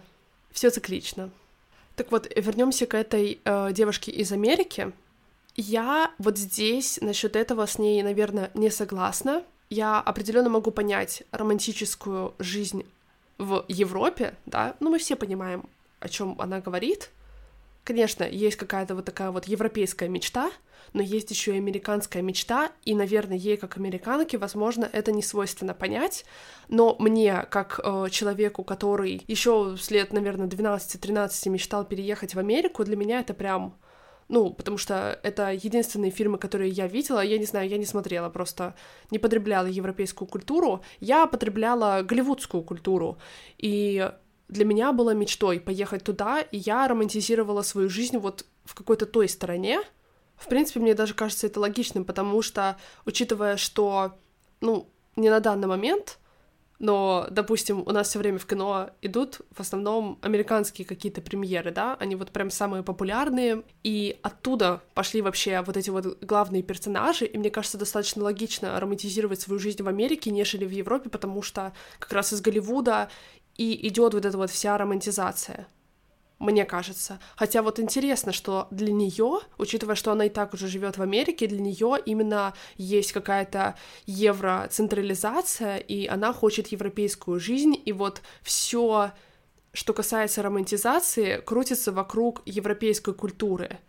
все 0.51 0.69
циклично. 0.69 1.29
Так 1.95 2.11
вот, 2.11 2.31
вернемся 2.35 2.85
к 2.85 2.93
этой 2.93 3.39
э, 3.43 3.73
девушке 3.73 4.11
из 4.11 4.31
Америки. 4.31 4.91
Я 5.55 6.11
вот 6.19 6.37
здесь 6.37 6.99
насчет 7.01 7.35
этого 7.35 7.65
с 7.65 7.79
ней, 7.79 8.01
наверное, 8.03 8.51
не 8.53 8.69
согласна. 8.69 9.43
Я 9.69 9.99
определенно 9.99 10.49
могу 10.49 10.71
понять 10.71 11.23
романтическую 11.31 12.35
жизнь 12.37 12.85
в 13.37 13.65
Европе, 13.67 14.35
да, 14.45 14.75
ну 14.79 14.89
мы 14.89 14.99
все 14.99 15.15
понимаем, 15.15 15.67
о 15.99 16.09
чем 16.09 16.39
она 16.39 16.59
говорит. 16.59 17.09
Конечно, 17.83 18.23
есть 18.23 18.57
какая-то 18.57 18.95
вот 18.95 19.05
такая 19.05 19.31
вот 19.31 19.45
европейская 19.45 20.09
мечта, 20.09 20.51
но 20.93 21.01
есть 21.01 21.31
еще 21.31 21.53
и 21.53 21.57
американская 21.57 22.21
мечта, 22.21 22.71
и, 22.83 22.95
наверное, 22.95 23.37
ей 23.37 23.57
как 23.57 23.77
американке, 23.77 24.37
возможно, 24.37 24.89
это 24.91 25.11
не 25.11 25.21
свойственно 25.21 25.73
понять, 25.73 26.25
но 26.67 26.95
мне, 26.99 27.45
как 27.49 27.79
э, 27.83 28.07
человеку, 28.11 28.63
который 28.63 29.23
еще 29.27 29.75
с 29.79 29.91
лет, 29.91 30.13
наверное, 30.13 30.47
12-13 30.47 31.49
мечтал 31.49 31.85
переехать 31.85 32.35
в 32.35 32.39
Америку, 32.39 32.83
для 32.83 32.95
меня 32.95 33.19
это 33.19 33.33
прям 33.33 33.77
ну, 34.29 34.51
потому 34.51 34.77
что 34.77 35.19
это 35.23 35.51
единственные 35.53 36.11
фильмы, 36.11 36.37
которые 36.37 36.69
я 36.69 36.87
видела. 36.87 37.21
Я 37.21 37.37
не 37.37 37.45
знаю, 37.45 37.69
я 37.69 37.77
не 37.77 37.85
смотрела, 37.85 38.29
просто 38.29 38.75
не 39.09 39.19
потребляла 39.19 39.67
европейскую 39.67 40.27
культуру. 40.27 40.83
Я 40.99 41.27
потребляла 41.27 42.01
голливудскую 42.03 42.63
культуру. 42.63 43.17
И 43.57 44.11
для 44.49 44.65
меня 44.65 44.91
было 44.91 45.13
мечтой 45.13 45.59
поехать 45.59 46.03
туда, 46.03 46.41
и 46.41 46.57
я 46.57 46.87
романтизировала 46.87 47.61
свою 47.61 47.89
жизнь 47.89 48.17
вот 48.17 48.45
в 48.65 48.75
какой-то 48.75 49.05
той 49.05 49.29
стороне. 49.29 49.81
В 50.37 50.47
принципе, 50.47 50.79
мне 50.79 50.93
даже 50.93 51.13
кажется 51.13 51.47
это 51.47 51.59
логичным, 51.59 52.05
потому 52.05 52.41
что, 52.41 52.77
учитывая, 53.05 53.57
что, 53.57 54.17
ну, 54.61 54.89
не 55.15 55.29
на 55.29 55.39
данный 55.39 55.67
момент, 55.67 56.19
но, 56.79 57.27
допустим, 57.31 57.81
у 57.87 57.91
нас 57.91 58.09
все 58.09 58.19
время 58.19 58.37
в 58.37 58.45
кино 58.45 58.91
идут 59.01 59.41
в 59.51 59.59
основном 59.59 60.19
американские 60.21 60.85
какие-то 60.85 61.21
премьеры, 61.21 61.71
да, 61.71 61.95
они 61.99 62.15
вот 62.15 62.31
прям 62.31 62.51
самые 62.51 62.83
популярные, 62.83 63.63
и 63.83 64.19
оттуда 64.21 64.81
пошли 64.93 65.21
вообще 65.23 65.61
вот 65.61 65.75
эти 65.75 65.89
вот 65.89 66.23
главные 66.23 66.61
персонажи, 66.61 67.25
и 67.25 67.37
мне 67.37 67.49
кажется, 67.49 67.79
достаточно 67.79 68.23
логично 68.23 68.79
романтизировать 68.79 69.41
свою 69.41 69.59
жизнь 69.59 69.81
в 69.81 69.87
Америке, 69.87 70.29
нежели 70.29 70.65
в 70.65 70.71
Европе, 70.71 71.09
потому 71.09 71.41
что 71.41 71.73
как 71.97 72.13
раз 72.13 72.31
из 72.31 72.41
Голливуда 72.41 73.09
и 73.55 73.87
идет 73.87 74.13
вот 74.13 74.25
эта 74.25 74.37
вот 74.37 74.51
вся 74.51 74.77
романтизация 74.77 75.67
мне 76.39 76.65
кажется. 76.65 77.19
Хотя 77.35 77.61
вот 77.61 77.79
интересно, 77.79 78.31
что 78.31 78.67
для 78.71 78.91
нее, 78.93 79.39
учитывая, 79.57 79.95
что 79.95 80.11
она 80.11 80.25
и 80.25 80.29
так 80.29 80.53
уже 80.53 80.67
живет 80.67 80.97
в 80.97 81.01
Америке, 81.01 81.47
для 81.47 81.59
нее 81.59 81.97
именно 82.05 82.53
есть 82.75 83.11
какая-то 83.11 83.75
евроцентрализация, 84.05 85.77
и 85.77 86.05
она 86.07 86.33
хочет 86.33 86.67
европейскую 86.67 87.39
жизнь, 87.39 87.75
и 87.83 87.91
вот 87.91 88.21
все, 88.41 89.11
что 89.73 89.93
касается 89.93 90.43
романтизации, 90.43 91.41
крутится 91.41 91.91
вокруг 91.91 92.41
европейской 92.45 93.13
культуры. 93.13 93.79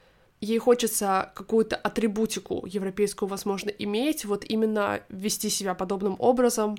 Ей 0.41 0.59
хочется 0.59 1.33
какую-то 1.35 1.77
атрибутику 1.77 2.65
европейскую, 2.65 3.29
возможно, 3.29 3.71
иметь, 3.71 4.25
вот 4.25 4.45
именно 4.45 5.01
вести 5.09 5.51
себя 5.51 5.75
подобным 5.75 6.15
образом, 6.19 6.79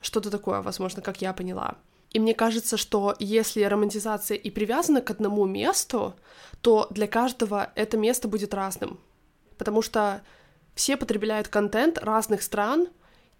что-то 0.00 0.30
такое, 0.30 0.60
возможно, 0.60 1.00
как 1.00 1.22
я 1.22 1.32
поняла. 1.32 1.76
И 2.12 2.18
мне 2.18 2.34
кажется, 2.34 2.76
что 2.76 3.14
если 3.18 3.62
романтизация 3.62 4.36
и 4.36 4.50
привязана 4.50 5.00
к 5.00 5.10
одному 5.10 5.46
месту, 5.46 6.14
то 6.60 6.86
для 6.90 7.06
каждого 7.06 7.72
это 7.74 7.96
место 7.96 8.28
будет 8.28 8.54
разным. 8.54 9.00
Потому 9.56 9.82
что 9.82 10.22
все 10.74 10.96
потребляют 10.96 11.48
контент 11.48 11.98
разных 11.98 12.42
стран, 12.42 12.88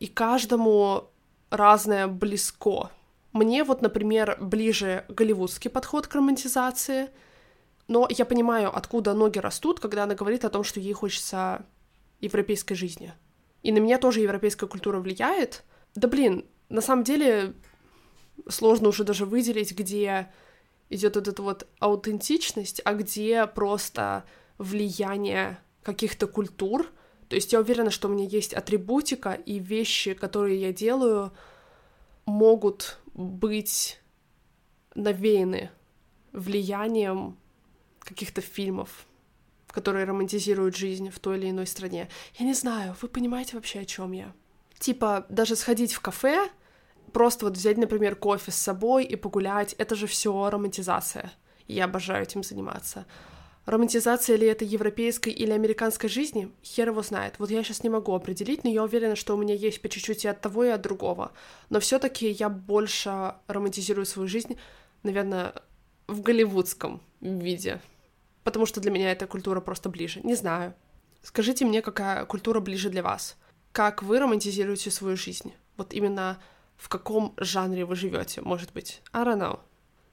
и 0.03 0.09
каждому 0.09 1.11
разное 1.51 2.09
близко. 2.09 2.91
Мне 3.33 3.62
вот, 3.62 3.83
например, 3.83 4.37
ближе 4.41 5.05
голливудский 5.09 5.70
подход 5.70 6.09
к 6.09 6.14
романтизации, 6.16 7.11
но 7.87 8.09
я 8.11 8.25
понимаю, 8.25 8.77
откуда 8.77 9.14
ноги 9.14 9.39
растут, 9.39 9.79
когда 9.79 10.03
она 10.03 10.16
говорит 10.16 10.45
о 10.45 10.51
том, 10.51 10.64
что 10.64 10.81
ей 10.81 10.93
хочется 10.93 11.64
европейской 12.20 12.75
жизни. 12.75 13.12
И 13.62 13.70
на 13.70 13.79
меня 13.79 13.99
тоже 13.99 14.23
европейская 14.23 14.66
культура 14.66 14.99
влияет. 14.99 15.62
Да 15.95 16.09
блин, 16.09 16.47
на 16.68 16.81
самом 16.81 17.05
деле 17.05 17.55
сложно 18.49 18.88
уже 18.88 19.05
даже 19.05 19.26
выделить, 19.26 19.72
где 19.72 20.30
идет 20.90 21.16
вот 21.16 21.28
эта 21.28 21.43
вот 21.43 21.66
аутентичность, 21.78 22.80
а 22.84 22.95
где 22.95 23.47
просто 23.47 24.24
влияние 24.59 25.59
каких-то 25.82 26.26
культур. 26.26 26.90
То 27.28 27.36
есть 27.36 27.53
я 27.53 27.61
уверена, 27.61 27.90
что 27.90 28.09
у 28.09 28.12
меня 28.12 28.26
есть 28.26 28.53
атрибутика, 28.53 29.32
и 29.32 29.59
вещи, 29.59 30.14
которые 30.14 30.61
я 30.61 30.72
делаю, 30.72 31.32
могут 32.26 32.99
быть 33.14 33.99
навеяны 34.95 35.70
влиянием 36.32 37.36
каких-то 38.01 38.40
фильмов, 38.40 39.07
которые 39.68 40.05
романтизируют 40.05 40.76
жизнь 40.76 41.11
в 41.11 41.18
той 41.18 41.38
или 41.38 41.51
иной 41.51 41.66
стране. 41.66 42.09
Я 42.38 42.47
не 42.47 42.55
знаю, 42.55 42.95
вы 43.01 43.09
понимаете 43.09 43.57
вообще, 43.57 43.80
о 43.80 43.84
чем 43.84 44.12
я? 44.12 44.32
Типа, 44.78 45.26
даже 45.28 45.57
сходить 45.57 45.93
в 45.93 46.01
кафе 46.01 46.51
просто 47.13 47.47
вот 47.47 47.57
взять, 47.57 47.79
например, 47.79 48.17
кофе 48.17 48.51
с 48.51 48.57
собой 48.57 49.05
и 49.05 49.17
погулять, 49.17 49.75
это 49.75 49.95
же 49.95 50.07
все 50.07 50.51
романтизация. 50.51 51.33
Я 51.69 51.85
обожаю 51.85 52.23
этим 52.23 52.43
заниматься. 52.43 53.07
Романтизация 53.65 54.37
ли 54.37 54.47
это 54.47 54.65
европейской 54.65 55.29
или 55.29 55.53
американской 55.53 56.09
жизни? 56.09 56.51
Хер 56.65 56.89
его 56.89 57.03
знает. 57.03 57.35
Вот 57.39 57.51
я 57.51 57.63
сейчас 57.63 57.85
не 57.85 57.91
могу 57.91 58.13
определить, 58.13 58.65
но 58.65 58.71
я 58.71 58.83
уверена, 58.83 59.15
что 59.15 59.35
у 59.35 59.39
меня 59.39 59.55
есть 59.55 59.81
по 59.81 59.89
чуть-чуть 59.89 60.25
и 60.25 60.29
от 60.29 60.41
того, 60.41 60.65
и 60.65 60.69
от 60.69 60.83
другого. 60.83 61.31
Но 61.71 61.79
все-таки 61.79 62.29
я 62.29 62.49
больше 62.49 63.35
романтизирую 63.47 64.05
свою 64.05 64.27
жизнь, 64.27 64.59
наверное, 65.05 65.55
в 66.09 66.23
голливудском 66.23 67.01
виде. 67.21 67.81
Потому 68.43 68.67
что 68.67 68.81
для 68.81 68.91
меня 68.91 69.13
эта 69.13 69.29
культура 69.29 69.61
просто 69.61 69.89
ближе. 69.89 70.21
Не 70.25 70.35
знаю. 70.35 70.75
Скажите 71.23 71.65
мне, 71.65 71.83
какая 71.83 72.25
культура 72.25 72.59
ближе 72.59 72.91
для 72.91 73.05
вас? 73.05 73.37
Как 73.71 74.03
вы 74.03 74.19
романтизируете 74.19 74.91
свою 74.91 75.17
жизнь? 75.17 75.53
Вот 75.77 75.95
именно 75.95 76.43
в 76.83 76.89
каком 76.89 77.33
жанре 77.37 77.85
вы 77.85 77.95
живете, 77.95 78.41
может 78.41 78.72
быть. 78.72 79.03
I 79.12 79.24
don't 79.24 79.39
know. 79.39 79.61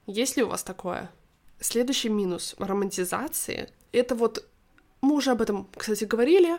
Есть 0.06 0.36
ли 0.36 0.44
у 0.44 0.48
вас 0.48 0.62
такое? 0.62 1.10
Следующий 1.58 2.08
минус 2.08 2.54
романтизации— 2.58 3.68
это 3.92 4.14
вот... 4.14 4.46
Мы 5.00 5.14
уже 5.14 5.32
об 5.32 5.42
этом, 5.42 5.68
кстати, 5.76 6.04
говорили. 6.04 6.58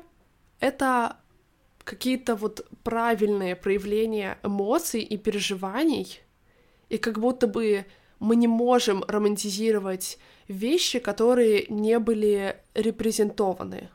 Это 0.59 1.15
какие-то 1.85 2.35
вот 2.35 2.67
правильные 2.83 3.55
проявления 3.55 4.37
эмоций 4.43 5.01
и 5.01 5.17
переживаний, 5.17 6.19
и 6.89 6.97
как 6.97 7.17
будто 7.17 7.47
бы 7.47 7.85
мы 8.19 8.35
не 8.35 8.47
можем 8.47 9.05
романтизировать 9.07 10.19
вещи, 10.49 10.99
которые 10.99 11.67
не 11.69 11.99
были 11.99 12.57
репрезентованы, 12.73 13.89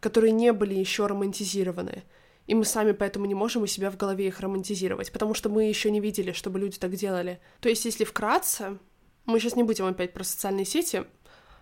которые 0.00 0.32
не 0.32 0.52
были 0.52 0.74
еще 0.74 1.06
романтизированы 1.06 2.02
и 2.48 2.54
мы 2.54 2.64
сами 2.64 2.92
поэтому 2.92 3.26
не 3.26 3.34
можем 3.34 3.62
у 3.62 3.66
себя 3.66 3.90
в 3.90 3.96
голове 3.98 4.26
их 4.26 4.40
романтизировать, 4.40 5.12
потому 5.12 5.34
что 5.34 5.50
мы 5.50 5.64
еще 5.64 5.90
не 5.90 6.00
видели, 6.00 6.32
чтобы 6.32 6.58
люди 6.58 6.78
так 6.78 6.94
делали. 6.94 7.40
То 7.60 7.68
есть, 7.68 7.84
если 7.84 8.04
вкратце, 8.04 8.78
мы 9.26 9.38
сейчас 9.38 9.54
не 9.54 9.62
будем 9.62 9.84
опять 9.84 10.14
про 10.14 10.24
социальные 10.24 10.64
сети 10.64 11.04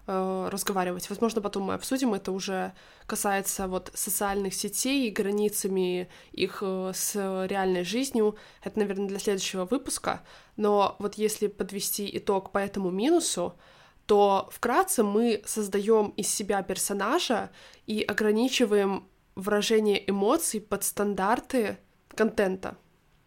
э, 0.06 0.48
разговаривать, 0.48 1.10
возможно, 1.10 1.42
потом 1.42 1.64
мы 1.64 1.74
обсудим, 1.74 2.14
это 2.14 2.30
уже 2.30 2.72
касается 3.06 3.66
вот 3.66 3.90
социальных 3.94 4.54
сетей 4.54 5.08
и 5.08 5.10
границами 5.10 6.08
их 6.30 6.58
э, 6.60 6.92
с 6.94 7.16
реальной 7.48 7.82
жизнью, 7.82 8.36
это, 8.62 8.78
наверное, 8.78 9.08
для 9.08 9.18
следующего 9.18 9.64
выпуска, 9.64 10.22
но 10.56 10.94
вот 11.00 11.16
если 11.16 11.48
подвести 11.48 12.08
итог 12.16 12.52
по 12.52 12.58
этому 12.58 12.90
минусу, 12.90 13.58
то 14.06 14.48
вкратце 14.52 15.02
мы 15.02 15.42
создаем 15.46 16.10
из 16.10 16.28
себя 16.28 16.62
персонажа 16.62 17.50
и 17.88 18.02
ограничиваем 18.02 19.08
выражение 19.36 20.08
эмоций 20.10 20.60
под 20.60 20.82
стандарты 20.82 21.78
контента, 22.08 22.76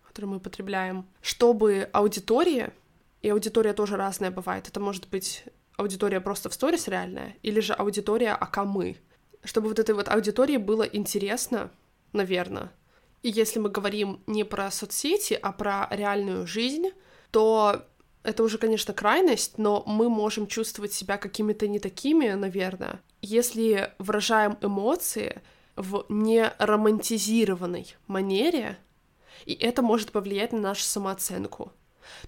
который 0.05 0.25
мы 0.25 0.39
потребляем, 0.39 1.07
чтобы 1.21 1.87
аудитория, 1.93 2.73
и 3.21 3.29
аудитория 3.29 3.73
тоже 3.73 3.95
разная 3.95 4.31
бывает, 4.31 4.67
это 4.67 4.79
может 4.79 5.07
быть 5.09 5.45
аудитория 5.77 6.19
просто 6.19 6.49
в 6.49 6.53
сторис 6.53 6.87
реальная, 6.87 7.35
или 7.43 7.59
же 7.61 7.73
аудитория 7.73 8.31
ака 8.31 8.65
мы, 8.65 8.97
чтобы 9.43 9.69
вот 9.69 9.79
этой 9.79 9.95
вот 9.95 10.09
аудитории 10.09 10.57
было 10.57 10.83
интересно, 10.83 11.71
наверное. 12.11 12.71
И 13.21 13.29
если 13.29 13.59
мы 13.59 13.69
говорим 13.69 14.21
не 14.27 14.43
про 14.43 14.71
соцсети, 14.71 15.37
а 15.41 15.51
про 15.51 15.87
реальную 15.91 16.47
жизнь, 16.47 16.89
то 17.31 17.85
это 18.23 18.43
уже, 18.43 18.57
конечно, 18.57 18.93
крайность, 18.93 19.57
но 19.57 19.83
мы 19.85 20.09
можем 20.09 20.47
чувствовать 20.47 20.93
себя 20.93 21.17
какими-то 21.17 21.67
не 21.67 21.79
такими, 21.79 22.29
наверное, 22.29 23.01
если 23.21 23.93
выражаем 23.99 24.57
эмоции 24.61 25.41
в 25.75 26.05
неромантизированной 26.09 27.95
манере 28.07 28.77
И 29.45 29.53
это 29.53 29.81
может 29.81 30.11
повлиять 30.11 30.51
на 30.51 30.59
нашу 30.59 30.83
самооценку. 30.83 31.71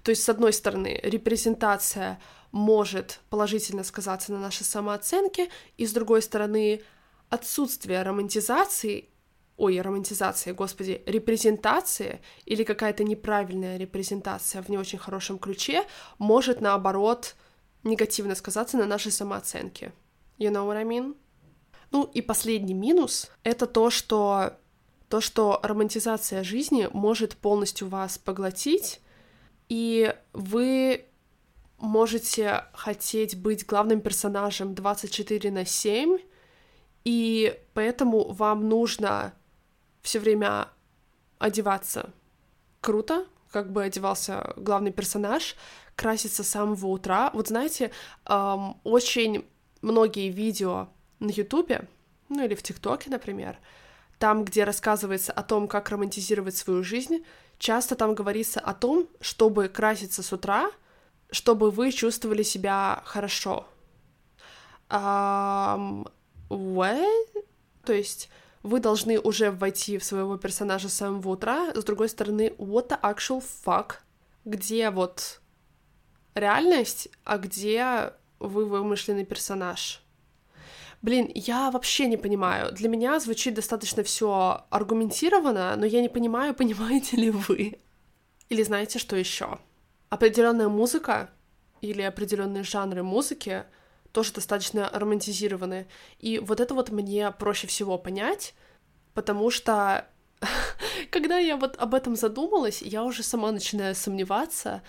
То 0.04 0.12
есть, 0.12 0.24
с 0.24 0.30
одной 0.30 0.54
стороны, 0.54 1.00
репрезентация 1.04 2.20
может 2.52 3.20
положительно 3.30 3.84
сказаться 3.84 4.32
на 4.32 4.40
нашей 4.40 4.64
самооценке, 4.64 5.50
и 5.78 5.86
с 5.86 5.94
другой 5.94 6.22
стороны, 6.22 6.82
отсутствие 7.30 8.04
романтизации, 8.04 9.10
ой, 9.58 9.80
романтизации, 9.80 10.52
господи, 10.52 11.02
репрезентации 11.06 12.20
или 12.46 12.64
какая-то 12.64 13.04
неправильная 13.04 13.78
репрезентация 13.78 14.62
в 14.62 14.70
не 14.70 14.78
очень 14.78 15.00
хорошем 15.00 15.40
ключе 15.40 15.86
может, 16.18 16.62
наоборот, 16.62 17.36
негативно 17.84 18.36
сказаться 18.36 18.78
на 18.78 18.86
нашей 18.86 19.12
самооценке. 19.12 19.94
You 20.38 20.52
know 20.52 20.68
what 20.68 20.78
I 20.78 20.84
mean? 20.84 21.16
Ну 21.92 22.10
и 22.14 22.22
последний 22.22 22.74
минус— 22.74 23.30
это 23.44 23.66
то, 23.68 23.90
что 23.90 24.54
то, 25.10 25.20
что 25.20 25.60
романтизация 25.62 26.42
жизни 26.42 26.88
может 26.94 27.36
полностью 27.36 27.90
вас 27.90 28.18
поглотить, 28.18 29.02
и 29.68 30.16
вы 30.32 31.06
можете 31.80 32.64
хотеть 32.72 33.38
быть 33.38 33.66
главным 33.66 34.00
персонажем 34.00 34.74
24 34.74 35.52
на 35.52 35.66
7, 35.66 36.18
и 37.04 37.60
поэтому 37.74 38.32
вам 38.32 38.70
нужно 38.70 39.34
все 40.02 40.20
время 40.20 40.70
одеваться 41.40 42.14
круто, 42.80 43.26
как 43.52 43.72
бы 43.72 43.84
одевался 43.84 44.54
главный 44.56 44.94
персонаж, 44.94 45.58
краситься 45.98 46.44
с 46.44 46.48
самого 46.48 46.88
утра. 46.88 47.32
Вот 47.34 47.50
знаете, 47.50 47.92
эм, 48.28 48.78
очень 48.86 49.46
многие 49.82 50.30
видео 50.30 50.88
на 51.22 51.30
Ютубе, 51.30 51.88
ну 52.28 52.44
или 52.44 52.56
в 52.56 52.64
ТикТоке, 52.64 53.10
например, 53.10 53.58
там, 54.18 54.44
где 54.44 54.66
рассказывается 54.66 55.32
о 55.32 55.44
том, 55.44 55.68
как 55.68 55.90
романтизировать 55.90 56.58
свою 56.58 56.84
жизнь, 56.84 57.24
часто 57.58 57.96
там 57.96 58.14
говорится 58.14 58.60
о 58.60 58.74
том, 58.74 59.08
чтобы 59.22 59.70
краситься 59.70 60.24
с 60.24 60.34
утра, 60.34 60.72
чтобы 61.32 61.72
вы 61.72 61.92
чувствовали 61.92 62.44
себя 62.44 63.02
хорошо. 63.06 63.68
Um, 64.90 66.12
what? 66.50 67.46
То 67.86 67.94
есть 67.94 68.30
вы 68.64 68.80
должны 68.80 69.20
уже 69.20 69.52
войти 69.52 69.98
в 69.98 70.04
своего 70.04 70.38
персонажа 70.38 70.90
с 70.90 70.94
самого 70.94 71.30
утра. 71.30 71.72
С 71.74 71.84
другой 71.84 72.10
стороны, 72.10 72.54
what 72.58 72.90
the 72.90 73.00
actual 73.02 73.44
fuck? 73.66 73.96
Где 74.44 74.90
вот 74.90 75.40
реальность, 76.36 77.10
а 77.24 77.38
где 77.38 78.14
вы 78.40 78.66
вымышленный 78.66 79.26
персонаж? 79.26 80.01
Блин, 81.02 81.32
я 81.34 81.72
вообще 81.72 82.06
не 82.08 82.18
понимаю. 82.18 82.72
Для 82.72 82.88
меня 82.88 83.20
звучит 83.20 83.56
достаточно 83.56 84.04
все 84.04 84.66
аргументированно, 84.70 85.76
но 85.76 85.86
я 85.86 86.02
не 86.02 86.10
понимаю, 86.10 86.54
понимаете 86.56 87.18
ли 87.18 87.32
вы. 87.32 87.80
Или 88.50 88.64
знаете, 88.64 89.00
что 89.00 89.16
еще? 89.16 89.60
Определенная 90.10 90.68
музыка 90.68 91.30
или 91.82 92.02
определенные 92.02 92.64
жанры 92.64 93.02
музыки 93.02 93.66
тоже 94.12 94.34
достаточно 94.34 94.90
романтизированы. 94.92 95.88
И 96.20 96.38
вот 96.40 96.60
это 96.60 96.74
вот 96.76 96.90
мне 96.90 97.32
проще 97.32 97.68
всего 97.68 97.98
понять, 97.98 98.54
потому 99.14 99.50
что 99.50 100.06
когда 101.12 101.38
я 101.38 101.58
вот 101.58 101.78
об 101.78 101.96
этом 101.96 102.16
задумалась, 102.16 102.82
я 102.82 103.04
уже 103.04 103.24
сама 103.24 103.52
начинаю 103.52 103.96
сомневаться, 103.96 104.84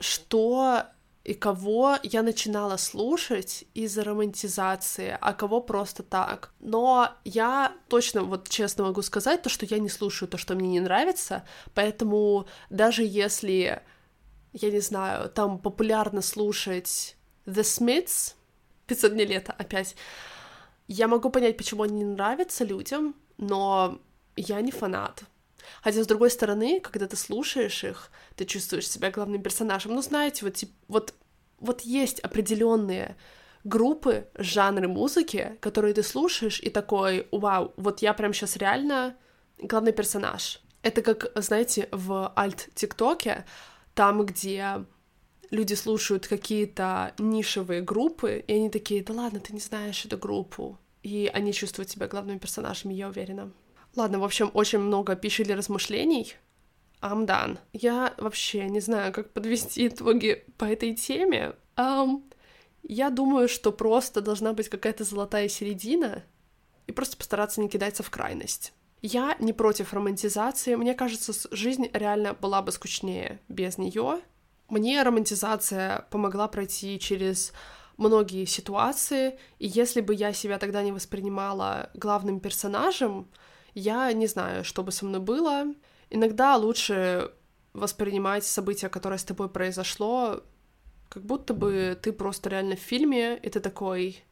что 0.00 0.84
и 1.24 1.32
кого 1.32 1.96
я 2.02 2.22
начинала 2.22 2.76
слушать 2.76 3.64
из-за 3.72 4.04
романтизации, 4.04 5.16
а 5.20 5.32
кого 5.32 5.62
просто 5.62 6.02
так. 6.02 6.52
Но 6.60 7.10
я 7.24 7.72
точно, 7.88 8.24
вот 8.24 8.48
честно 8.50 8.84
могу 8.84 9.00
сказать, 9.00 9.42
то, 9.42 9.48
что 9.48 9.64
я 9.64 9.78
не 9.78 9.88
слушаю 9.88 10.28
то, 10.28 10.36
что 10.36 10.54
мне 10.54 10.68
не 10.68 10.80
нравится, 10.80 11.44
поэтому 11.72 12.46
даже 12.68 13.02
если, 13.04 13.82
я 14.52 14.70
не 14.70 14.80
знаю, 14.80 15.30
там 15.30 15.58
популярно 15.58 16.20
слушать 16.20 17.16
The 17.46 17.62
Smiths, 17.62 18.34
500 18.86 19.12
дней 19.14 19.26
лета 19.26 19.54
опять, 19.56 19.96
я 20.88 21.08
могу 21.08 21.30
понять, 21.30 21.56
почему 21.56 21.84
они 21.84 22.00
не 22.00 22.04
нравятся 22.04 22.64
людям, 22.64 23.14
но 23.38 23.98
я 24.36 24.60
не 24.60 24.72
фанат. 24.72 25.24
Хотя, 25.82 26.02
с 26.02 26.06
другой 26.06 26.30
стороны, 26.30 26.80
когда 26.80 27.06
ты 27.06 27.16
слушаешь 27.16 27.84
их, 27.84 28.10
ты 28.36 28.44
чувствуешь 28.44 28.88
себя 28.88 29.10
главным 29.10 29.42
персонажем. 29.42 29.94
Ну, 29.94 30.02
знаете, 30.02 30.44
вот, 30.44 30.64
вот, 30.88 31.14
вот 31.58 31.80
есть 31.82 32.20
определенные 32.20 33.16
группы, 33.64 34.28
жанры 34.36 34.88
музыки, 34.88 35.56
которые 35.60 35.94
ты 35.94 36.02
слушаешь 36.02 36.60
и 36.60 36.70
такой, 36.70 37.26
вау, 37.32 37.72
вот 37.76 38.02
я 38.02 38.12
прям 38.14 38.32
сейчас 38.32 38.56
реально 38.56 39.16
главный 39.58 39.92
персонаж. 39.92 40.60
Это 40.82 41.00
как, 41.00 41.32
знаете, 41.34 41.88
в 41.90 42.32
альт-тиктоке, 42.36 43.46
там, 43.94 44.26
где 44.26 44.84
люди 45.50 45.74
слушают 45.74 46.26
какие-то 46.26 47.14
нишевые 47.18 47.80
группы, 47.80 48.44
и 48.46 48.52
они 48.52 48.70
такие, 48.70 49.02
да 49.02 49.14
ладно, 49.14 49.40
ты 49.40 49.52
не 49.54 49.60
знаешь 49.60 50.04
эту 50.04 50.18
группу. 50.18 50.78
И 51.02 51.30
они 51.32 51.52
чувствуют 51.52 51.90
себя 51.90 52.06
главными 52.06 52.38
персонажами, 52.38 52.94
я 52.94 53.08
уверена. 53.08 53.50
Ладно, 53.96 54.18
в 54.18 54.24
общем, 54.24 54.50
очень 54.54 54.80
много 54.80 55.14
пищи 55.16 55.44
для 55.44 55.56
размышлений. 55.56 56.34
I'm 57.00 57.26
done. 57.26 57.58
Я 57.72 58.14
вообще 58.18 58.68
не 58.68 58.80
знаю, 58.80 59.12
как 59.12 59.32
подвести 59.32 59.86
итоги 59.88 60.44
по 60.56 60.64
этой 60.64 60.94
теме. 60.94 61.54
Um, 61.76 62.22
я 62.82 63.10
думаю, 63.10 63.48
что 63.48 63.72
просто 63.72 64.20
должна 64.20 64.52
быть 64.52 64.68
какая-то 64.68 65.04
золотая 65.04 65.48
середина 65.48 66.24
и 66.86 66.92
просто 66.92 67.16
постараться 67.16 67.60
не 67.60 67.68
кидаться 67.68 68.02
в 68.02 68.10
крайность. 68.10 68.72
Я 69.02 69.36
не 69.38 69.52
против 69.52 69.92
романтизации. 69.92 70.74
Мне 70.76 70.94
кажется, 70.94 71.32
жизнь 71.50 71.90
реально 71.92 72.32
была 72.32 72.62
бы 72.62 72.72
скучнее 72.72 73.40
без 73.48 73.76
нее. 73.76 74.20
Мне 74.68 75.02
романтизация 75.02 76.06
помогла 76.10 76.48
пройти 76.48 76.98
через 76.98 77.52
многие 77.96 78.44
ситуации, 78.46 79.38
и 79.58 79.66
если 79.68 80.00
бы 80.00 80.14
я 80.14 80.32
себя 80.32 80.58
тогда 80.58 80.82
не 80.82 80.90
воспринимала 80.90 81.90
главным 81.94 82.40
персонажем, 82.40 83.28
я 83.74 84.12
не 84.12 84.26
знаю, 84.26 84.64
что 84.64 84.82
бы 84.82 84.92
со 84.92 85.04
мной 85.04 85.20
было. 85.20 85.66
Иногда 86.10 86.56
лучше 86.56 87.32
воспринимать 87.72 88.44
событие, 88.44 88.88
которое 88.88 89.18
с 89.18 89.24
тобой 89.24 89.48
произошло, 89.48 90.42
как 91.08 91.24
будто 91.24 91.54
бы 91.54 91.98
ты 92.00 92.12
просто 92.12 92.50
реально 92.50 92.76
в 92.76 92.80
фильме, 92.80 93.36
и 93.36 93.48
ты 93.48 93.60
такой, 93.60 94.22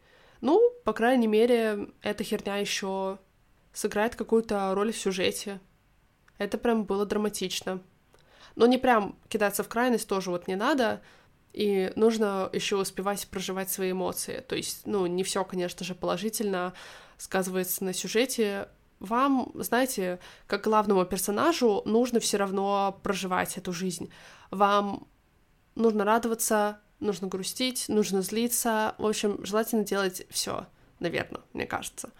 ну, 0.40 0.72
по 0.84 0.92
крайней 0.92 1.26
мере, 1.26 1.88
эта 2.02 2.24
херня 2.24 2.56
еще 2.56 3.18
сыграет 3.72 4.16
какую-то 4.16 4.72
роль 4.74 4.92
в 4.92 4.98
сюжете. 4.98 5.60
Это 6.38 6.58
прям 6.58 6.84
было 6.84 7.04
драматично. 7.04 7.80
Но 8.54 8.66
не 8.66 8.78
прям 8.78 9.18
кидаться 9.28 9.62
в 9.62 9.68
крайность 9.68 10.08
тоже 10.08 10.30
вот 10.30 10.46
не 10.46 10.56
надо, 10.56 11.02
и 11.52 11.92
нужно 11.96 12.48
еще 12.52 12.76
успевать 12.76 13.26
проживать 13.28 13.70
свои 13.70 13.92
эмоции. 13.92 14.44
То 14.46 14.56
есть, 14.56 14.86
ну, 14.86 15.06
не 15.06 15.22
все, 15.22 15.44
конечно 15.44 15.84
же, 15.84 15.94
положительно 15.94 16.74
сказывается 17.16 17.84
на 17.84 17.92
сюжете, 17.92 18.68
вам, 19.02 19.50
знаете, 19.54 20.20
как 20.46 20.64
главному 20.64 21.04
персонажу 21.04 21.82
нужно 21.84 22.20
все 22.20 22.36
равно 22.36 22.98
проживать 23.02 23.58
эту 23.58 23.72
жизнь. 23.72 24.10
Вам 24.50 25.06
нужно 25.74 26.04
радоваться, 26.04 26.80
нужно 27.00 27.26
грустить, 27.26 27.86
нужно 27.88 28.22
злиться. 28.22 28.94
В 28.98 29.06
общем, 29.06 29.44
желательно 29.44 29.84
делать 29.84 30.24
все, 30.30 30.66
наверное, 31.00 31.42
мне 31.52 31.66
кажется. 31.66 32.10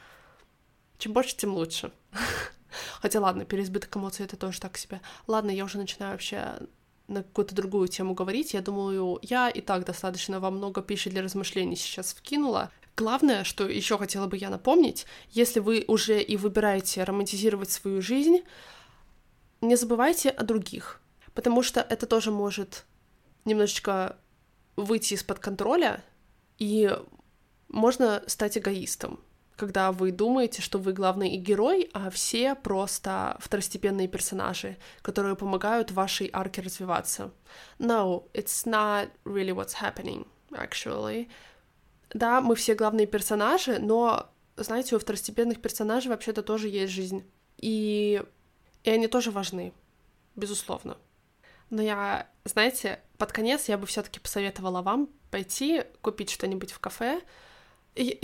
Чем 0.99 1.13
больше, 1.13 1.37
тем 1.37 1.55
лучше. 1.55 1.93
Хотя 3.01 3.21
ладно, 3.21 3.45
переизбыток 3.45 3.97
эмоций 3.97 4.25
это 4.25 4.37
тоже 4.37 4.61
так 4.61 4.77
себе. 4.77 5.01
Ладно, 5.27 5.51
я 5.51 5.65
уже 5.65 5.79
начинаю 5.79 6.13
вообще 6.13 6.59
на 7.07 7.23
какую-то 7.23 7.55
другую 7.55 7.89
тему 7.89 8.15
говорить. 8.15 8.55
Я 8.55 8.61
думаю, 8.61 9.19
я 9.23 9.49
и 9.49 9.61
так 9.61 9.85
достаточно 9.85 10.41
вам 10.41 10.57
много 10.57 10.83
пищи 10.83 11.11
для 11.11 11.23
размышлений 11.23 11.77
сейчас 11.77 12.13
вкинула. 12.13 12.71
Главное, 12.97 13.45
что 13.45 13.67
еще 13.67 13.97
хотела 13.97 14.27
бы 14.27 14.37
я 14.37 14.51
напомнить, 14.51 15.07
если 15.31 15.61
вы 15.61 15.85
уже 15.89 16.21
и 16.21 16.37
выбираете 16.37 17.03
романтизировать 17.05 17.71
свою 17.71 18.03
жизнь, 18.03 18.43
не 19.63 19.77
забывайте 19.77 20.29
о 20.29 20.45
других, 20.45 21.01
потому 21.33 21.63
что 21.63 21.81
это 21.81 22.07
тоже 22.07 22.31
может 22.31 22.85
немножечко 23.47 24.17
выйти 24.77 25.15
из-под 25.15 25.39
контроля, 25.39 26.05
и 26.59 26.95
можно 27.69 28.23
стать 28.27 28.59
эгоистом, 28.59 29.21
когда 29.57 29.91
вы 29.91 30.13
думаете, 30.13 30.61
что 30.61 30.79
вы 30.79 30.93
главный 30.93 31.37
герой, 31.37 31.89
а 31.95 32.11
все 32.11 32.55
просто 32.55 33.37
второстепенные 33.41 34.07
персонажи, 34.07 34.77
которые 35.01 35.35
помогают 35.35 35.93
вашей 35.93 36.29
арке 36.31 36.61
развиваться. 36.61 37.33
No, 37.79 38.25
it's 38.35 38.67
not 38.67 39.09
really 39.25 39.53
what's 39.53 39.75
happening, 39.81 40.27
actually 40.53 41.29
да, 42.15 42.41
мы 42.41 42.55
все 42.55 42.75
главные 42.75 43.07
персонажи, 43.07 43.79
но, 43.79 44.31
знаете, 44.57 44.97
у 44.97 44.99
второстепенных 44.99 45.61
персонажей 45.61 46.11
вообще-то 46.11 46.43
тоже 46.43 46.69
есть 46.69 46.93
жизнь. 46.93 47.25
И, 47.59 48.23
и 48.85 48.91
они 48.91 49.09
тоже 49.09 49.31
важны, 49.31 49.73
безусловно. 50.37 50.99
Но 51.71 51.81
я, 51.81 52.29
знаете, 52.45 53.01
под 53.17 53.33
конец 53.33 53.69
я 53.69 53.79
бы 53.79 53.87
все-таки 53.87 54.21
посоветовала 54.21 54.83
вам 54.83 55.09
пойти 55.31 55.85
купить 56.03 56.31
что-нибудь 56.31 56.73
в 56.73 56.79
кафе. 56.81 57.23
И, 57.95 58.21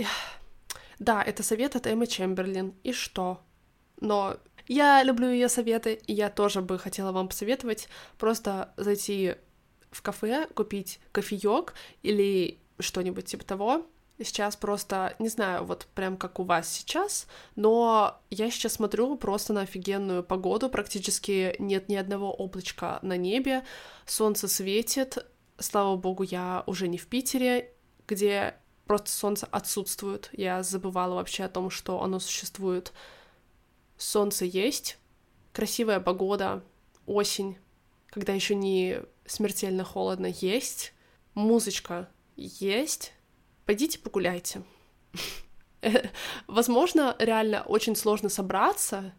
да, 0.99 1.23
это 1.23 1.41
совет 1.41 1.75
от 1.75 1.87
Эммы 1.87 2.05
Чемберлин. 2.05 2.75
И 2.83 2.93
что? 2.93 3.41
Но 4.01 4.37
Я 4.69 5.01
люблю 5.01 5.27
ее 5.27 5.49
советы, 5.49 5.95
и 5.95 6.13
я 6.13 6.29
тоже 6.29 6.61
бы 6.61 6.77
хотела 6.77 7.11
вам 7.11 7.27
посоветовать 7.27 7.89
просто 8.19 8.71
зайти 8.77 9.35
в 9.89 10.03
кафе, 10.03 10.47
купить 10.53 10.99
кофеек 11.11 11.73
или 12.03 12.59
что-нибудь 12.79 13.25
типа 13.25 13.43
того. 13.43 13.85
Сейчас 14.21 14.57
просто, 14.57 15.15
не 15.19 15.29
знаю, 15.29 15.63
вот 15.63 15.87
прям 15.95 16.17
как 16.17 16.39
у 16.39 16.43
вас 16.43 16.69
сейчас, 16.69 17.25
но 17.55 18.19
я 18.29 18.51
сейчас 18.51 18.73
смотрю 18.73 19.15
просто 19.15 19.53
на 19.53 19.61
офигенную 19.61 20.23
погоду, 20.23 20.69
практически 20.69 21.55
нет 21.57 21.87
ни 21.87 21.95
одного 21.95 22.29
облачка 22.29 22.99
на 23.01 23.15
небе, 23.15 23.63
солнце 24.05 24.49
светит, 24.49 25.25
слава 25.57 25.95
богу, 25.95 26.23
я 26.23 26.65
уже 26.67 26.89
не 26.89 26.97
в 26.97 27.07
Питере, 27.07 27.71
где 28.07 28.55
просто 28.85 29.09
солнце 29.09 29.45
отсутствует, 29.45 30.29
я 30.33 30.63
забывала 30.63 31.15
вообще 31.15 31.45
о 31.45 31.49
том, 31.49 31.69
что 31.69 32.03
оно 32.03 32.19
существует. 32.19 32.91
Солнце 33.97 34.43
есть, 34.43 34.97
красивая 35.53 36.01
погода, 36.01 36.61
осень, 37.05 37.57
когда 38.07 38.33
еще 38.33 38.53
не 38.55 39.01
смертельно 39.25 39.85
холодно, 39.85 40.25
есть, 40.25 40.91
музычка 41.35 42.09
есть, 42.43 43.13
пойдите 43.65 43.99
погуляйте. 43.99 44.63
Возможно, 46.47 47.15
реально 47.19 47.63
очень 47.63 47.95
сложно 47.95 48.29
собраться, 48.29 49.13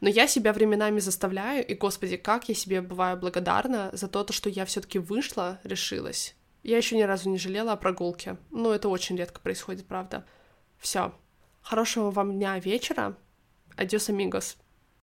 но 0.00 0.08
я 0.08 0.26
себя 0.26 0.52
временами 0.52 1.00
заставляю, 1.00 1.66
и, 1.66 1.74
господи, 1.74 2.16
как 2.16 2.48
я 2.48 2.54
себе 2.54 2.80
бываю 2.80 3.16
благодарна 3.16 3.90
за 3.92 4.08
то, 4.08 4.26
что 4.32 4.48
я 4.48 4.64
все 4.64 4.80
таки 4.80 4.98
вышла, 4.98 5.58
решилась. 5.64 6.36
Я 6.62 6.76
еще 6.76 6.96
ни 6.96 7.02
разу 7.02 7.30
не 7.30 7.38
жалела 7.38 7.72
о 7.72 7.76
прогулке. 7.76 8.36
Но 8.50 8.72
это 8.72 8.88
очень 8.88 9.16
редко 9.16 9.40
происходит, 9.40 9.86
правда. 9.86 10.26
Все. 10.78 11.14
Хорошего 11.62 12.10
вам 12.10 12.32
дня, 12.32 12.58
вечера. 12.58 13.16
Адьос, 13.76 14.08
амигос. 14.10 14.56